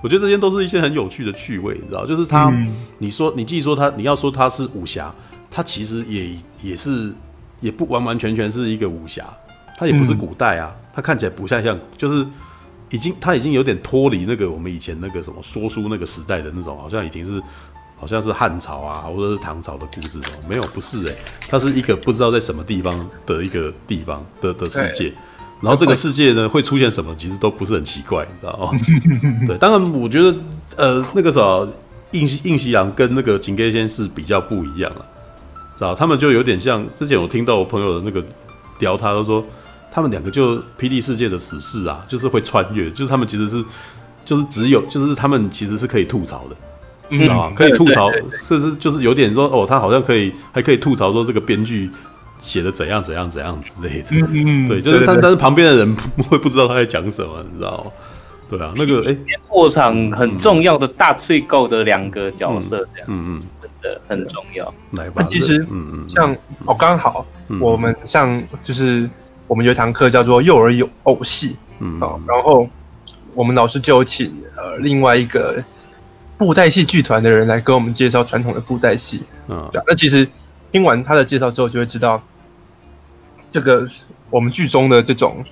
[0.00, 5.12] 我觉得这些都是一些很有趣的趣味，你知道，就是他，嗯、你说你既说他，你要说他是武侠，
[5.50, 6.30] 他其实也
[6.62, 7.12] 也是
[7.60, 9.24] 也不完完全全是一个武侠，
[9.76, 12.24] 他也不是古代啊，他看起来不像像，就是
[12.90, 17.42] 已经他已经有点脱离那个我们以前那个什么说书那个时代的那种，好像已经是
[17.96, 21.18] 好像是汉朝啊或者是唐朝的故事什么，没有，不是诶、欸，
[21.48, 25.12] 他是一个不知道在什么地方的一个地方的的世界。
[25.60, 28.70] 然后这个世界呢会出现什么，其实都不是很奇怪，你知道吗？
[29.48, 30.36] 对，当然我觉得，
[30.76, 31.40] 呃，那个啥，
[32.12, 35.04] 应应西洋跟那个井盖先是比较不一样了，
[35.76, 35.94] 知道？
[35.94, 38.24] 他们就有点像之前我听到我朋友的那个
[38.78, 39.44] 聊，他都说
[39.90, 43.64] 他们两个就霹雳世界的死士啊，就是会穿越，就是他们其实是
[44.24, 46.56] 就是只有就是他们其实是可以吐槽的，
[47.08, 47.52] 你知道吗？
[47.56, 48.08] 可以吐槽，
[48.46, 51.90] 甚至就是有点说哦，他好像可以还可以吐槽说这个编剧。
[52.40, 57.90] 写的怎样怎样怎样之类的，嗯嗯， 对，就是但但是旁边的人 不会不知道他在讲什么，你知道吗？
[58.50, 59.14] 对啊，那个哎，
[59.46, 63.40] 过场很重要的大脆构的两个角色，这样，嗯。
[63.40, 64.72] 嗯，真的很重要。
[64.92, 66.34] 来吧，其实，嗯嗯，像
[66.64, 67.26] 哦，刚好
[67.60, 69.08] 我们像就是
[69.46, 72.66] 我们有一堂课叫做幼儿有偶戏，嗯，然后
[73.34, 75.62] 我们老师就请呃另外一个
[76.38, 80.26] 布袋戏剧团的人来跟我们介绍传统的布袋戏，嗯，那其实。
[80.72, 82.22] 听完他的介绍之后，就会知道，
[83.50, 83.88] 这个
[84.30, 85.44] 我们剧中的这种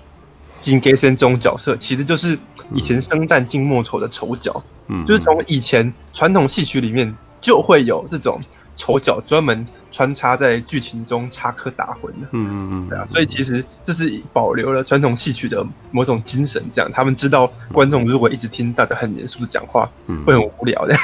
[0.61, 2.39] 金给森这种角色，其实就是
[2.73, 4.63] 以前生旦净末丑的丑角。
[4.89, 8.41] 嗯，就是从以前传统戏曲里面就会有这种
[8.77, 12.29] 丑角专门穿插在剧情中插科打诨的。
[12.31, 16.63] 嗯嗯嗯，对啊，所以其实这是保留了传统戏曲的某种精神。
[16.71, 19.91] 这样，他们知道观众如果一直听大家很严肃的讲话，
[20.25, 20.95] 会很无聊的。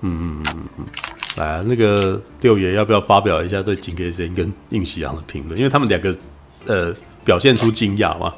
[0.00, 0.86] 嗯嗯嗯嗯。
[1.36, 5.56] 来，那个六爷要不要发表一下对金给森跟应喜洋的评论？
[5.58, 6.16] 因为他们两个，
[6.66, 6.92] 呃，
[7.24, 8.34] 表现出惊讶嘛。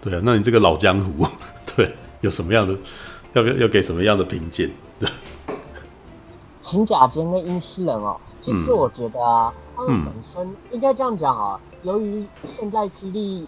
[0.00, 1.26] 对啊，那你这个老江湖，
[1.76, 2.74] 对，有什么样的，
[3.34, 4.70] 要不要要给什么样的评鉴？
[4.98, 5.10] 对，
[6.62, 11.60] 秦甲间跟应西人哦，其实我觉得啊，他们本身应该这样讲啊。
[11.82, 13.46] 由于现在霹雳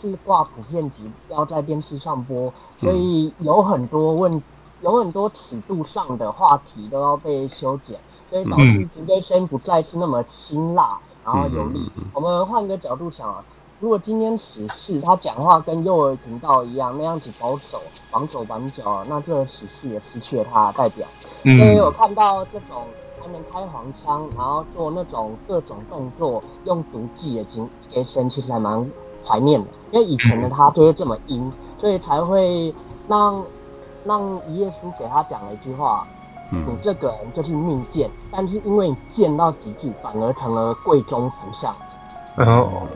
[0.00, 4.42] 是挂普遍级，要在电视上播，所以有很多问，
[4.80, 7.98] 有很多尺度上的话题都要被修剪。
[8.30, 11.90] 所以导致金给森不再是那么辛辣，然后有力。
[12.12, 13.38] 我们换个角度想啊，
[13.80, 21.06] 如果今天史事他讲话跟幼儿频道一样那样子保守、绑手绑脚，那这个死士也失去了他的代表。
[21.42, 22.84] 所以我看到这种
[23.22, 28.90] 他们开黄腔，然后做那种各种动作用毒剂的金给森，其实还蛮
[29.24, 29.68] 怀念的。
[29.92, 31.50] 因为以前的他就是这么阴，
[31.80, 32.74] 所以才会
[33.08, 33.42] 让
[34.04, 36.17] 让一页书给他讲了一句话：“嗯、
[36.50, 41.74] 你这个人就是命贱，但是因为你贱到极致，反而成了贵中福相。”
[42.36, 42.86] 哦，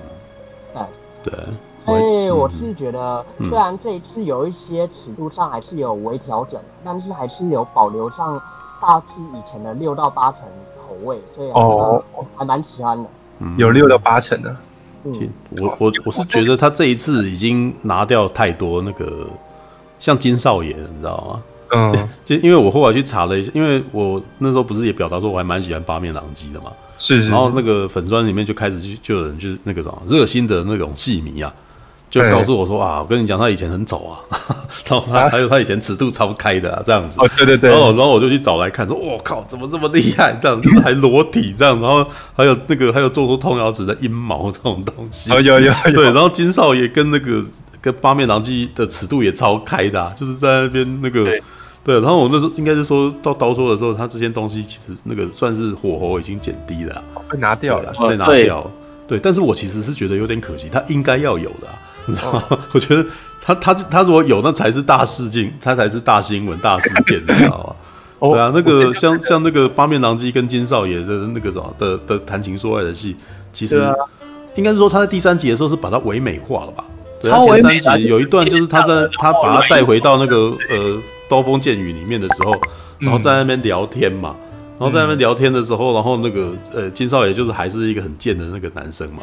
[0.72, 0.82] 对
[1.24, 1.44] 对。
[1.84, 8.40] 所以我是觉得，虽然这一次有一些尺度上还是有微调整，但是还是有保留上
[8.80, 10.42] 大致以前的六到八成
[10.86, 12.04] 口味，所以哦，
[12.36, 13.08] 还蛮喜欢的。
[13.58, 14.56] 有六到八成的。
[15.02, 15.12] 嗯，
[15.60, 19.26] 我我我是觉得他这一次已经拿掉太多那个
[19.98, 21.42] 像金少爷，你知道吗？
[21.74, 26.66] 嗯， 就因为我后来去查了一下，因为我那时候不是也表达说我还蛮喜欢八面狼藉的嘛，
[26.98, 27.30] 是是。
[27.30, 31.52] 然后那个粉砖里面就开始就就有人就是那个什么热心的那种戏迷啊。
[32.10, 34.20] 就告诉我说啊，我跟你讲，他以前很丑啊，
[34.86, 37.16] 然后他还有他以前尺度超开的啊，这样子。
[37.18, 37.70] 哦，对对对。
[37.70, 40.38] 然后然后我就去找来看，说我靠，怎么这么厉害？
[40.42, 42.06] 这样就是还裸体这样，然后
[42.36, 45.30] 还有那个还有做出通瑶子的阴毛这种东西。
[45.30, 45.72] 有有有。
[45.94, 47.42] 对，然后金少爷跟那个
[47.80, 51.24] 跟八面狼藉的尺度也超开的，啊，就是在那边那个
[51.84, 52.00] 对。
[52.00, 58.70] 然后我那时候应该是说到刀说的时候，他这些东西其实那个算是火候已经减低了，被拿掉了，被拿掉。
[59.08, 61.68] 对，但是我其实是觉得有点可惜，他应该要有的。
[62.06, 62.44] 你知道吗？
[62.72, 63.04] 我觉得
[63.40, 67.76] 他他他如果有，那才是大事件，他才是大新闻、大事件，你知道吗？
[68.20, 73.16] 对啊，那个像像那个八面狼藉跟金少爷的那个什么的的谈情说爱的戏，
[73.52, 73.92] 其实
[74.54, 76.84] 应该是说他在第三集的时候是把它唯美化了吧？
[77.20, 80.98] 对啊，前三集有一段就是他在他把他带回到那个呃
[81.32, 82.54] 刀锋剑雨里面的时候，
[82.98, 84.36] 然后在那边聊天嘛，
[84.78, 89.22] 然后在那边聊天的时候，然后那个呃金少爷就是还是一个很贱的那个男生嘛。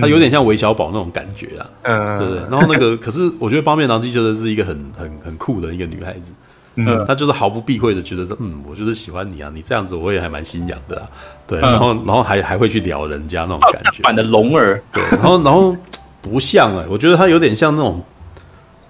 [0.00, 2.42] 他有点像韦小宝那种感觉啊，嗯，对不对？
[2.50, 6.32] 然后那个， 可是我觉得八面狼藉就是是一个很很很酷的一个女孩子，
[6.74, 11.06] 嗯，她就是毫不避讳的觉得说，嗯，我就是喜欢你啊，你这样子我也还蛮心痒的啊，
[11.46, 15.76] 对，然后然后还还会去撩人家那种感觉，反的龙儿，对，然后然后
[16.20, 18.02] 不像哎，我觉得她有点像那种，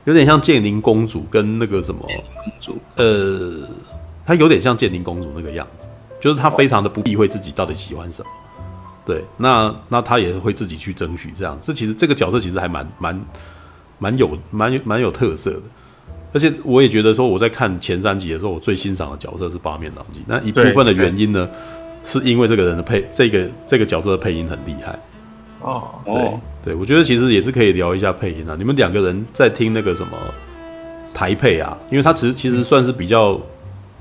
[0.06, 3.68] 有点像建宁公主跟那个什么公主，呃，
[4.24, 5.86] 她有点像建宁公主那个样子，
[6.20, 8.30] 就是她非常的不避讳自己到底喜欢什么。
[9.04, 13.26] 对，那那她也会自己去争取这样，这其实这个角色其实还蛮蛮
[13.98, 15.62] 蛮有蛮有蛮有特色的，
[16.32, 20.20] 而且我也觉得说我在看前三集的时候，我最欣赏的角色是八面狼藉。
[20.26, 21.48] 那一部分的原因呢，
[22.04, 24.96] 是因为这个人的配这个这个角色的配音很厉害。
[25.66, 28.54] 哦，对对，我觉得其实也是可以聊一下配音啊。
[28.56, 30.16] 你们两个人在听那个什么
[31.12, 33.40] 台配啊，因为他其实其实算是比较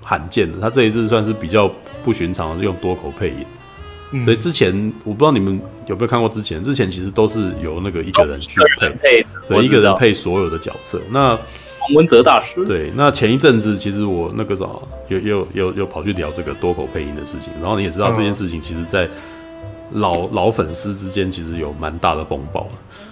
[0.03, 1.69] 罕见的，他这一次算是比较
[2.03, 4.23] 不寻常的用多口配音。
[4.23, 4.71] 所以之前
[5.03, 11.01] 我不知道你们有没有看过，之前之前其实都是由那个一个人去配，对，一个人配所有的角色。
[11.09, 11.35] 那
[11.79, 14.65] 黄文泽大师，对，那前一阵子其实我那个啥，
[15.09, 19.09] 有有有有跑去聊这个多口配音的事情，然后你也知道这件事情，其实在
[19.91, 22.67] 老老粉丝之间其实有蛮大的风暴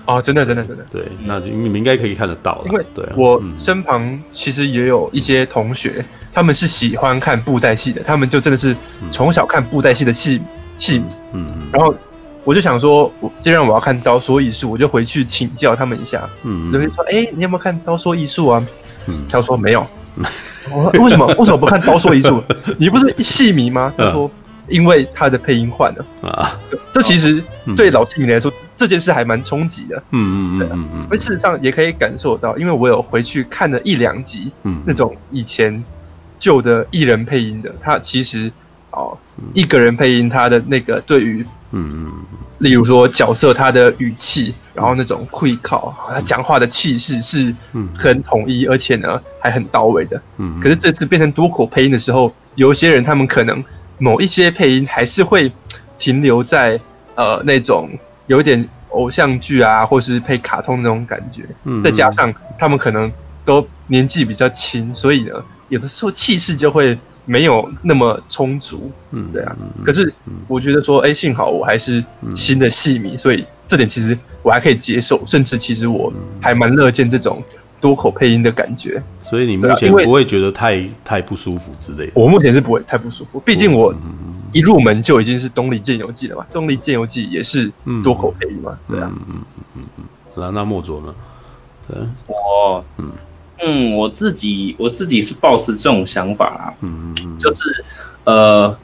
[0.06, 6.04] 哦，真的真的真的，对，那你们应该可以看得到了，因为对我身旁其实也有一些同学，
[6.34, 8.76] 他们是喜欢看布袋戏的，他们就真的是
[9.12, 10.42] 从小看布袋戏的戏。
[10.80, 11.94] 戏迷，嗯，然后
[12.44, 18.66] 我就想说，我既然我要看刀说艺术，我就回去请教他们一下，嗯，就会说，哎，你有没有看刀说艺术啊？
[19.06, 19.86] 嗯，他说没有，
[20.74, 21.28] 我说为什么？
[21.38, 22.44] 为什么不看刀说艺术？
[22.80, 23.94] 你不是戏迷吗？
[23.96, 24.30] 他说，
[24.74, 26.06] 因为他的配音换了。
[26.22, 26.60] 啊。
[26.92, 27.42] 这其实
[27.76, 31.08] 对老戏迷来说，这件事还蛮冲击的，嗯嗯嗯嗯嗯。
[31.10, 35.84] 而事实上也可以感受到，因为我有回去看了一两集，嗯，那种以前
[36.38, 38.52] 旧的艺人配音的，他其实。
[38.96, 39.18] 哦，
[39.56, 42.14] 一个人配音，他的那个对于，嗯嗯，
[42.60, 47.52] 例如说角色他的语气，然后那种会靠，他讲话的气势是
[47.98, 50.22] 很统一，而且呢还很到位的。
[50.38, 53.64] 嗯，可是这次变成多口配音的时候，有一些人他们可能
[54.04, 55.52] 某一些配音还是会
[55.98, 56.80] 停留在
[57.16, 57.90] 呃那种
[58.28, 61.44] 有点偶像剧啊，或是配卡通那种感觉。
[61.64, 63.12] 嗯，再加上他们可能
[63.46, 65.34] 都年纪比较轻，所以呢，
[65.70, 66.98] 有的时候气势就会。
[67.26, 69.56] 没有那么充足，嗯，对啊。
[69.86, 70.14] 可是
[70.50, 72.04] 我觉得说，哎，幸好我还是
[72.36, 77.42] 新的戏迷，所以这点其实我还可以接受，甚至其实我还蛮乐见这种
[77.84, 79.04] 多口配音的感觉。
[79.22, 82.14] 所以你目前不会觉得太太不舒服之类的？
[82.16, 83.94] 我目前是不会太不舒服，毕竟我
[84.54, 87.70] 一入门就已经是东立剑游记了嘛，东立剑游记也是
[88.02, 89.12] 多口配音嘛，对啊。
[89.12, 89.36] 嗯嗯
[89.76, 90.06] 嗯嗯。
[90.36, 91.14] 那那莫卓呢？
[91.90, 93.12] 对，我嗯。
[93.66, 97.86] 嗯，我自己我自己是抱持这种想法啊，嗯嗯，就是，
[98.26, 98.78] 呃，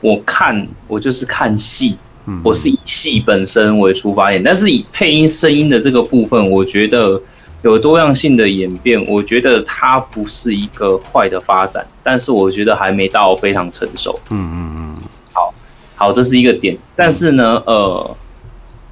[0.00, 7.22] 我看我就是看戏，嗯，我是以戏本身为出发点，但是以配音声音的这个部分，我觉得
[7.70, 14.96] 有多样性的演变，我觉得它不是一个坏的发展，但是我觉得还没到非常成熟，嗯嗯嗯，
[15.32, 15.54] 好，
[15.94, 18.16] 好，这是一个点，但是呢，呃，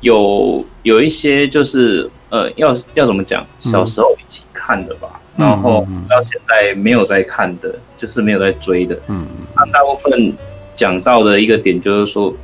[0.01, 2.11] 有有一些就是。
[2.31, 3.47] 呃，要要怎么讲？
[3.61, 8.99] 小时候一起看的吧，嗯、然后到现在没有在看的，就是没有在追的。
[9.07, 10.35] 嗯，那大部分
[10.75, 12.35] 讲到的一个点就是说，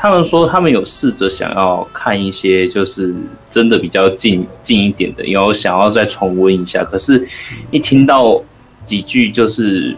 [0.00, 3.12] 他们说他们有试着想要看一些，就是
[3.50, 6.84] 真的比较近近一点的，然后想要再重温一下。
[6.84, 7.26] 可是，
[7.72, 8.40] 一听到
[8.86, 9.96] 几句就是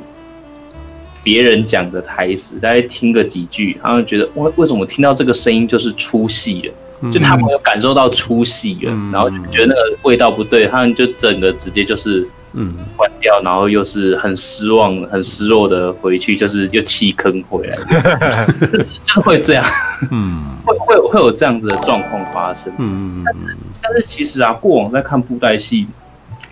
[1.22, 7.10] 别人讲的台词，大家听个几句，他们觉得为为什么听到这个声音就是出戏了？
[7.10, 17.76] 就他们有感受到出戏了，嗯、然后就觉得那个味道不对，他们就整个直接就是嗯关掉，然后又是很失望、很失落的回去，就是又弃坑回来，
[18.72, 19.64] 就是就是会这样，
[20.10, 25.86] 嗯， 会会会有这样子的状况发生，嗯，但是但是其实啊，过往在看布袋戏，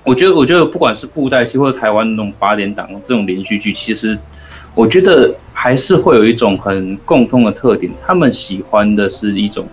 [0.05, 4.18] 我觉得我觉得不管是布袋戏或者台湾那种八点档这种连续剧，其实
[4.74, 9.66] 我觉得还是会有一种很共通的特点，他们喜欢的是一种。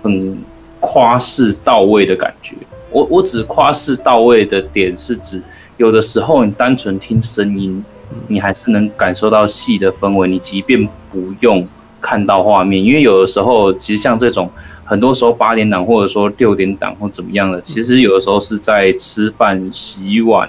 [0.00, 0.38] 很
[0.78, 2.54] 夸饰到位的感觉，
[2.92, 5.42] 我我指夸饰到位的点是指，
[5.78, 7.82] 有的时候你单纯听声音，
[8.28, 11.66] 你还是能感受到戏的氛围，你即便不用
[12.00, 14.50] 看到画面，因为有的时候其实像这种。
[14.90, 20.48] 很多时候八点档或者说六点档或怎么样的，其实有的时候是在吃饭、洗碗、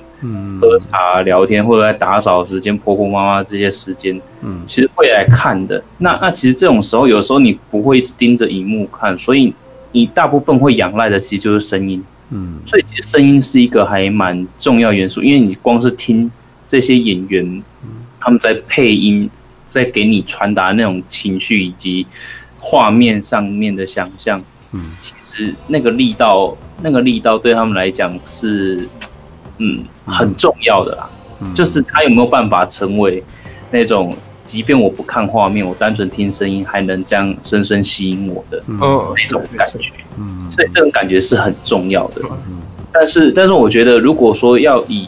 [0.61, 5.84] 喝茶、聊天，或者在打扫时间、婆婆妈妈这些时间，嗯，其实会来看的。
[5.97, 9.53] 那那其实这种时候，有的时候你不会一直盯着荧幕看，所以
[9.91, 16.30] 你大部分会仰赖的其实就是声音，嗯，所以其实声音是一个还蛮重要元素，因为你光是听
[16.67, 17.63] 这些演员
[18.19, 19.30] 他们在配音，
[19.65, 22.05] 在给你传达那种情绪以及。
[22.61, 28.86] 画面上面的想象，嗯，其实那个力道，那个力道对他们来讲是，
[29.59, 31.09] 嗯，很重要的啦。
[31.39, 33.23] 嗯，就是他有没有办法成为
[33.71, 34.13] 那种，
[34.50, 39.91] 即便我不看画面，我单纯听声音，还能这样深深吸引我的那种感觉。
[40.18, 42.24] 嗯，所以这种感觉是很重要的。
[42.47, 45.08] 嗯，但是，但是我觉得，如果说要以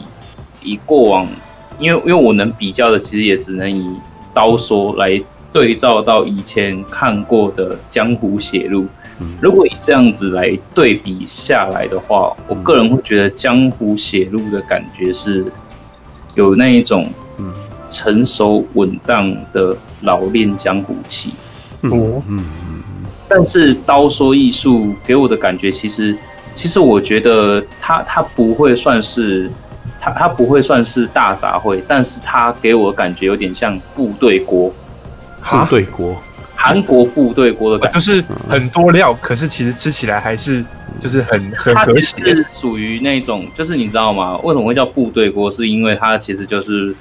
[0.62, 1.26] 以过往，
[1.80, 3.84] 因为因为我能比较的，其实也只能以
[4.32, 5.20] 刀说来。
[5.52, 8.84] 对照到以前看过的《江湖写录》，
[9.38, 15.44] 如果以这样子来对比下来的话，我个人会觉得《江湖写录》的感觉是
[16.34, 17.06] 有那一种
[17.92, 21.32] 成熟稳当的老练江湖气。
[21.82, 22.44] 嗯嗯，
[23.28, 26.16] 但是刀说艺术给我的感觉，其实
[26.54, 29.50] 其实我觉得它它不会算是
[30.00, 34.72] 它它不会算是大杂烩，但是它给我的感觉有点像部队锅。
[35.42, 36.16] 部队锅，
[36.54, 40.64] 韩国部队锅的感觉，就是很多料，可是其实吃起来还是
[41.00, 42.16] 就是很很和谐。
[42.20, 44.36] 它是属于那种，就是你知道吗？
[44.44, 45.50] 为什么会叫部队锅？
[45.50, 46.94] 是因为它其实就是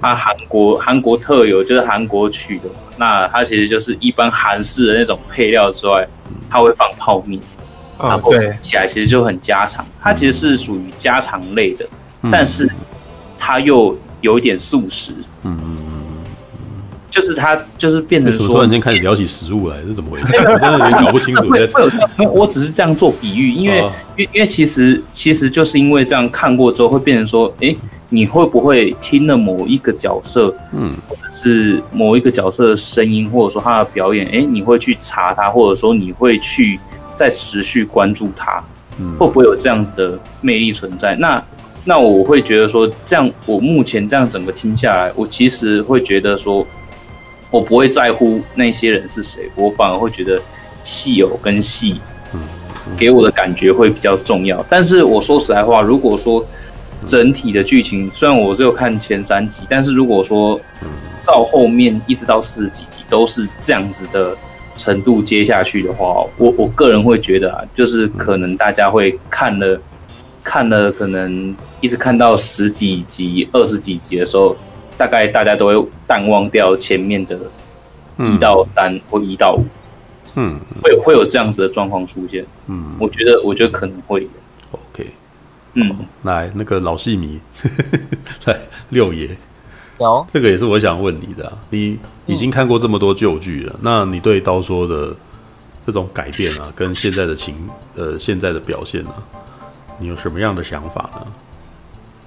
[0.00, 2.64] 它韩国韩国特有，就是韩国取的。
[2.96, 6.06] 那它其实就是一般韩式的那种配料之外，
[6.48, 7.40] 它会放泡面，
[7.98, 9.86] 然后吃起来其实就很家常。
[10.00, 11.86] 它其实是属于家常类的，
[12.30, 12.70] 但是
[13.38, 15.12] 它又有一点素食。
[15.42, 15.76] 嗯嗯。
[17.08, 20.36] 就是它，就是变成说，突然间开始聊起食物来，是怎么回事？
[20.36, 21.48] 我真的有点搞不清楚。
[21.48, 21.82] 会会
[22.18, 27.74] 有，我只是这样做比喻，因为，因因为其实，其实就是因为这样看过之后，会变成说，哎，
[28.08, 36.78] 你会不会听了某一个角色，嗯，或者是某一个角色的声音，或者说他的表演，哎，你会去查他，或者说你会去
[37.14, 38.62] 再持续关注他，
[39.00, 41.14] 嗯，会不会有这样子的魅力存在？
[41.16, 41.42] 那，
[41.84, 46.66] 那我会觉得说，这样我目前这样整个听下来，我其实会觉得说。
[47.48, 50.38] 我不会在乎那些人是谁，我反而会觉得
[50.82, 52.00] 戏友跟戏，
[52.34, 52.40] 嗯
[52.98, 54.62] 给我的感觉会比较重要。
[54.68, 56.44] 但是我说实在话，如果说
[57.06, 60.60] 整体的剧情，虽然我只有看前三集，但是如果说
[61.22, 64.36] 照后面一直到四十几集都是这样子的
[64.76, 69.80] 程度接下去的话，我我个人会觉得啊，就是可能大家会看了
[70.42, 74.56] 看了，可能一直看到十几集、二十几集的时候。
[74.98, 77.38] 大概大家都会淡忘掉前面的
[78.16, 79.62] 一到三或一到五，
[80.36, 84.28] 嗯，会会有这样子的状况出现，嗯，我觉得我觉得可能会有
[85.76, 87.38] 嗯，来那个老戏迷，
[88.46, 88.58] 来
[88.88, 89.30] 六爷，
[90.00, 95.14] 有这个也是我想问你的，你已经看过这么多旧剧了，那你对刀说的
[95.86, 97.54] 这种改变啊，跟现在的情
[97.94, 99.14] 呃现在的表现呢，
[99.98, 101.32] 你有什么样的想法呢？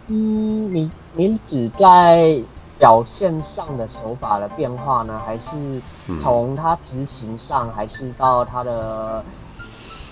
[0.08, 2.42] 嗯，你你只在。
[2.80, 5.82] 表现上的手法的变化呢，还是
[6.24, 9.22] 从他执行上，还是到他的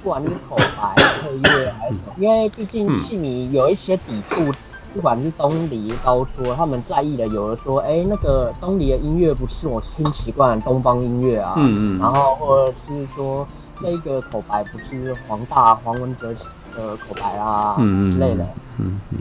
[0.04, 4.52] 不管是口白、配乐，还是因为毕竟戏迷有一些抵触，
[4.94, 13.46] 不管是东离、刀说，他们在意的，有的说，哎、欸，那个东篱的音乐不是我新习惯的东方音乐啊，嗯嗯，然后或者是说
[13.82, 16.34] 这个口白不是黄大黄文哲
[16.76, 19.20] 的口白啊，嗯之类的，嗯嗯，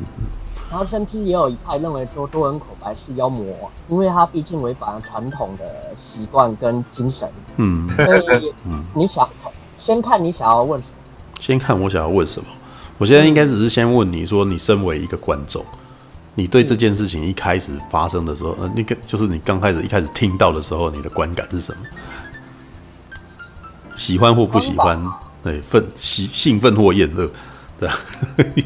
[0.70, 3.44] 然后甚至也有一派认为说多人口白是妖魔，
[3.88, 5.64] 因为他毕竟违反了传统的
[5.96, 8.52] 习惯跟精神，嗯，所以
[8.94, 9.28] 你想
[9.76, 10.94] 先看你想要问什么？
[11.38, 12.46] 先看我想要问什么？
[12.98, 15.62] 我现在应该只是先问你说，你身为一个观众，
[16.34, 21.78] 你对这件事情一开始发生的时候，呃，那个就是你刚开始一开始听到的时候，你的观感是什么？
[23.96, 24.98] 喜欢或不喜欢？
[25.42, 27.30] 对，愤喜兴奋或厌恶？
[27.78, 27.94] 对啊。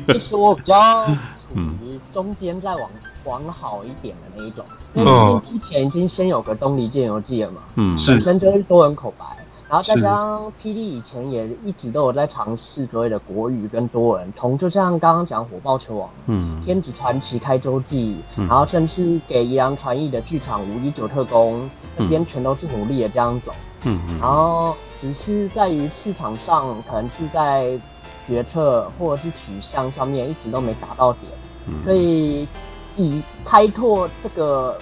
[0.09, 1.07] 其实我比较
[1.55, 1.77] 嗯，
[2.15, 2.89] 中间再往
[3.25, 9.25] 往好一点的那一种，因为之前已经先有个东离剑游记了嘛，嗯，本身就是多人口白。
[9.71, 23.53] 然后再加上霹雳以前也一直都有在尝试所谓的国语跟多人，从就像刚刚讲火爆球王、嗯，天子传奇开周记，嗯、然后甚至给宜兰传艺的剧场五一九特工那边全都是努力的这样走，
[23.85, 27.79] 嗯嗯，然后只是在于市场上可能是在
[28.27, 31.33] 决策或者是取向上面一直都没达到点，
[31.69, 32.49] 嗯、所以
[32.97, 34.77] 以开拓这个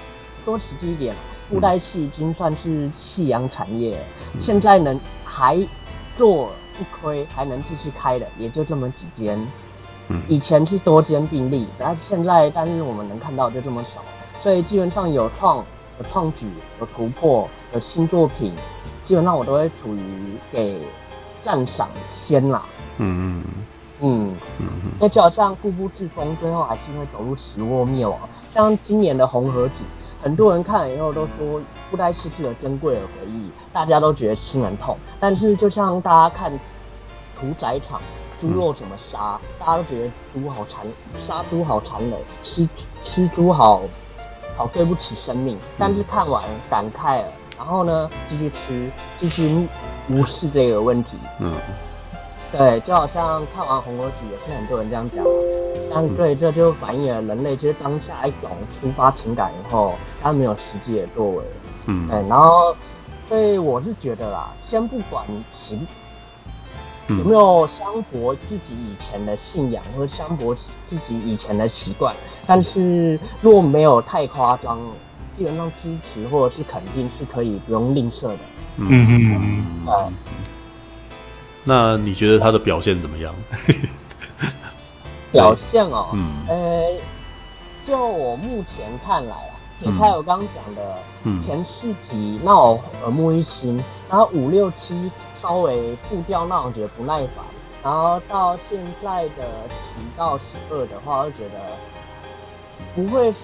[0.46, 1.14] 多实际一点。
[1.48, 3.98] 布袋戏已经算是夕阳产业，
[4.38, 5.56] 现在能还
[6.16, 9.38] 做一亏，还能继续开的，也就这么几间。
[10.26, 14.02] 以前是多间并立，但现在，但是我们能看到就这么少，
[14.42, 15.58] 所以基本上有创、
[15.98, 16.46] 有创举、
[16.80, 18.52] 有突破、有新作品，
[19.04, 20.78] 基本上我都会处于给
[21.42, 22.62] 赞赏先啦。
[22.98, 23.44] 嗯嗯
[24.00, 24.68] 嗯嗯，
[25.00, 28.18] 那就好像固步自封，最后还是因为走入死祸灭亡。
[28.52, 29.74] 像今年的红盒子。
[30.20, 31.60] 很多人看了以后都说
[31.90, 34.96] 布袋戏是个珍贵的回忆，大家都觉得心很痛。
[35.20, 36.52] 但是就像大家看
[37.38, 38.00] 屠宰场
[38.40, 42.68] 猪肉怎么杀，大家都觉得猪好残，杀猪好残忍，吃
[43.02, 43.82] 吃猪好
[44.56, 45.56] 好对不起生命。
[45.78, 49.68] 但是看完感慨了，然后呢继续吃，继续
[50.08, 51.16] 无视这个问题。
[51.38, 51.52] 嗯。
[52.50, 55.22] 对，就好像看完《红盒子》也是很多人这样讲，
[55.92, 58.50] 但对，这就反映了人类就是当下一种
[58.82, 61.44] 抒发情感以后，他没有实际的作为。
[61.86, 62.74] 嗯，对，然后，
[63.28, 65.86] 所以我是觉得啦，先不管行
[67.08, 72.14] 有没有相博自己以前的信仰，或者相博自己以前的习惯，
[72.46, 74.78] 但是若没有太夸张，
[75.36, 78.38] 基本上支持或者是肯定是可以不用吝啬的。
[78.78, 79.92] 嗯嗯嗯。
[79.92, 80.08] 啊。
[81.68, 83.34] 那你觉得他的表现怎么样？
[85.30, 86.96] 表现哦，嗯，呃，
[87.86, 90.96] 就我目前看来啊，撇开我刚刚讲的
[91.44, 95.10] 前四集那我耳目一新，然后五六七
[95.42, 97.44] 稍微步调让我觉得不耐烦，
[97.84, 101.60] 然后到现在的十到十二的话，我觉得
[102.94, 103.34] 不会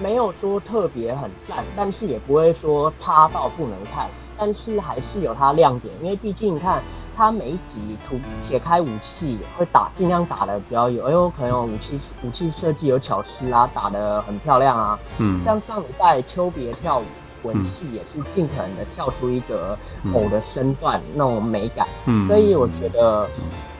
[0.00, 4.08] 没有说特别很赞，但是也不会说差到不能看，
[4.38, 6.80] 但是还是有它亮点，因为毕竟你看。
[7.16, 14.98] 他每一集除解开武器会打，尽量打的比较有，哎呦，可能有武器武器设计有巧思啊，打的很漂亮啊。
[15.18, 17.04] 嗯，像上礼拜秋别跳舞
[17.42, 19.78] 文戏也是尽可能的跳出一个
[20.12, 21.88] 偶的身段、嗯、那种美感。
[22.04, 23.28] 嗯，所以我觉得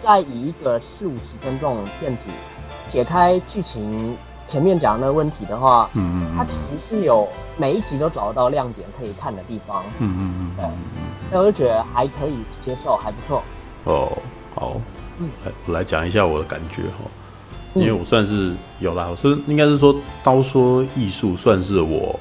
[0.03, 2.23] 在以一个四五十分钟片子
[2.91, 4.17] 解开剧情。
[4.49, 13.43] 前面讲那个问题的话，嗯嗯，它其实是有每一集都找得到亮点可以看的地方，嗯嗯嗯，对，所以我就觉得还可以接受，还不错。
[13.85, 14.19] 哦，
[14.55, 14.81] 好，
[15.19, 15.29] 嗯，
[15.67, 17.11] 我来讲一下我的感觉哈，
[17.75, 22.19] 因为我算是有啦，我是应该是说刀说艺术算是我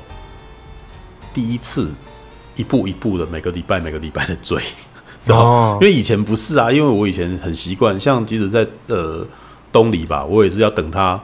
[1.33, 1.91] 第一次
[2.55, 4.59] 一步一步的每个礼拜每个礼拜的追，
[5.29, 9.25] 哦，因为以前不是啊，因为我以前很习惯，像即使在呃
[9.71, 11.21] 东里吧，我也是要等他。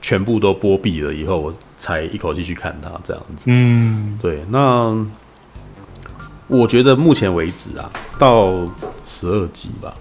[0.00, 3.44] 全部都播毕了以后，我才一口气去看它这样子。
[3.46, 4.42] 嗯，对。
[4.48, 4.96] 那
[6.46, 8.66] 我觉得目前为止啊，到
[9.04, 9.94] 十二集吧，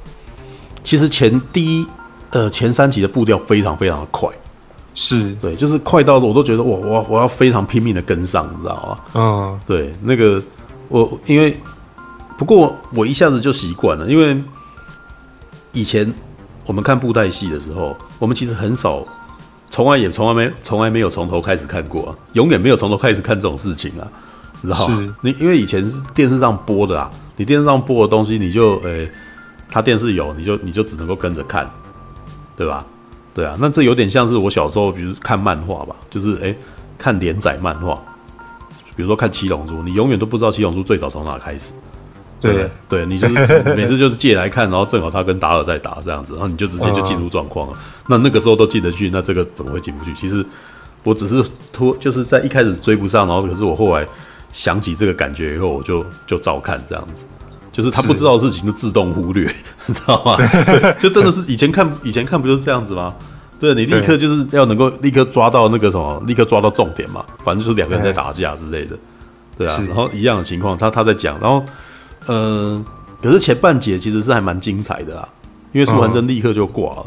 [0.84, 1.88] 其实前第一
[2.32, 4.30] 呃前三集的步调非常非常的快，
[4.94, 9.00] 是对，就是快到我都觉得我我我要非常拼命的跟上，你知道吗？
[9.14, 10.42] 嗯，对，那个
[10.88, 11.56] 我因为
[12.38, 14.42] 不过我一下子就习惯了，因为
[15.74, 16.12] 以前
[16.66, 19.06] 我们看布袋戏的时候，我们其实很少。
[19.70, 24.08] 从来也从来没从来没有从头开始看过啊，永远没有从头开始看这种事情啊，
[24.62, 25.16] 你知道吗？
[25.22, 29.12] 你因为以前是电视上播的啊，你电视上播的东西，你就诶、欸，
[29.70, 31.70] 他电视有，你就你就只能够跟着看，
[32.58, 32.86] 对吧？
[33.34, 36.58] 对啊，那这有点像是我小时候，比如看漫画吧，就是诶、欸，
[36.98, 38.02] 看连载漫画，
[38.96, 41.72] 比如说看《七龙珠》，你永远都不知道《七龙珠》最早从哪开始。
[42.40, 47.78] 对对，你就是 每次就是借来看，然后正好他跟达尔在打这样子，然后你就直接就进入状况了。
[48.08, 50.14] 那那个时候都进得去，那这个怎么会进不去？
[50.14, 50.46] 其实
[51.04, 54.08] 我只是拖，就是在一开始追不上，然后可是我后来
[54.52, 57.24] 想起这个感觉以后，我就就照看这样子。
[57.72, 59.44] 就是他不知道的事情就自动忽略，
[59.86, 60.36] 你知道吗？
[61.00, 63.14] 就真的是以前看以前看不就是这样子吗？
[63.60, 67.24] 对，你立刻就是要能够立刻抓到那个什么，立刻抓到重点嘛。
[67.44, 68.98] 反正就是两个人在打架之类的，
[69.58, 69.84] 对啊。
[69.88, 71.64] 然后一样的情况，他他在讲，然后
[72.30, 72.86] 呃，
[73.22, 75.28] 可是前半节其实是还蛮精彩的啊，
[75.72, 77.06] 因为苏桓真立刻就挂了。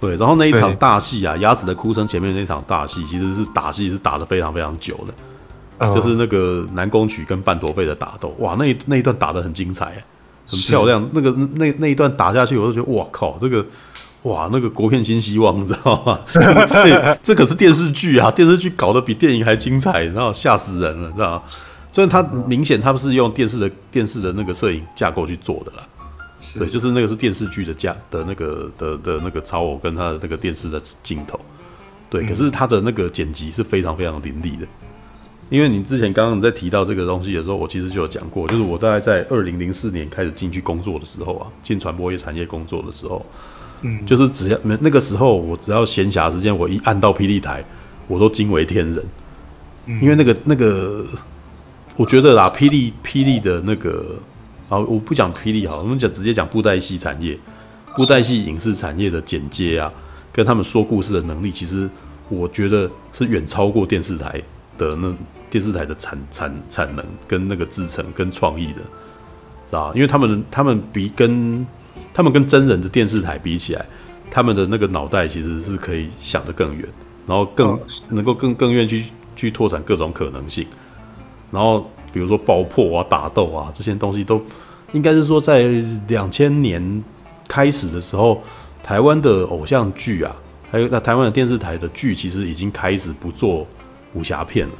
[0.00, 4.98] 对，然后那一场大戏啊，鸭子的哭声前面那场大戏，其实是打戏是打的非常非常久
[5.78, 9.86] 的，就是那个南宫曲跟半朵妃的打斗，哇，那一那一段打的很精彩，
[10.46, 11.08] 很漂亮。
[11.12, 13.64] 那个那那一段打下去，我就觉得哇靠，这个。
[14.22, 16.16] 哇，那个国片新希望， 你知道吗？
[16.32, 21.42] 对，这可是电视剧啊，电视剧搞得比电影还精彩，然后吓死人了，知道吗？
[21.92, 25.86] 虽然它明显它不是用电视的电视的那个摄影架构去做的啦，
[26.58, 31.38] 对，就是那个是电视剧的架的那个的的那个超偶跟它的那个电视的镜头，
[32.08, 34.66] 对，可是它的那个剪辑是非常非常凌厉的，
[35.50, 43.24] 因为你之前刚刚在提到这个东西的时候，我其实就有讲过，就是我大概在二零零四年开始进去工作的时候啊，进传播业产业工作的时候。
[43.84, 47.64] 嗯，就是只要那那个时候，我只要闲暇时间，我一按到霹雳台，
[48.06, 49.04] 我都惊为天人。
[50.00, 51.04] 因为那个那个，
[51.96, 54.16] 我觉得啦，霹雳霹雳的那个
[54.68, 57.38] 啊，我不讲霹雳好，我们讲直接讲布袋戏产业，
[57.96, 59.92] 布袋戏影视产业的剪接啊，
[60.32, 61.88] 跟他们说故事的能力，其实
[62.28, 64.42] 我觉得是远超过电视台
[64.78, 65.14] 的那
[65.50, 68.80] 电视台的产产产能跟那个制成跟创意的，
[69.68, 69.92] 是吧？
[69.94, 71.66] 因为他们他们比跟。
[72.14, 73.86] 他们跟真人的电视台比起来，
[74.30, 76.86] 他们的那个脑袋其实是可以想得更远，
[77.26, 77.78] 然后更
[78.10, 80.66] 能够更更愿意去去拓展各种可能性。
[81.52, 84.42] 然后比如说爆破啊、打斗啊这些东西，都
[84.90, 85.62] 应该是说在
[86.08, 87.04] 两千年
[87.46, 88.42] 开始的时候，
[88.82, 90.34] 台湾的偶像剧啊，
[90.70, 93.64] 还有那台湾的电视台的剧，其实已经开始不做
[94.14, 94.74] 武侠片了。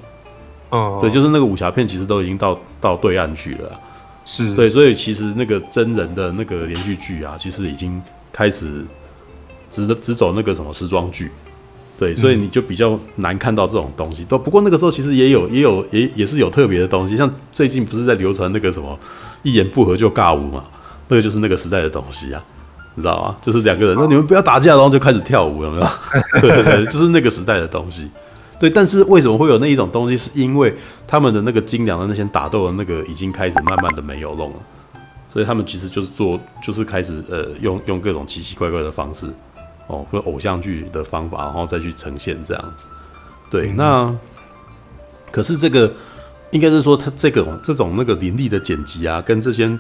[0.71, 3.81] 哦，对，就是那个武侠片，其实都已经到到对岸去了。
[4.25, 8.01] 是对，所以其实那个真人的那个连续剧啊，其实已经
[8.33, 8.85] 开始
[9.69, 11.31] 只只走那个什么时装剧，
[12.03, 14.25] 对，所以你就比较难看到这种东西。
[14.25, 18.99] 都不过那个时候其实也有也有也也是有特别的东西，像最近不是在流传那个什么
[19.45, 20.65] 一言不合就尬舞嘛，
[21.07, 22.43] 那个就是那个时代的东西啊，
[22.97, 23.37] 你知道吗？
[23.41, 25.87] 就是两个人，那你们不要打架，然后就开始跳舞，有没有？
[26.43, 28.11] 对对对，就是那个时代的东西。
[28.59, 30.17] 对，但是为什么会有那一种东西？
[30.17, 30.75] 是因为
[31.07, 34.57] 他们的那个精良的那些打斗的那个已经开始慢慢的没有弄了，
[35.33, 39.27] 所以他们其实就是做，就是开始呃用用各种奇奇怪怪的方式，
[39.93, 42.87] 哦，或偶像剧的方法，然后再去呈现这样子。
[43.51, 44.13] 对，那
[45.31, 45.93] 可是这个
[46.51, 49.79] 应该是说，他这个这种那个凌厉的剪辑啊，跟这些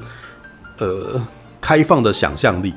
[0.76, 1.18] 呃
[1.60, 2.74] 开放的想象力，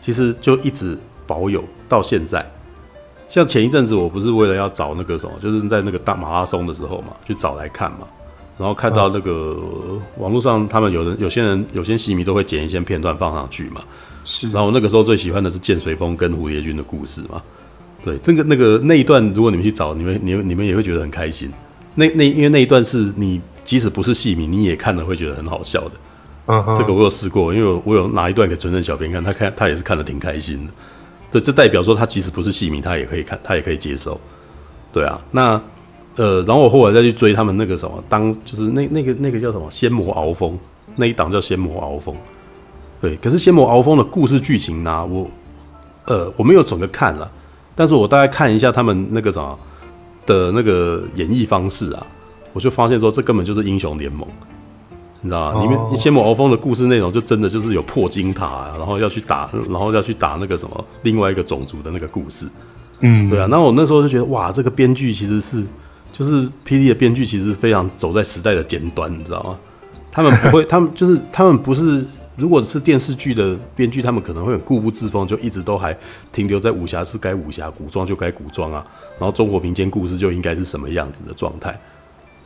[0.00, 2.50] 其实就一直保有到现在。
[3.28, 8.06] 像前一阵子，我不是为了要找那个什么，就是在那个大马拉松的时候嘛，去找来看嘛，
[8.58, 9.56] 然后看到那个
[10.16, 13.82] 网络上，他们有人、有些人、有些戏迷都会剪一些片段放上去嘛。
[14.24, 14.50] 是。
[14.50, 17.42] 然后那个时候最喜欢的是剑随风跟蝴蝶君的故事嘛。
[18.02, 21.52] 对，这个那个那一段，如果你们去找，你们、你们、你们也会觉得很开心。
[21.94, 25.92] 那、那因为那一段是你即使不是戏迷，你也看了会觉得很好笑的。
[26.46, 26.78] 嗯哼。
[26.78, 30.72] 这个我有试过，因为我我有拿一段给纯正小编看，他看他也是看得挺开心的。
[31.32, 34.20] 对这代表说他即使不是戏迷，他也可以看，他也可以接受，
[34.92, 35.20] 对啊。
[35.30, 35.62] 那
[36.16, 40.52] 呃，然后我后来再去追他们那个什么，当就是那那个那个叫什么《仙魔鳌风》
[40.96, 42.14] 那一档叫《仙魔鳌风》，
[43.00, 43.16] 对。
[43.16, 45.30] 可是《仙魔鳌风》的故事剧情呢，我
[46.06, 47.30] 呃我没有整个看了，
[47.74, 49.58] 但是我大概看一下他们那个什么
[50.26, 52.06] 的那个演绎方式啊，
[52.52, 54.26] 我就发现说这根本就是英雄联盟。
[55.22, 55.60] 你知道吗？
[55.60, 62.46] 里面《仙魔鳌风》的故事内容就真的就是有破金塔啊，然后要去打，然后要去打那个什么另外一个种族的那个故事。
[63.00, 63.46] 嗯，对啊。
[63.50, 65.62] 那我那时候就觉得，哇，这个编剧其实是，
[66.10, 69.58] 就是霹雳的编剧其实非常走在时代的尖端，你知道吗？
[70.10, 72.02] 他们不会，他们就是他们不是，
[72.36, 75.96] 如果是电视剧的编剧，他们可能会很固步自封，就一直都还
[76.32, 78.86] 停留在武侠是该武侠，古装就该古装啊，
[79.18, 81.78] 然后中国民间故事就应该是什么样子的状态。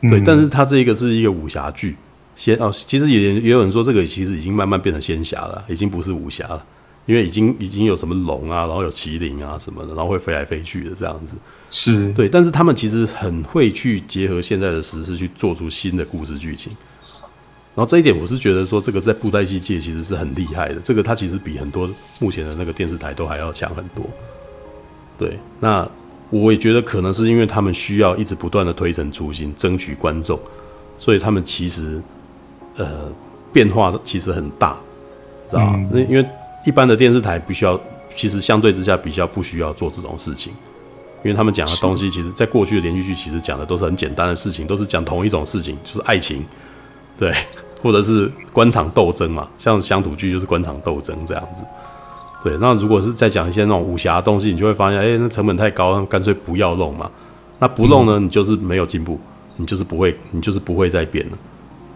[0.01, 1.95] 对，但是他这一个是一个武侠剧。
[2.35, 6.65] 仙哦，其实也也有人说，这个其实已经慢慢变成仙侠了，已经不是武侠了，
[7.05, 11.37] 因为已经已经有什么龙啊，然后有麒麟啊什么的，然后会飞来飞去的这样子。
[11.69, 16.75] 是对，但是他们其实很会去结合现在的时事去做出新的故事剧情。
[17.75, 20.75] 然后这一点我是觉得说，这个在布袋戏界其实是很厉害的。
[20.83, 21.89] 这个它其实比很多
[22.19, 24.05] 目前的那个电视台都还要强很多。
[25.17, 25.87] 对，那
[26.29, 30.39] 我也觉得可能是因为他们需要一直不断的推陈出新，争取观众，
[30.97, 32.01] 所以他们其实。
[32.77, 33.09] 呃，
[33.53, 34.75] 变化其实很大，
[35.49, 35.89] 知道吗？
[35.93, 36.25] 那、嗯、因为
[36.65, 37.79] 一般的电视台必须要，
[38.17, 40.51] 其实相对之下比较不需要做这种事情，
[41.23, 46.45] 因为他们讲的东西，其实在过去的连续剧其实讲的都是很简单的事情，都是讲同一种事情，就是爱情，
[47.17, 47.33] 对，
[47.85, 51.63] 或者是官场斗争嘛，像乡土剧就是官场斗争这样子。
[52.43, 57.07] 对，那如果是再讲一些那种武侠的东西，你就会发现，哎，那成本太高，干脆不要弄嘛。
[57.59, 59.19] 那不弄呢，你就是没有进步，
[59.57, 61.37] 你就是不会，你就是不会再变了。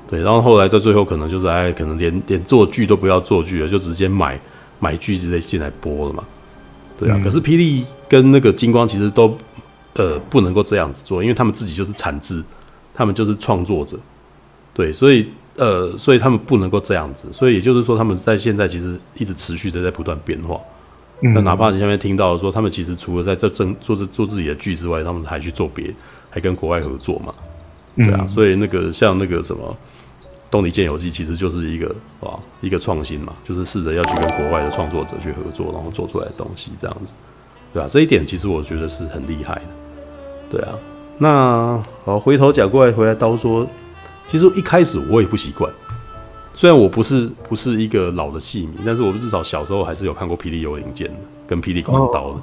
[0.08, 4.40] 对，然后后来在最后可能就是哎，可能连连做剧都不要做剧了，就直接买
[4.78, 6.24] 买剧直接进来播了嘛。
[7.00, 9.36] 对啊，嗯、可是霹雳跟那个金光其实都
[9.96, 12.44] 呃不能够这样子做，因为他们自己就是产制，
[12.94, 13.98] 他们就是创作者。
[14.72, 15.28] 对，所以
[15.60, 20.60] 呃，所以他们不能够这样子，所以也就是说他们在现在其实一直持续的在不断变化。
[21.22, 25.94] 那、嗯、哪怕你下面听到说他们其实除了在这正做这做自己的剧之外，他们还去做别，
[26.30, 27.34] 还跟国外合作嘛。
[27.96, 29.78] 对啊，嗯、所以那个像那个什么。
[30.52, 37.14] 《东离剑游记》其实就是一个啊一个创新嘛，就是试着要去跟国外的创作者去合作，然后做出来的东西这样子，
[37.72, 39.62] 对啊，这一点其实我觉得是很厉害的，
[40.50, 40.74] 对啊。
[41.20, 43.68] 那好，回头讲过来，回来刀说，
[44.30, 45.70] 其实一开始我也不习惯，
[46.54, 52.42] 虽然我不是不是一个老的戏迷，但是我至少小时候还是有看过《霹雳幽灵剑》的，跟《霹雳狂刀》的。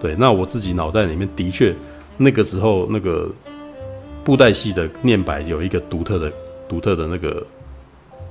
[0.00, 1.74] 对，那我自己脑袋里面的确
[2.18, 3.28] 那个时候那个
[4.22, 6.32] 布袋戏的念白有一个独特的。
[6.66, 7.46] 独特的那个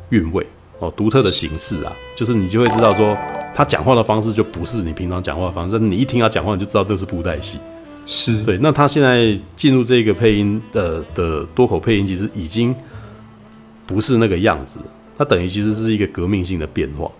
[0.10, 0.46] 韵味
[0.80, 3.16] 哦，独特的形式啊，就是你就会知道说，
[3.54, 7.60] 他讲话的方式就不是你平常讲话的方式，你一听他讲话，你就知道这是布袋戏。
[8.06, 8.58] 是对。
[8.58, 12.76] 那他现在进入这个配音的的多口配音，其实已经
[13.86, 14.80] 不是那个样子，
[15.18, 17.12] 它等于其实是一个革命性的变化。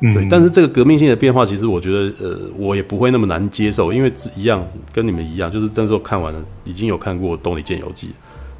[0.00, 0.14] 嗯。
[0.14, 0.26] 对。
[0.30, 8.06] 但是这个革命性的变化，其实我觉得，呃，我也不会那么难接受，因为一样跟你们一样，就是那时候看完了，已经有看过《东里剑游记》。《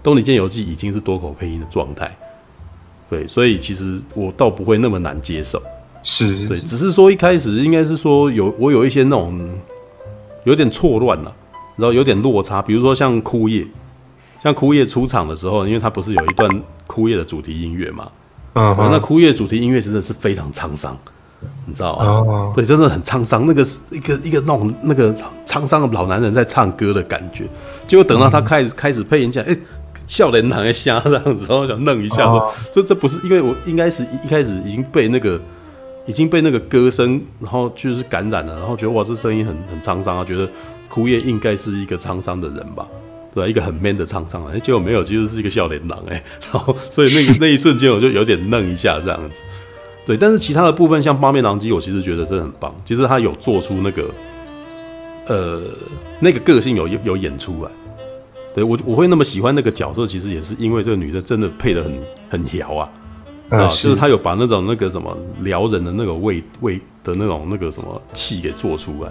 [0.04, 2.10] 东里剑游记》已经是多口配音的状态，
[3.08, 5.62] 对，所以其实我倒不会那么难接受，
[6.02, 9.48] 是对，只是说一开始应该是说有我有一些那种
[10.42, 11.32] 有点错乱了，
[11.76, 13.66] 然后有点落差，比如说像枯叶，
[14.42, 18.08] 像枯叶出场的时候，因为他不是有一段枯叶的主题音乐嘛，
[18.54, 20.96] 嗯，那枯叶主题音乐真的是非常沧桑，
[21.66, 22.04] 你知道吗？
[22.04, 25.14] 哦，对，真的很沧桑，那个是一个一个那种那个
[25.46, 27.48] 沧桑的老男人在唱歌的感觉，
[27.86, 29.56] 结果等到他开始开始配音起来，哎。
[30.04, 35.40] 笑脸躺在瞎这样子，然后想弄一下说，说这这不是因为我应该是一开始已经被那个
[36.06, 40.46] 已经被那个歌声，然后就是感染了，然后觉得哇，这声音很很沧桑啊，觉得
[40.92, 42.86] 枯叶应该是一个沧桑的人吧，
[43.34, 43.48] 对吧？
[43.48, 49.42] 一个很 man 的沧桑啊，结果没有，其实是一个笑脸狼哎， 然后所以那个 那一瞬间我就有点愣一下这样子，
[50.04, 54.10] 对，但是其他的部分像八面狼藉，我其实觉得真的很棒，其实他有做出那个
[55.28, 55.62] 呃
[56.20, 57.70] 那个个性有有演出来。
[58.54, 61.92] 对我我会那么喜欢那个角色，其实也是因为这个女的真的配的很
[62.28, 62.90] 很摇啊，
[63.48, 69.10] 啊，就是她有把那种那个什么撩人的那个味味的那种那个什么气给做出来，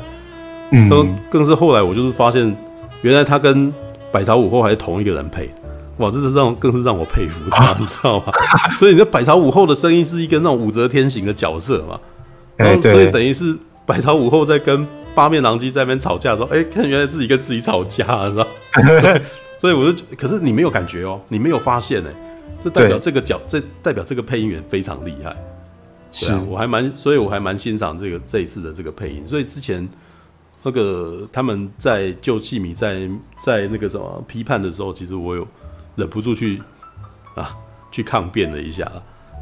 [0.72, 2.56] 嗯，更更是后来我就是发现，
[3.02, 3.74] 原来他跟
[4.12, 5.50] 百朝武后还是同一个人配，
[5.98, 8.34] 哇，这是让更是让我佩服他， 你知道吗？
[8.80, 12.00] 所以你的百朝武后的声音是一个那种武则天型的角色嘛，
[12.58, 14.88] 然后所以等于是百朝武后在跟。
[15.14, 18.48] 八面狼藉在那边吵架的时候，哎、欸，看原来自己跟自己吵架，知道？
[19.60, 22.10] 所以我就，可是你没有感觉哦，你没有发现哎，
[22.62, 25.36] 这代表这个角，这代表这个配音员非常厉害。
[26.12, 29.22] 是啊，我还蛮，所以我还蛮欣赏这个这一次的这个配音。
[29.28, 29.86] 所以之前
[30.64, 33.10] 那个他们在旧戏迷在
[33.44, 35.48] 在那个什么批判的时候，其实我有
[35.96, 36.62] 忍不住去
[37.36, 37.56] 啊
[37.92, 38.90] 去抗辩了一下。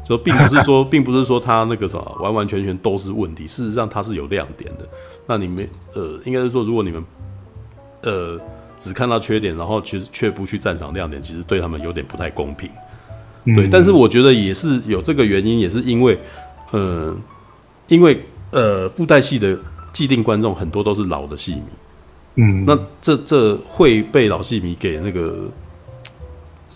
[0.02, 4.88] 说并不是说，并不是说他那个什么完完全全都是问题，事实上他是有亮点的。
[5.26, 7.04] 那你们呃，应该是说，如果你们
[8.02, 8.40] 呃
[8.78, 12.68] 只看到缺点，然后其实却不去赞赏亮点，其实对他们有点不太公平。
[13.54, 16.18] 对，但是我觉得也是有这个原因，也是因为
[16.70, 17.14] 呃，
[17.88, 19.56] 因为呃，布袋戏的
[20.00, 21.62] 既定观众很多都是老的戏迷，
[22.36, 25.44] 嗯，那这这会被老戏迷给那个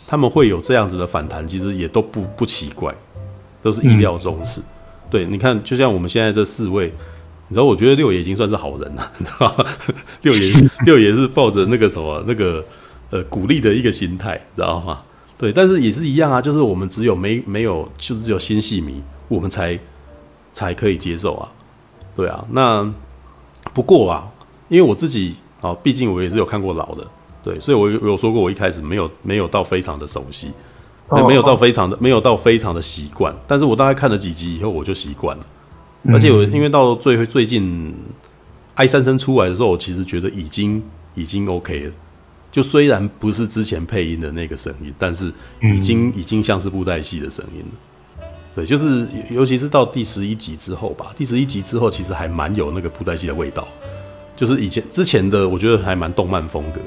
[0.06, 2.94] 他们会有这样子的反弹，其实也都不不奇怪。
[3.62, 4.64] 都是意料中事，嗯、
[5.08, 6.92] 对，你看，就像我们现在这四位，
[7.48, 9.64] 你知道，我觉得六爷已经算是好人了， 你知道吗？
[10.20, 10.52] 六爷，
[10.84, 12.62] 六爷是抱着那个什么，那个
[13.08, 15.00] 呃鼓励的一个心态，知道吗？
[15.38, 19.80] 对，但是也是一样啊，就是我们只有没没有，就是只有新戏迷，我们才
[20.52, 21.48] 才可以接受啊，
[22.14, 22.44] 对啊。
[22.50, 22.92] 那
[23.74, 24.26] 不过啊，
[24.68, 27.06] 因为我自己啊，毕竟我也是有看过老的，
[27.42, 30.50] 对，所以我有有说过，我一开始没有没有到非常的熟悉。
[31.28, 35.46] 没有到非常的，没有到非常的习惯，但是我大概看了几集以后，我就习惯了。
[36.06, 37.94] 而且我因为到最最近，
[38.76, 40.82] 哀三生出来的时候，我其实觉得已经
[41.14, 41.92] 已经 OK 了。
[42.50, 45.30] 就虽然不是之前配音的那个声音，但是
[45.60, 47.66] 已经已经像是布袋戏的声音了。
[48.54, 53.66] 对，就是尤其是到第十一集之后吧，第十一集之后其实还蛮有那个布袋戏的味道，
[54.36, 56.80] 就是以前之前的我觉得还蛮动漫风格。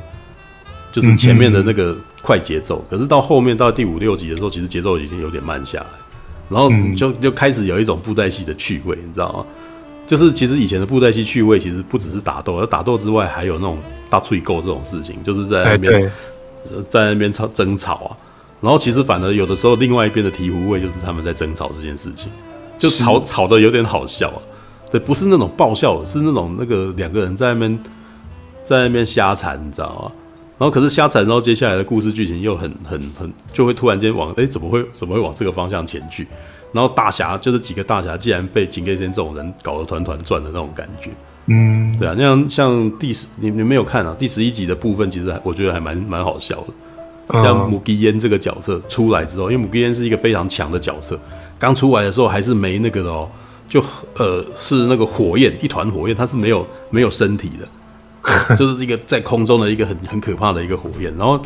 [0.90, 5.86] 就是前面的那个快节奏，可是到后面到第五六集的时候，其实节奏已经有点慢下来，
[6.50, 9.46] 然后就就开始有一种布袋戏的趣味，你知道吗？
[10.08, 13.78] 就是其实以前的布袋戏趣味，其实不只是打斗，而打斗之外，还有那种
[14.10, 16.12] 大吹购这种事情，就是在那边
[16.90, 18.18] 在那边吵争吵啊。
[18.60, 22.32] 然后其实反而有的时候，另外一边的醍醐味就是他们在争吵这件事情，
[22.78, 24.42] 就吵吵的有点好笑啊。
[24.92, 27.80] 对，不是那种爆笑，是那种那个两个人在那边
[28.64, 30.12] 在那边瞎缠，你知道吗？
[30.58, 36.28] 然后可是瞎缠，然后接下来的故事剧情又很很很，就会突然间往哎怎么会怎么会往这个方向前去？
[36.74, 41.12] 然后大侠就是几个大侠，竟然被警戒线这种人搞得团团转的那种感觉，
[41.46, 44.16] 嗯，对啊，那样像第十，你你没有看啊？
[44.18, 46.68] 第十一集的部分，其实我觉得还蛮蛮好笑的。
[47.34, 51.20] 像母鸡烟这个角色出来之后，因为母鸡烟是一个非常强的角色，
[51.60, 53.30] 刚出来的时候还是没那个的哦，
[53.68, 53.84] 就
[54.16, 61.40] 呃是那个火焰一团火焰，它是没有没有身体的， 就是一个在空中的一个很很可怕的一个火焰，然后。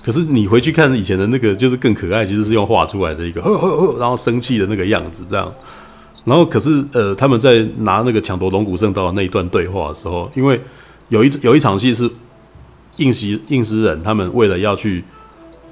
[0.00, 5.52] 可是你回去看以前的那个，就是更可爱，其实是用画出来的一个呵呵呵，然后生气的那个样子，这样。
[6.24, 10.58] 然后可是呃，他们在拿那个抢夺龙骨圣刀的那一段对话的时候，因为
[11.08, 12.08] 有一有一场戏是
[12.96, 15.04] 应西应师人他们为了要去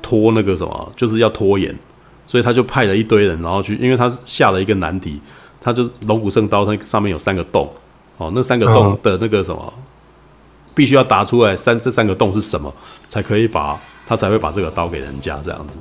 [0.02, 1.74] 拖那个什么，就是要拖延，
[2.26, 5.20] 所以他就派了一堆人，然后去，因为他下了一个难题，
[5.60, 7.70] 他就龙骨圣刀它上面有三个洞，
[8.16, 9.72] 哦，那三个洞的那个什么，
[10.74, 12.72] 必须要答出来三这三个洞是什么，
[13.08, 13.80] 才可以把。
[14.08, 15.74] 他才会把这个刀给人家这样子，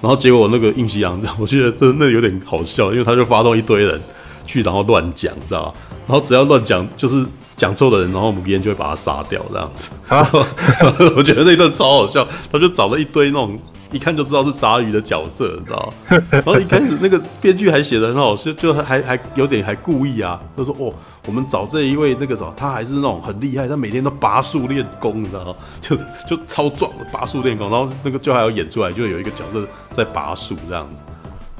[0.00, 4.02] 然后结果那个应西洋，我觉得真的有点好笑，因为他就发动一堆人
[4.44, 5.74] 去，然后乱讲，知道吧？
[6.06, 7.24] 然后只要乱讲，就是
[7.56, 9.90] 讲错的人，然后母烟就会把他杀掉这样子。
[10.08, 10.28] 啊，
[11.16, 13.58] 我觉得那一段超好笑，他就找了一堆那种。
[13.92, 16.18] 一看就知道是杂鱼的角色，你知道吗？
[16.30, 20.90] 然后一开始那个编剧还写的很好，就就还还有点还故意啊，他说哦，
[21.26, 25.54] 我们找这一位那个什么，他还是那种很厉害，他每天都拔树练功，你知道吗？
[25.82, 25.94] 就
[26.26, 31.02] 就超壮的拔树练功，然后那个就还要演出来，就有一个角色在拔树这样子，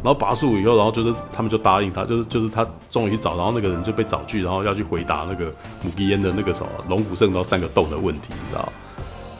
[0.02, 5.52] 然后拔树以后，然后就是他们就答应他，就是就是他终于找，然后那个人就被找去，然后要去回答那个
[5.82, 8.72] 母鸡烟的那个什么龙骨圣刀三个洞的问题，你知道？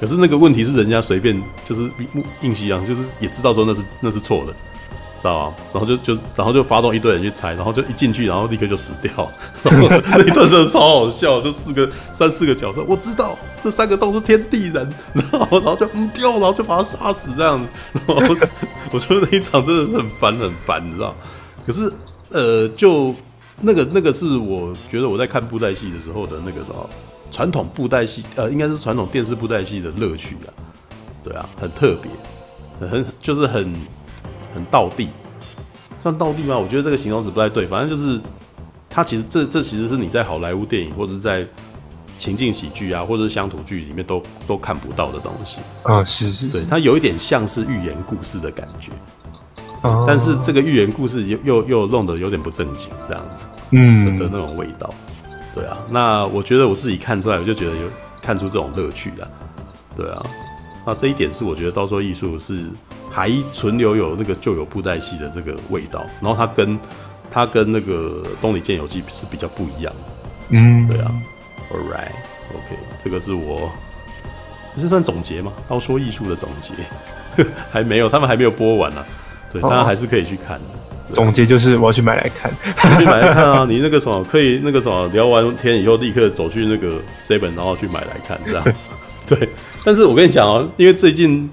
[0.01, 1.91] 可是那个问题是人家随便就是
[2.41, 4.55] 应西洋，就是也知道说那是那是错的，
[5.23, 5.57] 知道吗？
[5.73, 9.31] 然后就就然后就发动一堆人去猜，然后就一进去，然后立刻就死掉。
[9.65, 17.67] 那一段真的超好笑，就四个三四个角色，我知道这三个洞是天地人，然后然后就嗯掉，然后就把他杀死这样子。
[18.07, 18.37] 然后
[18.91, 21.15] 我觉得那一场真的很烦很烦，你知道？
[21.67, 21.91] 可是
[22.31, 23.15] 呃，就
[23.61, 26.89] 那个那个是我觉得我在看布袋戏的时候的那个什么。
[27.35, 30.53] 传统布袋戏，呃，应该是传统电视布袋戏的乐趣啊，
[31.25, 32.11] 对啊，很特别，
[32.87, 33.75] 很就是很
[34.55, 35.09] 很道地，
[36.03, 36.59] 算道地吗？
[36.59, 38.21] 我觉得这个形容词不太对，反正就是
[38.89, 41.47] 它其实这这其实是你在好莱坞电影或者是在
[42.19, 48.93] 情境喜剧啊，或者是乡土剧里面都都看不到的东西啊，是是，对，它有一点像是寓言故事的感觉，
[49.81, 54.89] 啊，但是这个寓言故事又又又弄得有点不正经这样子，嗯的那种味道。
[55.55, 57.89] 对啊，那我觉得我自己看出来，我就觉得有
[58.23, 59.29] 看出这种乐趣的。
[59.97, 60.23] 对啊，
[60.87, 62.65] 那这一点是我觉得刀说艺术是
[63.13, 66.79] 还存留有那个旧有布袋戏的这个味道，然后它跟
[67.31, 70.01] 它跟那个东里剑游记是比较不一样的。
[70.49, 71.13] 嗯，对啊。
[71.71, 73.71] All right，OK，这个是我
[74.81, 75.53] 这算总结吗？
[75.69, 76.73] 刀说艺术的总结
[77.71, 79.07] 还没有，他们还没有播完呢、啊。
[79.53, 80.65] 对，大家还是可以去看的。
[81.13, 82.51] 总结就是我要去买来看，
[82.99, 83.65] 去买来看啊！
[83.69, 88.65] 你那个什么可以那个什么聊完天以后立刻走去那个 seven，然后去买来看，这样。
[89.27, 89.49] 对，
[89.85, 91.49] 但是我跟你讲哦，因为最近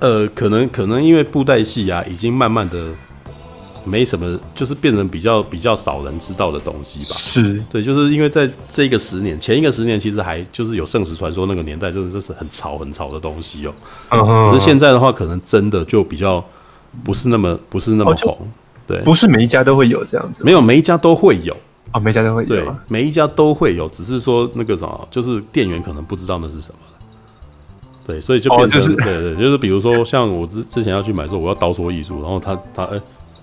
[0.00, 2.88] 呃，可能可能因为布袋戏啊，已经慢慢的
[3.84, 7.04] 没什么，就是变成比较比较少人知道的东西吧。
[7.16, 13.74] 是对，就是因为在这个十年前一个十年，其实还就是有圣石传说那个年代，真的就是很潮很潮的东西哦。
[14.08, 16.44] 可是现在的话，可能真的就比较
[17.04, 18.36] 不是那么不是那么红。
[18.86, 21.52] 对，不是每一家都会有这样子，没有每一家都会有
[21.92, 26.78] 啊、哦，每一家都会有，对，每一家都会有，只是说那个什么，就是店员可能不知道那是什么，
[28.10, 33.02] 对，所以就变成、哦就是、对，对对，就是比如说像我之之前要去买说我要刀说艺术，然后他他哎、欸、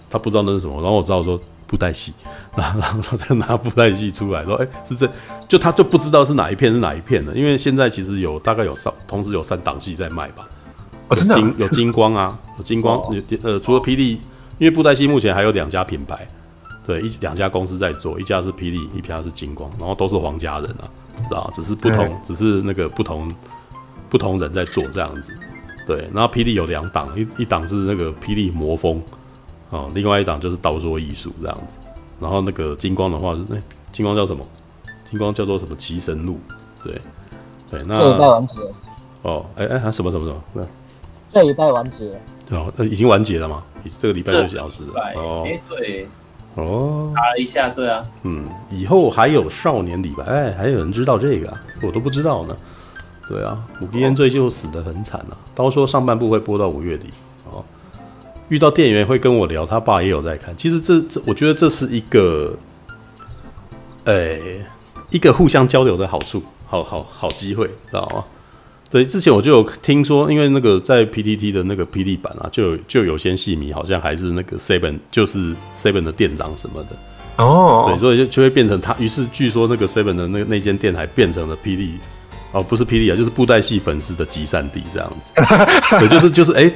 [0.10, 2.14] 他不知道那是什么，然后我知道说布袋戏，
[2.56, 5.10] 然后然后他就拿布袋戏出来说哎、欸、是这
[5.48, 10.48] 就他就不知道是哪一片是哪一片的，因为现在其实有大概有三同时有三档戏在卖吧，
[11.08, 14.20] 哦真的、啊、有金光啊有金光，哦、呃除了霹雳。
[14.60, 16.28] 因为布袋戏目前还有两家品牌，
[16.84, 20.90] 对，一两家公司在做，一家是霹雳，一家是金光，然后都是皇家人啊，
[21.30, 23.32] 知道只是不同，只是那个不同
[24.10, 25.34] 不同人在做这样子，
[25.86, 26.10] 对。
[26.14, 29.02] 然后霹雳有两档，一一档是那个霹雳魔风，
[29.70, 31.78] 哦，另外一档就是刀桌艺术这样子。
[32.20, 33.62] 然后那个金光的话是那、欸、
[33.92, 34.46] 金光叫什么？
[35.10, 35.76] 金光叫做什么？
[35.76, 36.40] 奇神路，
[36.84, 37.00] 对
[37.70, 37.84] 对。
[37.86, 37.96] 那
[39.24, 40.68] 哦，哎哎，什么什么什么？
[41.32, 42.20] 这礼拜完结。
[42.50, 43.62] 哦，已经完结了吗？
[44.00, 44.94] 这个礼拜就消失了。
[45.16, 46.08] 哦，哎，对。
[46.56, 48.04] 哦，查了一下，对啊。
[48.24, 52.58] 嗯，以后还有少年李白，哎，还有人知道这个，我都不知道呢。
[53.30, 55.38] 对啊，武鼻烟醉就死得很惨啊。
[55.54, 57.08] 刀说上半部会播到五月底。
[57.52, 57.64] 哦，
[58.50, 60.56] 遇到店员会跟我聊，他爸也有在看。
[60.58, 62.56] 其实这这，我觉得这是一个，
[64.06, 64.40] 哎，
[65.10, 68.24] 一个互相交流的好处，好好好机会，知道吗？
[68.90, 76.90] 对，之前我就有听说，因为那个在 PTT 的那个霹雳版啊，就有就有些戏迷好像还是那个 Seven，就是 Seven 的店长什么的。
[77.44, 78.96] 哦，对，所以就就会变成他。
[78.98, 81.96] 于是据说那个 Seven 的那那间店还变成了霹雳，
[82.52, 85.32] 哦，不是霹雳啊，就是布袋戏粉丝的集散地这样子。
[86.00, 86.74] 对，就是就是，哎、欸，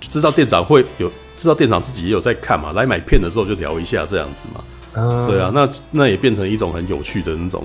[0.00, 4.64] 知道店长会有，知道店长自己也有在看嘛，来买片的时候就聊一下这样子嘛。
[4.94, 7.64] 嗯，对啊，那那也变成一种很有趣的那种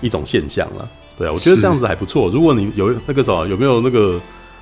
[0.00, 0.88] 一种现象了。
[1.18, 2.30] 对啊，我觉得这样子还不错。
[2.30, 4.20] 如果你有那个什么，有没有那个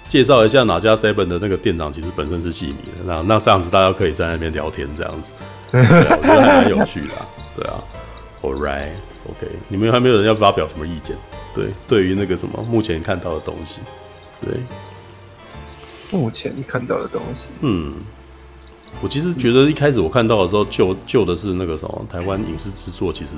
[0.08, 5.32] 介绍一下哪家 Seven 的那个店长，其实本身是戏迷的，那那这样子大家可以在那边聊天，这样子，
[5.70, 7.14] 对啊，我觉得还蛮有趣的。
[7.56, 7.74] 对啊
[8.42, 11.16] ，All right，OK，你们还没有人要发表什么意见？
[11.54, 13.80] 对，对于那个什么目前看到的东西，
[14.40, 14.54] 对，
[16.10, 17.94] 目前看到的东西，嗯，
[19.02, 23.32] 我其实觉得一开始我看到的时候，旧旧的是那个什么台湾影视制作，其实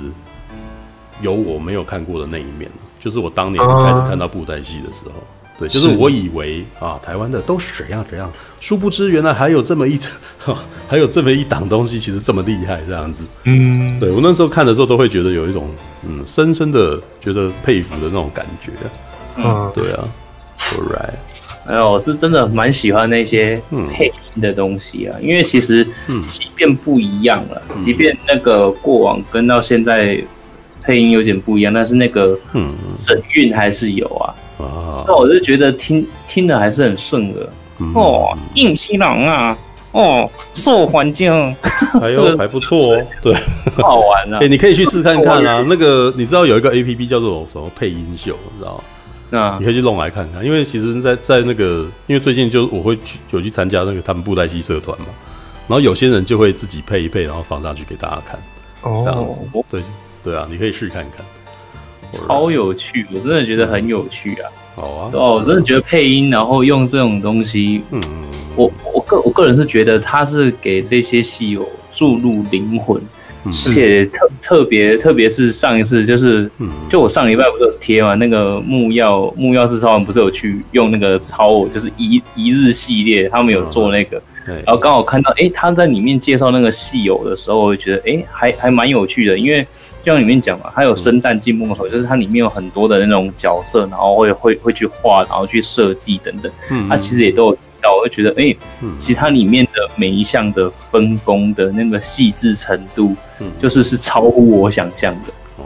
[1.20, 2.70] 有我没有看过的那一面。
[2.98, 5.26] 就是我当年开始看到布袋戏的时候，啊、
[5.58, 8.30] 对，就是我以为啊，台湾的都是怎样怎样，
[8.60, 9.98] 殊不知原来还有这么一，
[10.86, 13.24] 还有这么一档东西，其实这么厉害，这样子。
[13.42, 15.68] 嗯，对我那时候看的时候，都会觉得有一种
[16.06, 18.70] 嗯，深深的觉得佩服的那种感觉。
[19.36, 20.04] 嗯，对啊
[20.58, 21.14] ，All right，
[21.66, 23.60] 哎呦，我是真的蛮喜欢那些
[23.90, 25.86] 配音的东西啊，嗯、因为其实，
[26.26, 30.22] 即便不一样了，嗯、即便那个过往跟到现在。
[30.84, 34.34] 配音有点不一样，但是那个嗯神韵还是有啊。
[34.58, 37.48] 啊，那我就觉得听听的还是很顺耳。
[37.94, 39.56] 哦，硬西郎啊，
[39.92, 41.30] 哦，受环境，
[42.00, 43.06] 还有 还不错哦。
[43.22, 43.34] 对，
[43.76, 44.38] 好玩啊。
[44.42, 45.64] 哎，你可以去试看看啊。
[45.68, 48.82] 那个你知道有一个 A P P 叫做什么配音秀，你知道
[49.30, 49.38] 吗？
[49.38, 50.44] 啊，你可以去弄来看看。
[50.44, 55.06] 因为其实，在在那个，因为最近就我会去有去参加那个他们布袋戏社团嘛，
[55.68, 58.38] 然后有些人就会自己配一配，然后放上去给大家看。
[58.82, 59.38] 哦，
[59.70, 59.80] 对。
[60.24, 61.26] 对啊，你可以试看看，
[62.12, 64.46] 超有趣，我真的觉得很有趣啊！
[64.74, 68.00] 好啊，哦，我真的觉得配音，然后用这种东西，嗯，
[68.56, 73.00] 我我个我个人是觉得他是给这些戏友注入灵魂，
[73.44, 76.50] 而且特特别特别是上一次就是，
[76.88, 84.22] 就我上礼拜不是有贴嘛，那个木曜木曜四超人不是有去用那个超偶，就是一一日系列，他们有做那个。
[84.44, 89.64] 然后刚好看到，哎，他在里面介绍那个戏友的时候，我就觉得，哎，还还蛮有趣的，因为
[90.02, 98.56] 就像里面讲嘛，它有生旦净末丑，就是它里面有很多的那种角色，然后会会会去画，然后去设计等等，嗯，它其实也都有提到，我就觉得，哎，
[98.98, 103.14] 其实它里面的每一项的分工的那个细致程度，
[103.58, 105.32] 就是是超乎我想象的。
[105.56, 105.64] 哦，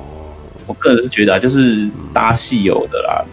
[0.67, 3.25] 我个人是觉得啊，就是搭戏有的啦。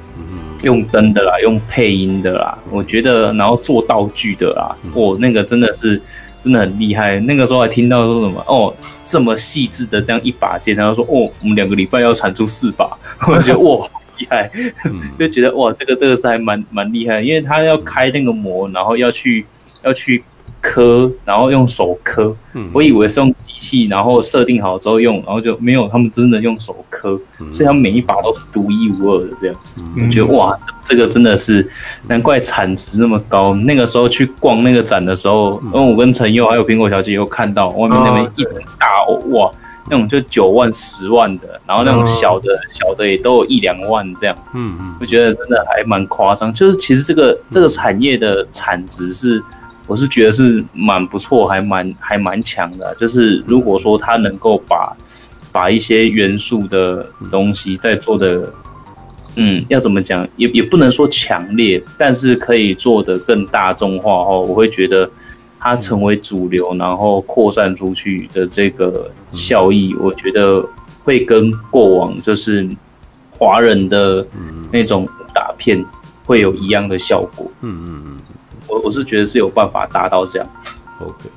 [0.64, 5.16] 用灯的啦，用配音的啦，我觉得，然后做道具的啦，我、嗯。
[5.16, 6.02] 哦、那个真的是
[6.44, 7.20] 真的很厉害。
[7.22, 8.74] 那个时候还听到说什么哦，
[9.06, 12.86] 这么细致的这样一把剑，然后说哦，我们两个礼拜要产出四把，
[13.28, 13.88] 我觉得哇，
[14.18, 14.52] 厉害，
[14.86, 19.46] 嗯、就觉得哇，这个这个是还蛮蛮厉害，因为他要开那个模，然后要去
[19.84, 20.24] 要去。
[20.64, 29.56] 刻，然后用手磕，嗯、我以为是用机器，然后设定好之后用，然后就没有，他们真的用手磕，嗯、所以他们每一把都是独一无二的这样。
[29.78, 31.70] 嗯、我觉得哇这，个真的是
[32.08, 33.54] 难怪产值那么高。
[33.54, 39.52] 那个时候去逛那个展的时候，因为、嗯、我跟陈佑还有苹果小姐有看到外面那边一只大偶，哦、哇，
[39.90, 44.36] 那种就九万、十万的，然后那种小的、哦、小的也都有一两万这样。
[44.54, 46.54] 嗯嗯，我觉得真的还蛮夸张。
[46.54, 49.44] 就是其实这个这个产业的产值是。
[49.86, 52.96] 我是觉得是蛮不错，还蛮还蛮强的。
[52.96, 54.96] 就是如果说他能够把
[55.52, 58.52] 把一些元素的东西再做的，
[59.36, 64.46] 嗯，要怎么讲，也也不能说强烈，但是可以做的更大众化哦。
[64.48, 65.10] 我会觉得
[65.60, 70.66] 它成为主流，然后扩散出去的这个效益，我觉得
[71.04, 72.68] 会跟过往就是
[73.32, 74.26] 华人的
[74.72, 75.84] 那种打片
[76.26, 77.52] 会有一样的效果。
[77.62, 78.18] 嗯嗯嗯。
[78.74, 80.48] 我我是觉得是有办法达到这样。
[81.00, 81.30] OK，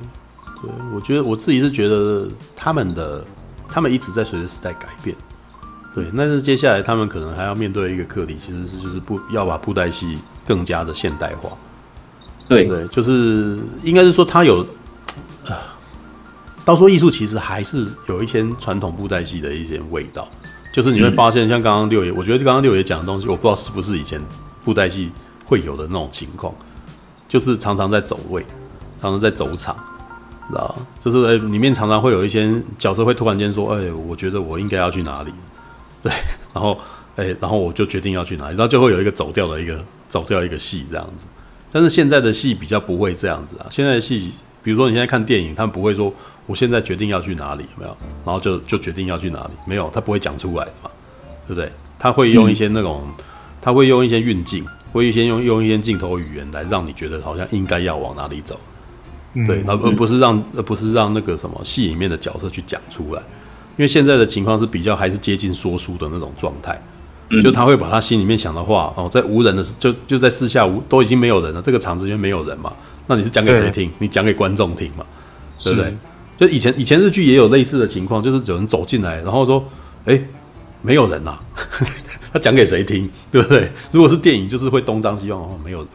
[0.62, 3.22] 对，我觉得我自己是觉得他们的
[3.68, 5.14] 他们一直在随着时代改变。
[5.94, 11.50] 对，但是接下来他们可能还要面对一个课题，其实是就是不要把布袋戏更加的现代化。
[12.48, 14.66] 对对，就是应该是说他有
[15.46, 15.76] 啊，
[16.64, 20.26] 刀说艺术其实还是有一些传统布袋戏的一些味道。
[20.72, 24.20] 就是你会发现，像刚刚六爷，嗯、我觉得刚刚六爷讲的东西，我不知道是不是以前。
[24.64, 25.12] 布袋戏
[25.44, 26.52] 会有的那种情况，
[27.28, 28.44] 就是常常在走位，
[29.00, 29.76] 常常在走场，
[30.48, 35.32] 知道就是，里面常常会有一些角色会突然间说：“哎，我觉得我应该要去哪里？”
[36.02, 36.12] 对，
[36.54, 36.78] 然后
[37.16, 41.26] 哎，然后我就决定要去哪里，然后就会有一个走掉的一个走掉一个戏这样子。
[41.72, 44.32] 但是现在的戏比较不会这样子啊，现在的戏，
[44.62, 46.12] 比如说你现在看电影，他们不会说
[46.46, 47.96] 我现在决定要去哪里，有没有？
[48.24, 50.90] 然后就就决定要去哪里，没有，他不会讲出来的嘛，
[51.46, 51.70] 对不对？
[51.98, 53.08] 他会用一些那种，
[53.60, 54.64] 他会用一些运镜，
[54.96, 58.58] 会先用用一些镜头语言来让你觉得好像应该要往哪里走，
[59.34, 63.20] 嗯、对，而而不是让而不是让那个什么戏里面的角色去讲出来，
[63.76, 66.80] 因为现在的情况是比较还是接近说书的那种状态，
[67.30, 72.72] 嗯、就他会把他心里面想的话哦，在无人的就就在四下无都已经没有人了，这个场子里面没有人嘛，
[73.06, 73.90] 那你是讲给谁听？
[73.98, 75.04] 你讲给观众听嘛，
[75.62, 75.96] 对不对？
[76.36, 79.64] 就以前以前日剧也有类似的情况，就是有人走进来，然后说，
[80.04, 80.22] 哎。
[80.82, 81.40] 没有人呐、啊，
[82.36, 83.70] 他讲给谁听， 对不对？
[83.90, 85.86] 如果是电影，就是会东张西望哦，没有，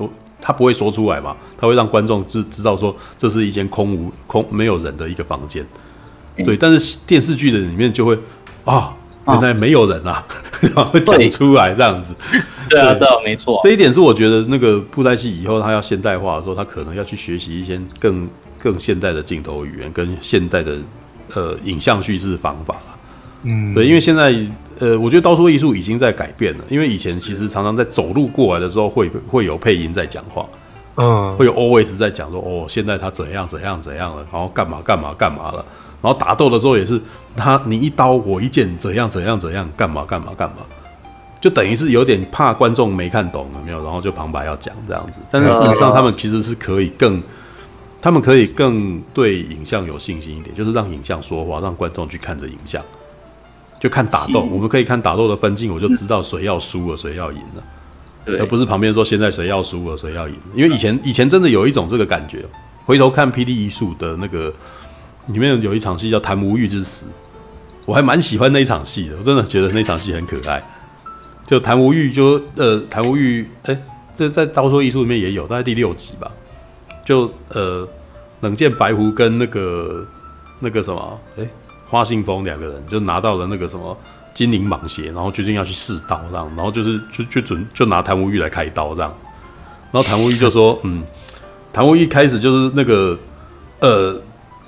[0.41, 5.63] 他不会说出来嘛，他会让观众知知道说这是一间空无空没有人的一个房间，
[6.43, 6.57] 对。
[6.57, 8.17] 但是电视剧的里面就会
[8.65, 8.91] 啊，
[9.27, 10.25] 原来没有人啊，
[10.73, 12.15] 啊 会讲出来这样子。
[12.67, 13.59] 对，对啊，对啊，没错。
[13.61, 18.27] 这一点是我觉得那个布袋戏以后他要现代化的时候，他可能要去学习一些更
[18.57, 20.77] 更现代的镜头语言跟现代的
[21.35, 22.77] 呃影像叙事方法。
[23.43, 24.33] 嗯，对，因为现在。
[24.81, 30.43] 呃，我觉得刀说艺术已经在改变了，因为以前其实常常在走路过来的时候会会有配音在讲话，
[30.95, 35.63] 嗯，会有 always 在讲说哦，现在他怎样怎样怎样了，然后干嘛干嘛干嘛了，
[36.01, 36.99] 然后打斗的时候也是
[37.37, 40.57] 他你一刀我一剑怎样怎样怎样干嘛干嘛干嘛，
[41.39, 47.21] 就等于是有点怕观众没看懂有没有，然后就旁白要讲这样子，但是事实上他们其实是可以更，
[48.01, 52.83] 他们可以更对影像有信心一点，就是让影像说话，让观众去看着影像。
[53.81, 57.63] 就看打斗，我们可以看打斗的分镜，我就知道谁要输了，谁要赢了，
[58.23, 60.35] 对，而不是旁边说现在谁要输了，谁要赢。
[60.53, 62.45] 因为以前以前真的有一种这个感觉，
[62.85, 64.53] 回头看《霹雳一术》的那个
[65.25, 67.07] 里面有一场戏叫《谭无欲之死》，
[67.87, 70.63] 我还蛮喜欢那一场戏的，我真的觉得那场戏很可爱。
[71.47, 73.83] 就谭无欲就呃谭无欲，哎、欸，
[74.13, 76.31] 这在《刀说艺术》里面也有，大概第六集吧。
[77.03, 77.87] 就呃
[78.41, 80.05] 冷剑白狐跟那个
[80.59, 81.49] 那个什么，哎、欸。
[81.91, 83.95] 花信封两个人就拿到了那个什么
[84.33, 89.13] 金鳞蟒鞋，然后决定要去试刀这样，然后就是就就准就拿谭无欲来开刀这样，
[89.91, 91.03] 然后谭无欲就说，嗯，
[91.73, 93.19] 谭无欲一开始就是那个
[93.81, 94.17] 呃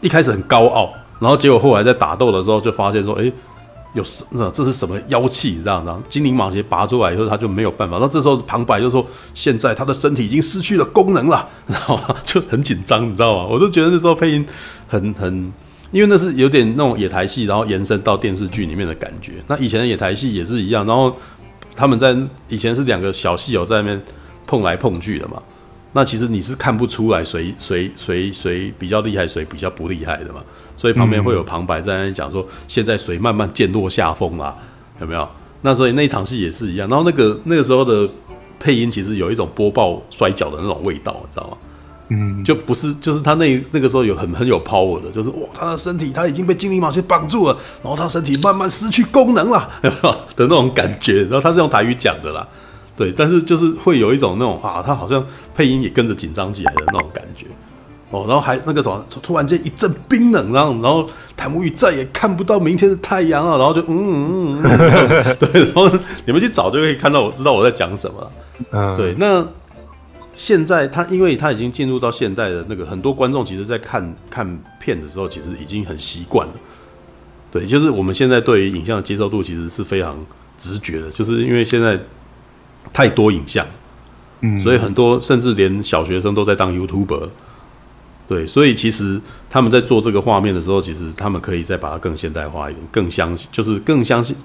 [0.02, 3.32] 一开始很高傲，然后结果后来在打斗的时候就发现说，哎，
[3.94, 13.48] 有什这是什么妖气这样，然后金鳞蟒鞋拔出来以后他就没有办法，那这时候旁白就说，现在他的身体已经失去了功能了，然后就很紧张，你知道吗？
[13.50, 14.45] 我就觉得那时候配音
[14.90, 15.54] 很很。
[15.94, 19.34] 因为那是有点那种野台戏，然后延伸到电视剧里面的感觉。
[19.48, 21.15] 那以前的野台戏也是一样，然后
[21.76, 22.18] 他们在
[22.49, 24.02] 以前是两个小戏友在那边
[24.48, 25.41] 碰来碰去的嘛。
[25.94, 30.44] 那其实你是看不出来谁谁谁谁比较厉害，谁比较不厉害的嘛。
[30.76, 34.57] 所以旁边会有旁白在那边讲说，现在谁慢慢渐落下风啦，
[34.99, 35.30] 有没有？
[35.61, 36.90] 那所以那场戏也是一样。
[36.90, 38.10] 然后那个那个时候的
[38.60, 41.57] 配音其实有一种播报摔跤的那种味道，你知道吗？
[42.09, 49.91] 嗯，就不是，就是他那那个时候有很很有 power 的，就是哇，他的身体他已经被金鳞蟒鞋绑住了，然后他身体慢慢失去功能了， 的
[50.35, 51.21] 那种感觉。
[51.23, 52.45] 然后他是用台语讲的啦，
[52.95, 55.25] 对，但是就是会有一种那种啊，他好像
[55.55, 57.45] 配音也跟着紧张起来的那种感觉
[58.11, 58.25] 哦。
[58.27, 61.07] 然后还那个什么，突然间一阵冰冷，然后然后
[61.38, 65.89] 谭无欲再也看不到明天的太阳了，然后就嗯嗯嗯，嗯，对，然后
[66.25, 68.31] 你们去找就可以看到，我知道我在讲什么，
[68.71, 69.47] 嗯，对，那。
[70.35, 76.53] 现在他，因为他已经进入到现代的那个，很多观众其实，在看看片的时候，其实已经很习惯了。
[77.51, 80.18] 对，就是我们现在对于影像的接受度，其实是非常
[80.57, 81.99] 直觉的，就是因为现在
[82.91, 83.64] 太多影像，
[84.41, 87.30] 嗯，所以很多甚至连小学生都在当 YouTuber。
[88.27, 94.35] 对，所以其实他们在做这个画面的时候，其实他们可以再把它更现代化一点，更相信，就是更相信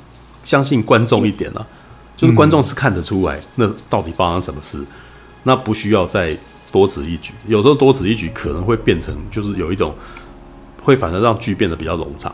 [0.45, 1.67] 相信观众一点了，
[2.17, 4.79] 就是观众是看得出来，那到底发生什么事。
[5.49, 6.37] 那不需要再
[6.71, 9.95] 多此一举，有时候多此一举可能会变成就是有一种
[10.83, 12.31] 会反而让剧变得比较冗长。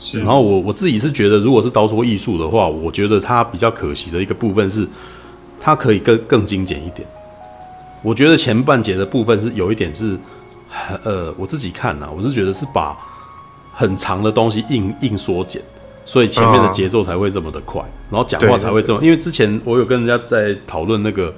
[0.00, 4.84] 是，然后我我自己是觉得，如果是刀说艺术的话，我觉得它比较可惜的一个部分是，
[5.60, 7.06] 它可以更更精简一点。
[8.02, 10.18] 我觉得前半节的部分是有一点是，
[11.04, 12.98] 呃，我自己看呐，我是觉得是把
[13.72, 15.62] 很长的东西硬硬缩减，
[16.04, 19.00] 所以前面的节奏才会这么的快，然后讲话才会这么。
[19.04, 21.32] 因为之前我有跟人家在讨论那个。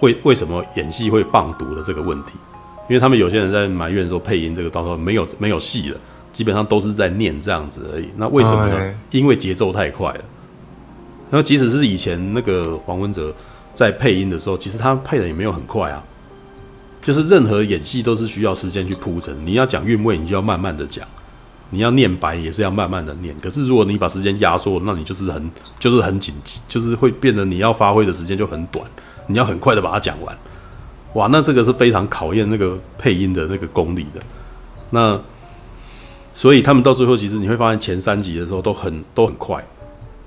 [0.00, 2.32] 为为什么演戏会棒读的这个问题？
[2.88, 6.00] 因为他们有些人在埋怨说配音这个到时候没有没有戏了，
[6.32, 8.08] 基本上都是在念这样子而已。
[8.16, 8.94] 那为什么呢？
[9.12, 10.20] 因为节奏太快了。
[11.30, 13.32] 然后即使是以前那个黄文哲
[13.72, 16.02] 在配音的时候，其实他配的也没有很快啊。
[17.02, 21.06] 就是任何演戏都是需要时间去铺陈，你要讲韵味，你就要慢慢的讲；
[21.70, 23.34] 你要念白也是要慢慢的念。
[23.40, 28.84] 可是如果你把时间压缩，那你就是很就是很紧急，就是会变得你要发挥的时间就很短，
[29.30, 30.36] 你要很快的把它讲完。
[31.14, 34.20] 哇，那这个是非常考验那个配音的那个功力的。
[34.90, 35.18] 那
[36.32, 39.64] 所以他们到最后，其实你会发现前三集的时候都很都很快，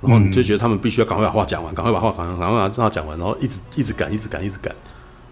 [0.01, 4.73] 然后你就觉得他们必须要赶快把话讲完，赶快把话赶快赶快把话讲完，然后一直一直赶，一直赶，一直赶。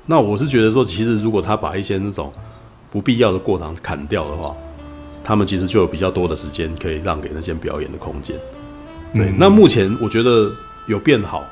[0.05, 2.31] 那我是觉得说，其实如果他把一些那种
[2.89, 4.55] 不必要的过场砍掉的话，
[5.23, 8.35] 他们其实就有比较多的时间可以让给那些表演的空间。
[9.13, 10.51] 对，嗯、那目前我觉得
[10.87, 11.43] 有变好，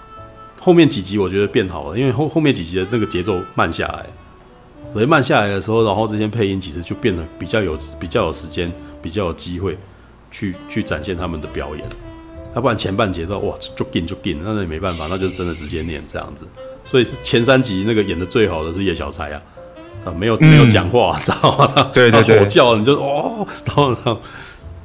[0.60, 4.06] 后面几集我觉得变好了，因为后后面几集的那个节奏慢下来，
[4.94, 8.72] 所以慢下来的时候，然后这些配音其实就变得比较有比较有时间，
[9.02, 9.77] 比较有机会
[10.30, 11.84] 去去展现他们的表演。
[12.56, 16.45] 要不然前半节奏哇就紧就紧，那那也没办法，那就真的直接念这样子。
[16.84, 19.41] 所以是前三集那个演的最好的是叶小钗啊，
[20.06, 21.72] 啊没有没有讲话， 知道吗？
[21.76, 24.19] 他对对对，吼叫你就哦，然后然后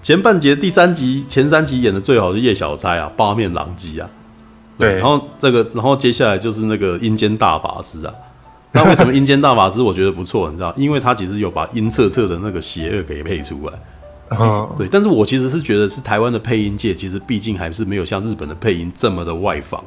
[0.02, 4.10] 前半节第三集前三集演的最好的是叶小钗啊，八面狼藉啊，
[4.84, 8.12] 对，然后这个然后接下来就是那个阴间大法师啊，
[8.72, 10.48] 那为什么阴间大法师我觉得不错？
[10.50, 19.82] 你知道，因为他其实有把阴恻恻的那个邪恶给配出来，啊，对，但是我其实是觉得是台湾的配音界其实毕竟还是没有像日本的配音这么的外放。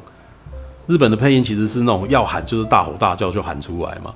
[0.86, 4.10] 日本的配音其实是那种要喊就是大吼大叫就喊出来嘛，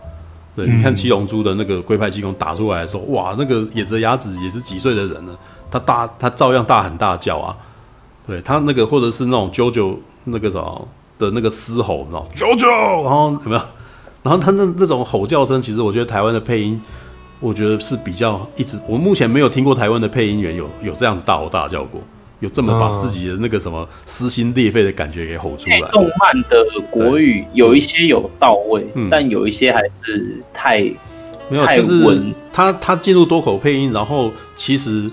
[0.57, 5.39] 对，你看七龙珠的那个龟派气功打出来的时候，哇，那个野泽雅子也是几岁的人了，
[5.71, 7.55] 他大他照样大喊大叫啊，
[8.27, 10.89] 对他那个或者是那种 JoJo 那个什么
[11.19, 13.63] 的那个嘶吼，你知道 JoJo，然后有没有？
[14.23, 16.81] 然后他那那种吼叫声，其实我觉得台湾的配音，
[17.41, 22.01] 我觉得是比较一直，我目前没有听过台湾的配音员有有这样子大吼大叫过。
[22.41, 25.79] 有这么把自己的那个什么撕心裂肺的感觉给吼出来。
[25.93, 30.81] 动漫的国语有一些有到位，嗯、但有一些还是太
[31.49, 32.21] 没有，就是
[32.53, 35.09] 他他进入多口配音，然后其实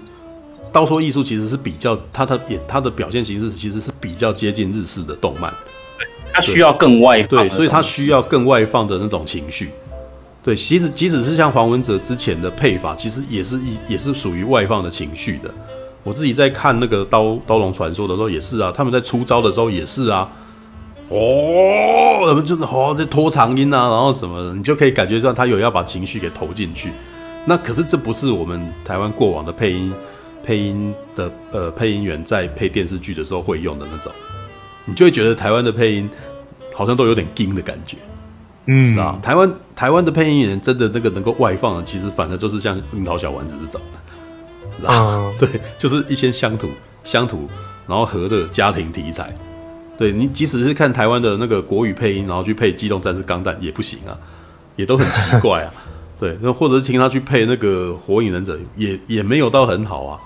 [0.72, 5.54] 刀说艺术其实是比较他的也他的表现形式其实是比较接近日式的动漫，
[6.34, 9.70] 他需要更外放，对，所以他需要更外放的那种情绪。
[10.42, 15.54] 对，其实即使是像黄文哲之前的配法，其实也是一也是属于外放的情绪的。
[16.02, 20.30] 我自己在看那个刀《刀刀龙传说》的时候也是啊，他们在出招的时候也是啊，
[21.10, 26.94] 哦，他们就是哦，在拖长音啊，然后什么的，你就可以感觉到他有要把情绪给投进去。
[27.46, 29.94] 那可是这不是我们台湾过往的配音
[30.44, 34.12] 配音的呃配音员在配电视剧的时候会用的那种，
[34.86, 36.10] 你就会觉得台湾的配音
[36.74, 37.98] 好像都有点惊的感觉，
[38.66, 44.00] 嗯啊，台湾台湾的配音员真的那个能够外放的，其实反正就是像樱桃小丸子这种的。
[44.88, 46.70] 啊， 对，就是一些乡土
[47.04, 47.50] 乡土，
[47.86, 49.36] 然后和的家庭题材。
[49.98, 54.18] 对，你即使是看台湾的那个国语配音，然后去配《机动战士钢弹》也不行啊，
[54.78, 55.74] 也都很奇怪啊。
[56.20, 60.20] 对，那或者是请他去配那个《火影忍者》也，也也没有到很好啊。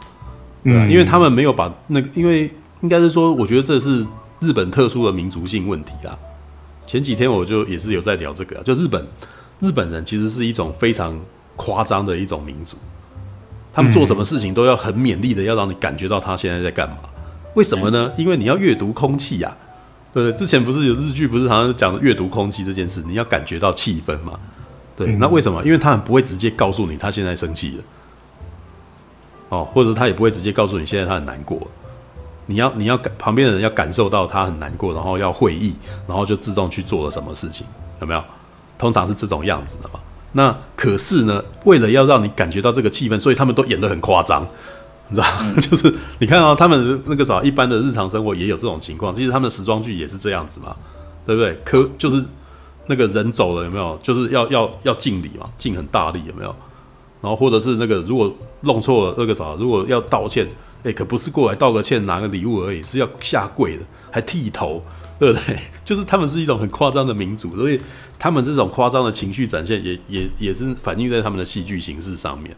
[0.63, 2.49] 对啊，因为他们没有把那个，因为
[2.81, 4.05] 应该是说，我觉得这是
[4.39, 6.17] 日本特殊的民族性问题啊。
[6.87, 9.05] 前几天我就也是有在聊这个啊，就日本
[9.59, 11.17] 日本人其实是一种非常
[11.55, 12.75] 夸张的一种民族。
[13.71, 16.97] 他们做什么事情都要很勉励的，要让你感觉到他现在在干嘛？
[17.55, 18.11] 为什么呢？
[18.17, 19.55] 因为你要阅读空气呀，
[20.13, 20.37] 对不对？
[20.37, 24.39] 之前不是有日剧，不是常常讲阅读空气这件事，你要感觉到气氛嘛？
[24.95, 25.63] 对，那为什么？
[25.63, 27.83] 因为他们不会直接告诉你他现在生气了，
[29.49, 31.59] 哦，或者他也不会直接告诉你现在他很难过。
[32.45, 35.73] 你要你要感旁边的人要感受到他很难过，然后要会意，
[36.05, 37.65] 然后就自动去做了什么事情，
[38.01, 38.23] 有没有？
[38.77, 39.99] 通常是这种样子的嘛。
[40.33, 44.45] 那可是呢，为了要让你感觉到这个气氛，所以他们都演得很夸张，
[45.07, 45.27] 你知道？
[45.41, 49.15] 嗯、 就是你看啊，他们那个啥，一般的日常生活也有这种情况。
[49.15, 50.75] 其实他们的时装剧也是这样子嘛，
[51.25, 51.57] 对不对？
[51.63, 52.21] 可就是
[52.87, 53.97] 那个人走了有没有？
[54.03, 56.55] 就是要要要敬礼嘛，敬很大力有没有？
[57.21, 60.47] 然后或者是那个如果弄错了那个啥，如果要道歉，
[60.83, 64.83] 哎，可不是过来道个歉拿个礼物而已，是要下跪的，还剃头。
[65.19, 65.57] 对不对？
[65.85, 67.79] 就是他们是一种很夸张的民族，所以
[68.19, 72.53] 他们这种夸张的情绪展现，也也也是反映在他们的戏剧形式上面。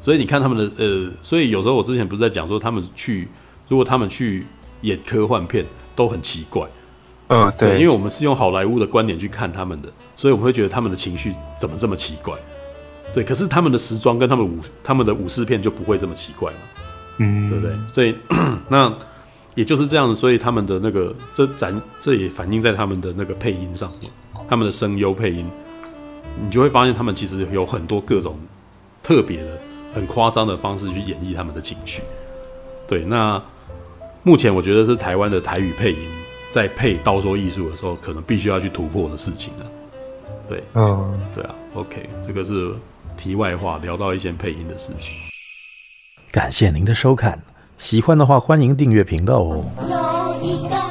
[0.00, 3.26] 所以你看他们的呃，所以有时候我之前不是在讲说，他们去
[3.66, 4.46] 如果他们去
[4.82, 5.66] 演科幻片
[5.96, 6.68] 都很奇怪，
[7.28, 12.34] 嗯，对，因为我们是用好莱坞的观点去看他们的，所以我们会觉得他们的情绪怎么这么奇怪？
[13.12, 16.58] 对，可是他们的时装跟他们武他们的武士片就不会这么奇怪嘛，
[17.18, 17.76] 嗯，对不对？
[17.92, 18.14] 所以
[18.68, 18.92] 那。
[19.56, 24.10] 也就是这样子，所以他们的那个这咱这也反映在他们的那个配音上面，
[24.48, 25.48] 他们的声优配音，
[26.44, 28.36] 你就会发现他们其实有很多各种
[29.00, 29.60] 特别的、
[29.94, 32.02] 很夸张的方式去演绎他们的情绪。
[32.88, 33.40] 对，那
[34.24, 35.98] 目前我觉得是台湾的台语配音
[36.54, 39.66] 在配刀说艺术的时候，可能必须要去突破的事情啊。
[40.48, 42.72] 对，嗯，对啊，OK，这个是
[43.16, 45.12] 题外话，聊到一些配音的事情。
[46.30, 47.42] 感谢您的收看，
[47.76, 50.83] 喜欢的话欢迎订阅频道哦。